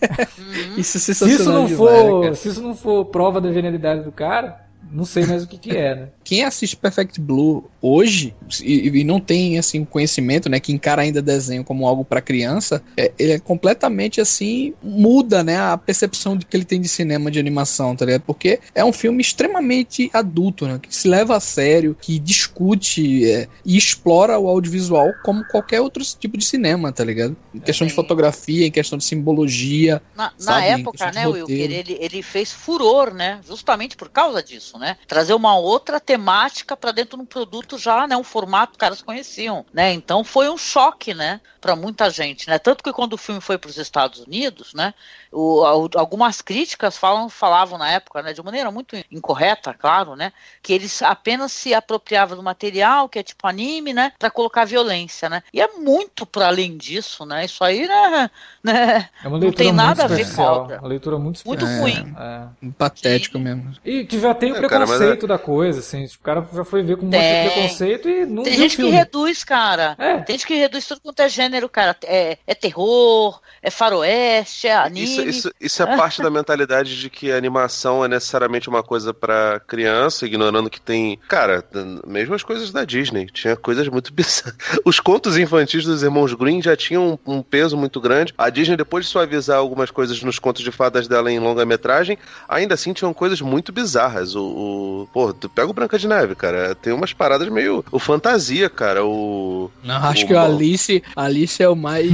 [0.78, 4.12] isso é se isso não for, né, se isso não for prova da genialidade do
[4.12, 6.10] cara, não sei mais o que, que é, né?
[6.24, 11.22] Quem assiste Perfect Blue hoje e, e não tem assim conhecimento, né, que encara ainda
[11.22, 16.46] desenho como algo para criança, é, ele é completamente assim muda, né, a percepção de
[16.46, 18.22] que ele tem de cinema de animação, tá ligado?
[18.22, 23.48] Porque é um filme extremamente adulto, né, que se leva a sério, que discute é,
[23.66, 27.36] e explora o audiovisual como qualquer outro tipo de cinema, tá ligado?
[27.54, 30.02] Em questão de fotografia, em questão de simbologia.
[30.16, 34.98] Na, na época, né, Wilker, ele, ele fez furor, né, justamente por causa disso, né?
[35.08, 38.80] Trazer uma outra temática para dentro de um produto já, né, um formato que os
[38.80, 39.92] caras conheciam, né?
[39.94, 42.60] Então foi um choque, né, para muita gente, né?
[42.60, 44.94] Tanto que quando o filme foi para os Estados Unidos, né,
[45.32, 45.64] o,
[45.96, 51.02] algumas críticas falam, falavam na época, né, de maneira muito incorreta, claro, né, que eles
[51.02, 55.42] apenas se apropriavam do material, que é tipo anime, né, para colocar violência, né.
[55.54, 57.46] E é muito para além disso, né.
[57.46, 58.30] Isso aí, né,
[58.62, 60.80] né é uma não tem nada a ver com a obra.
[60.80, 62.72] Uma leitura muito muito ruim, é, é.
[62.78, 63.44] patético Sim.
[63.44, 63.74] mesmo.
[63.86, 66.48] E que já tem o é, preconceito cara, é- da coisa, assim, tipo, o cara
[66.54, 69.96] já foi ver com um monte de preconceito e não Tem gente que reduz, cara.
[69.98, 70.18] É.
[70.20, 71.96] Tem gente que reduz tudo quanto é gênero, cara.
[72.04, 75.06] É, é terror, é faroeste, é anime.
[75.06, 79.14] Isso, isso, isso é parte da mentalidade de que a animação é necessariamente uma coisa
[79.14, 81.20] para criança, ignorando que tem.
[81.28, 81.64] Cara,
[82.06, 83.28] mesmo as coisas da Disney.
[83.28, 84.56] Tinha coisas muito bizarras.
[84.86, 88.34] Os contos infantis dos irmãos Green já tinham um, um peso muito grande.
[88.38, 92.18] A Disney, depois de suavizar algumas coisas nos contos de fadas dela em longa-metragem,
[92.48, 94.36] ainda assim tinham coisas muito bizarras.
[94.36, 94.53] O.
[94.54, 96.76] o pô, tu pega o Branca de Neve, cara.
[96.76, 97.84] Tem umas paradas meio.
[97.92, 99.04] O fantasia, cara.
[99.04, 99.72] O.
[99.84, 101.04] Não, acho o, que o Alice.
[101.16, 102.12] Alice é o mais.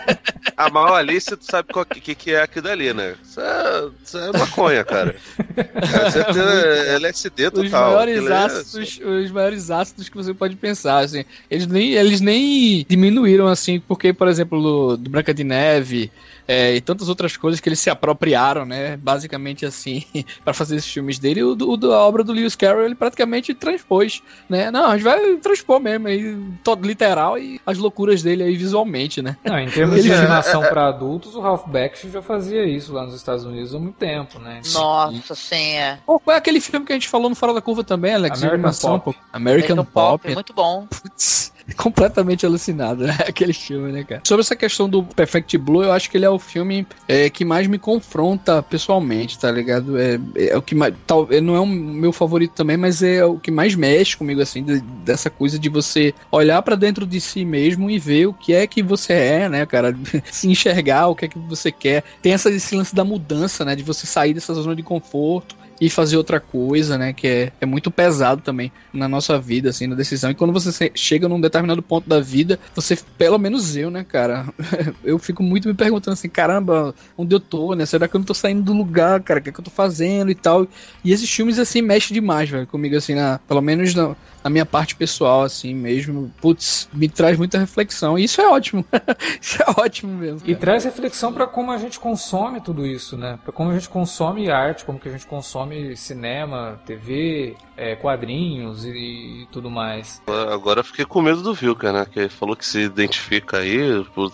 [0.56, 3.14] a mal Alice, tu sabe o que, que é aquilo ali, né?
[3.22, 5.16] Isso é, isso é maconha, cara.
[5.60, 7.64] É, é LSD total.
[7.64, 9.06] Os maiores, é ácidos, é...
[9.06, 11.24] os maiores ácidos que você pode pensar, assim.
[11.50, 16.10] Eles nem, eles nem diminuíram, assim, porque, por exemplo, do, do Branca de Neve
[16.52, 18.96] é, e tantas outras coisas que eles se apropriaram, né?
[18.96, 20.04] Basicamente assim,
[20.44, 21.44] para fazer esses filmes dele.
[21.44, 24.70] O, o da obra do Lewis Carroll ele praticamente transpôs, né?
[24.70, 29.22] Não, a gente vai transpor mesmo aí, todo literal e as loucuras dele aí visualmente,
[29.22, 29.36] né?
[29.44, 33.14] Não, em termos de animação para adultos, o Ralph Bakshi já fazia isso lá nos
[33.14, 34.60] Estados Unidos há muito tempo, né?
[34.72, 35.98] Nossa, sim, é.
[36.04, 38.42] Pô, qual é aquele filme que a gente falou no Fora da Curva também, Alex?
[38.42, 39.16] American Pop.
[39.32, 40.22] American, American Pop.
[40.22, 40.34] Pop.
[40.34, 40.86] Muito bom.
[40.86, 43.16] Putz, completamente alucinado, né?
[43.26, 44.22] Aquele filme, né, cara?
[44.24, 47.44] Sobre essa questão do Perfect Blue, eu acho que ele é o filme é, que
[47.44, 49.98] mais me confronta pessoalmente, tá ligado?
[49.98, 50.94] É, é o que mais.
[51.06, 54.62] Tal, não é o meu favorito também, mas é o que mais mexe comigo, assim,
[54.62, 58.52] de, dessa coisa de você olhar para dentro de si mesmo e ver o que
[58.52, 59.96] é que você é, né, cara?
[60.30, 62.04] Se enxergar o que é que você quer.
[62.22, 63.74] Tem essa, esse lance da mudança, né?
[63.74, 67.12] De você sair dessa zona de conforto e fazer outra coisa, né?
[67.12, 70.30] Que é, é muito pesado também na nossa vida, assim, na decisão.
[70.30, 74.46] E quando você chega num determinado ponto da vida, você, pelo menos eu, né, cara?
[75.02, 77.86] eu fico muito me perguntando assim, caramba, onde eu tô, né?
[77.86, 79.40] Será que eu não tô saindo do lugar, cara?
[79.40, 80.66] O que é que eu tô fazendo e tal?
[81.02, 84.66] E esses filmes, assim, mexem demais, velho, comigo, assim, na, pelo menos na, na minha
[84.66, 86.32] parte pessoal, assim mesmo.
[86.40, 88.18] Putz, me traz muita reflexão.
[88.18, 88.84] E isso é ótimo.
[89.40, 90.40] isso é ótimo mesmo.
[90.40, 90.50] Cara.
[90.50, 93.38] E traz reflexão para como a gente consome tudo isso, né?
[93.42, 98.84] Pra como a gente consome arte, como que a gente consome cinema, TV, é, quadrinhos
[98.84, 100.22] e, e, tudo mais.
[100.52, 102.06] Agora eu fiquei com medo do Vilca, né?
[102.10, 103.78] Que falou que se identifica aí,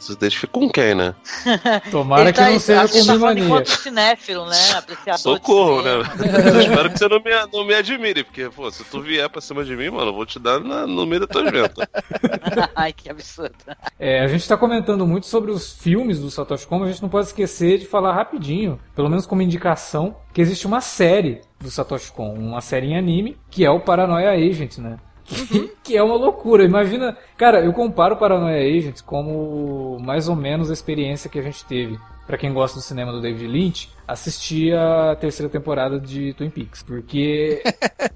[0.01, 1.15] se identifica com quem, né?
[1.91, 3.65] Tomara tá, que não seja com tá mania.
[3.65, 4.73] cinéfilo, né?
[4.77, 5.91] Apreciador Socorro, né?
[6.61, 9.65] espero que você não me, não me admire, porque, pô, se tu vier pra cima
[9.65, 11.89] de mim, mano, eu vou te dar na, no meio da tua janta.
[12.75, 13.55] Ai, que absurdo.
[13.99, 17.09] É, a gente tá comentando muito sobre os filmes do Satoshi Kon, a gente não
[17.09, 22.13] pode esquecer de falar rapidinho, pelo menos como indicação, que existe uma série do Satoshi
[22.13, 24.99] Kon, uma série em anime, que é o Paranoia Agent, né?
[25.33, 25.71] Uhum.
[25.83, 26.63] que é uma loucura.
[26.63, 31.43] Imagina, cara, eu comparo o Paranoia Agent como mais ou menos a experiência que a
[31.43, 36.35] gente teve para quem gosta do cinema do David Lynch, assistir a terceira temporada de
[36.35, 36.83] Twin Peaks.
[36.83, 37.63] Porque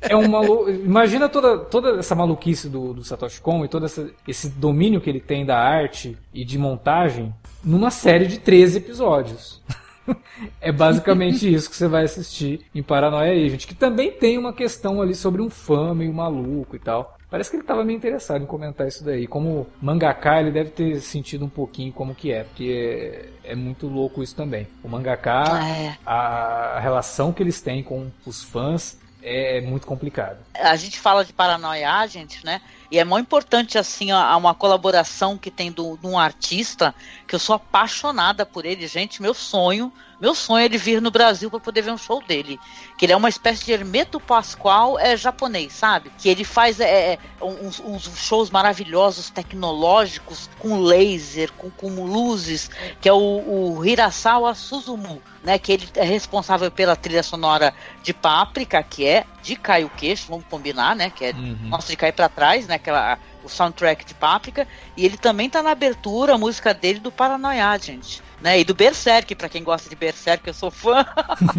[0.02, 0.68] é um malu...
[0.84, 5.08] Imagina toda, toda essa maluquice do, do Satoshi Kon e todo essa, esse domínio que
[5.08, 7.34] ele tem da arte e de montagem
[7.64, 9.62] numa série de 13 episódios.
[10.60, 15.00] é basicamente isso que você vai assistir em Paranoia Agent, que também tem uma questão
[15.00, 17.16] ali sobre um fã meio maluco e tal.
[17.30, 19.24] Parece que ele estava meio interessado em comentar isso daí.
[19.26, 23.86] Como mangaka, ele deve ter sentido um pouquinho como que é, porque é, é muito
[23.86, 24.66] louco isso também.
[24.82, 25.96] O mangaka, é.
[26.04, 30.38] a, a relação que eles têm com os fãs é muito complicado.
[30.54, 32.60] A gente fala de paranoia, gente, né?
[32.90, 36.94] E é muito importante, assim, a, uma colaboração que tem de um artista,
[37.26, 39.22] que eu sou apaixonada por ele, gente.
[39.22, 42.60] Meu sonho, meu sonho é ele vir no Brasil para poder ver um show dele.
[42.98, 46.10] Que ele é uma espécie de Hermeto Pascoal é, japonês, sabe?
[46.18, 52.70] Que ele faz é, é uns, uns, shows maravilhosos, tecnológicos, com laser, com, com luzes,
[53.00, 57.72] que é o, o Hirasawa Suzumu né, que ele é responsável pela trilha sonora
[58.02, 61.56] de Páprica, que é de Caio Queixo, vamos combinar, né, que é uhum.
[61.68, 65.62] nossa de cair para trás, né, aquela o soundtrack de Páprica, e ele também tá
[65.62, 68.60] na abertura, a música dele do Paranoia, gente né?
[68.60, 71.04] E do Berserk, para quem gosta de Berserk, eu sou fã.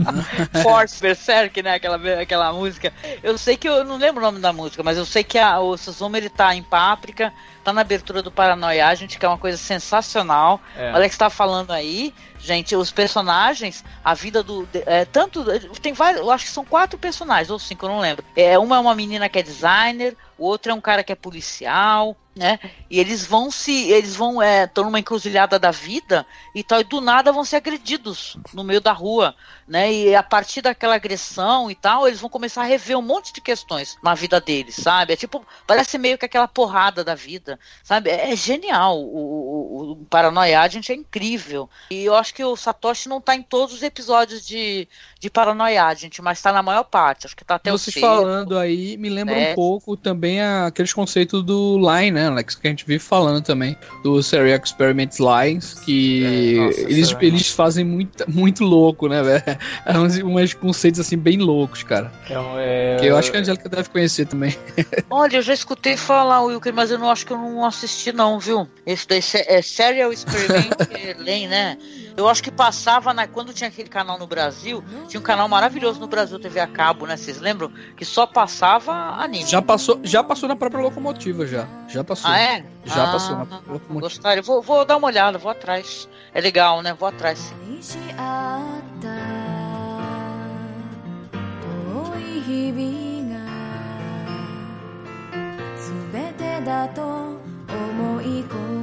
[0.64, 1.76] Force Berserk, né?
[1.76, 2.92] Aquela, aquela música.
[3.22, 5.60] Eu sei que eu não lembro o nome da música, mas eu sei que a,
[5.60, 7.32] o Suzume ele tá em Páprica,
[7.64, 10.60] tá na abertura do Paranoia, gente, que é uma coisa sensacional.
[10.76, 10.92] É.
[10.92, 14.68] O Alex tá falando aí, gente, os personagens, a vida do.
[14.86, 15.44] É, tanto.
[15.80, 16.22] Tem vários.
[16.22, 18.26] Eu acho que são quatro personagens, ou cinco, eu não lembro.
[18.36, 21.16] É, uma é uma menina que é designer, o outro é um cara que é
[21.16, 22.60] policial, né?
[22.90, 26.26] E eles vão se, eles vão estão é, numa encruzilhada da vida
[26.56, 29.36] e tal, e do nada vão ser agredidos no meio da rua,
[29.68, 29.92] né?
[29.92, 33.42] E a partir daquela agressão e tal, eles vão começar a rever um monte de
[33.42, 35.14] questões na vida deles, sabe?
[35.14, 38.10] É tipo, parece meio que aquela porrada da vida, sabe?
[38.10, 39.00] É, é genial.
[39.00, 41.70] O, o, o Paranoia gente é incrível.
[41.90, 44.88] E eu acho que o Satoshi não tá em todos os episódios de,
[45.20, 47.26] de Paranoia gente, mas tá na maior parte.
[47.26, 49.52] Acho que tá até Você o falando aí me lembra é.
[49.52, 52.56] um pouco também aqueles conceitos do Line, né, Alex?
[52.56, 57.18] Que a gente vive falando também do Serial Experiments Lines, que é, nossa, eles, é
[57.26, 59.42] eles fazem muito, muito louco, né, velho?
[59.86, 62.12] É uns, uns conceitos assim bem loucos, cara.
[62.30, 62.98] É, é...
[63.00, 64.56] Que eu acho que a Angélica deve conhecer também.
[65.10, 68.40] Olha, eu já escutei falar, Wilker, mas eu não acho que eu não assisti, não,
[68.40, 68.68] viu?
[68.86, 70.70] Esse daí é Serial Experiment
[71.20, 71.78] Lane, né?
[72.16, 76.00] Eu acho que passava na, quando tinha aquele canal no Brasil, tinha um canal maravilhoso
[76.00, 77.16] no Brasil TV a cabo, né?
[77.16, 77.72] Vocês lembram?
[77.96, 79.46] Que só passava anime.
[79.46, 81.68] Já passou, já passou na própria locomotiva já.
[81.88, 82.31] Já passou.
[82.31, 82.65] Ah, é?
[82.85, 84.01] Já ah, passou na locomotiva.
[84.01, 84.43] Gostaria.
[84.43, 86.09] Vou, vou dar uma olhada, vou atrás.
[86.35, 86.95] É legal, né?
[86.95, 87.55] Vou atrás.
[96.67, 98.80] だと思い込ん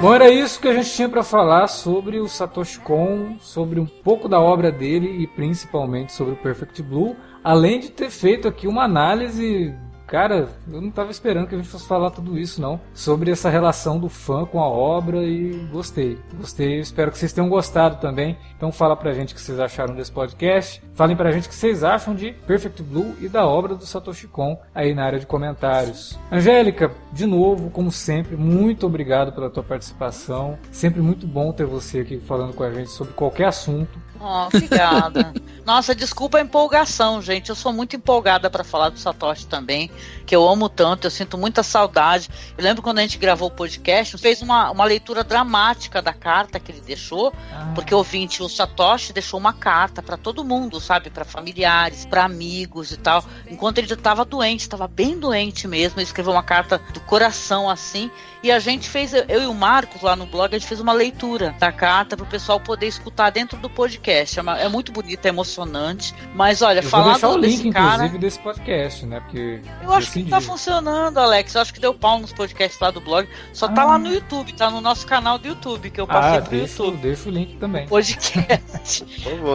[0.00, 3.86] Bom, era isso que a gente tinha para falar sobre o Satoshi Kon, sobre um
[3.86, 8.68] pouco da obra dele e principalmente sobre o Perfect Blue, além de ter feito aqui
[8.68, 9.74] uma análise
[10.08, 12.80] Cara, eu não estava esperando que a gente fosse falar tudo isso, não.
[12.94, 16.18] Sobre essa relação do fã com a obra e gostei.
[16.34, 18.38] Gostei, espero que vocês tenham gostado também.
[18.56, 20.82] Então fala pra gente o que vocês acharam desse podcast.
[20.94, 24.26] Falem pra gente o que vocês acham de Perfect Blue e da obra do Satoshi
[24.26, 26.18] Kon aí na área de comentários.
[26.32, 30.58] Angélica, de novo, como sempre, muito obrigado pela tua participação.
[30.72, 34.08] Sempre muito bom ter você aqui falando com a gente sobre qualquer assunto.
[34.20, 35.32] Oh, obrigada.
[35.64, 37.50] Nossa, desculpa a empolgação, gente.
[37.50, 39.90] Eu sou muito empolgada para falar do Satoshi também,
[40.26, 42.28] que eu amo tanto, eu sinto muita saudade.
[42.56, 46.60] Eu lembro quando a gente gravou o podcast, fez uma, uma leitura dramática da carta
[46.60, 47.72] que ele deixou, ah.
[47.74, 51.10] porque o ouvinte, o Satoshi, deixou uma carta para todo mundo, sabe?
[51.10, 53.24] Para familiares, para amigos e tal.
[53.50, 55.98] Enquanto ele estava doente, estava bem doente mesmo.
[55.98, 58.10] Ele escreveu uma carta do coração assim.
[58.42, 60.92] E a gente fez, eu e o Marcos lá no blog, a gente fez uma
[60.92, 64.38] leitura da carta para o pessoal poder escutar dentro do podcast.
[64.38, 66.14] É, é muito bonito, é emocionante.
[66.34, 69.20] Mas olha, eu falar vou deixar o link, cara, inclusive, desse podcast, né?
[69.20, 71.54] Porque eu acho que tá funcionando, Alex.
[71.54, 73.28] Eu acho que deu pau nos podcasts lá do blog.
[73.52, 73.68] Só ah.
[73.70, 76.50] tá lá no YouTube, tá no nosso canal do YouTube, que eu passei ah, pro
[76.50, 77.02] deixa, YouTube.
[77.02, 77.86] Deixa o link também.
[77.86, 79.06] Podcast.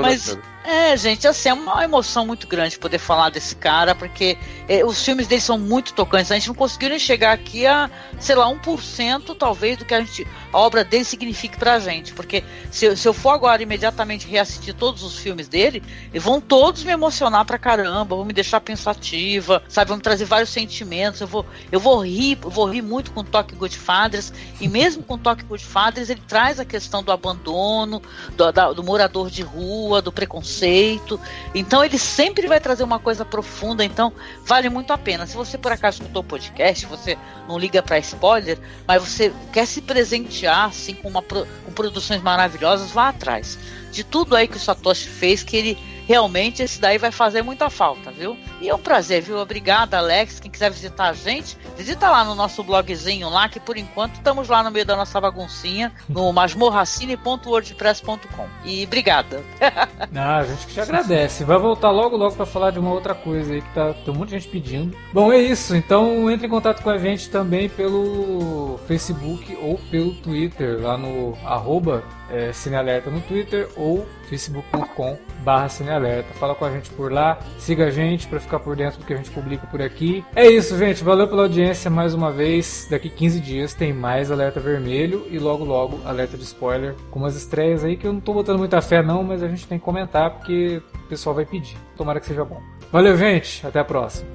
[0.02, 4.38] Mas, é, gente, assim, é uma emoção muito grande poder falar desse cara, porque
[4.68, 6.32] é, os filmes dele são muito tocantes.
[6.32, 10.00] A gente não conseguiu nem chegar aqui a, sei lá, 1% talvez do que a,
[10.00, 12.14] gente, a obra dele signifique pra gente.
[12.14, 15.84] Porque se, se eu for agora imediatamente reassistir todos os filmes dele,
[16.14, 19.90] vão todos me emocionar pra caramba, vão me deixar pensativa, sabe?
[19.90, 21.20] Vão me trazer vários sentimentos.
[21.20, 24.32] Eu vou, eu vou rir, vou rir muito com o Toque Godfathers,
[24.62, 28.02] e mesmo com o Toque Godfathers, ele traz a questão do abandono,
[28.38, 31.20] do, da, do morador de rua, do preconceito conceito.
[31.56, 34.14] Então ele sempre vai trazer uma coisa profunda, então
[34.46, 35.26] vale muito a pena.
[35.26, 37.18] Se você por acaso escutou o podcast, você
[37.48, 42.92] não liga para spoiler, mas você quer se presentear assim com, uma, com produções maravilhosas,
[42.92, 43.58] vá atrás.
[43.92, 45.78] De tudo aí que o Satoshi fez, que ele
[46.08, 48.38] realmente esse daí vai fazer muita falta, viu?
[48.64, 49.38] E é um prazer, viu?
[49.40, 50.40] Obrigada, Alex.
[50.40, 54.48] Quem quiser visitar a gente, visita lá no nosso blogzinho lá, que por enquanto estamos
[54.48, 58.48] lá no meio da nossa baguncinha, no masmorracine.wordpress.com.
[58.64, 59.44] E obrigada.
[60.16, 61.44] ah, a gente que te agradece.
[61.44, 64.18] Vai voltar logo, logo para falar de uma outra coisa aí que tá, tem um
[64.18, 64.98] monte de gente pedindo.
[65.12, 65.76] Bom, é isso.
[65.76, 71.38] Então entre em contato com a gente também pelo Facebook ou pelo Twitter, lá no
[71.44, 76.34] arroba é, Cinealerta no Twitter ou facebook.com barra Cinealerta.
[76.34, 79.14] Fala com a gente por lá, siga a gente para ficar por dentro do que
[79.14, 80.24] a gente publica por aqui.
[80.36, 81.04] É isso, gente.
[81.04, 82.88] Valeu pela audiência mais uma vez.
[82.90, 87.36] Daqui 15 dias tem mais Alerta Vermelho e logo logo Alerta de Spoiler com umas
[87.36, 89.86] estreias aí que eu não tô botando muita fé não, mas a gente tem que
[89.86, 91.78] comentar porque o pessoal vai pedir.
[91.98, 92.62] Tomara que seja bom.
[92.92, 93.66] Valeu, gente.
[93.66, 94.28] Até a próxima.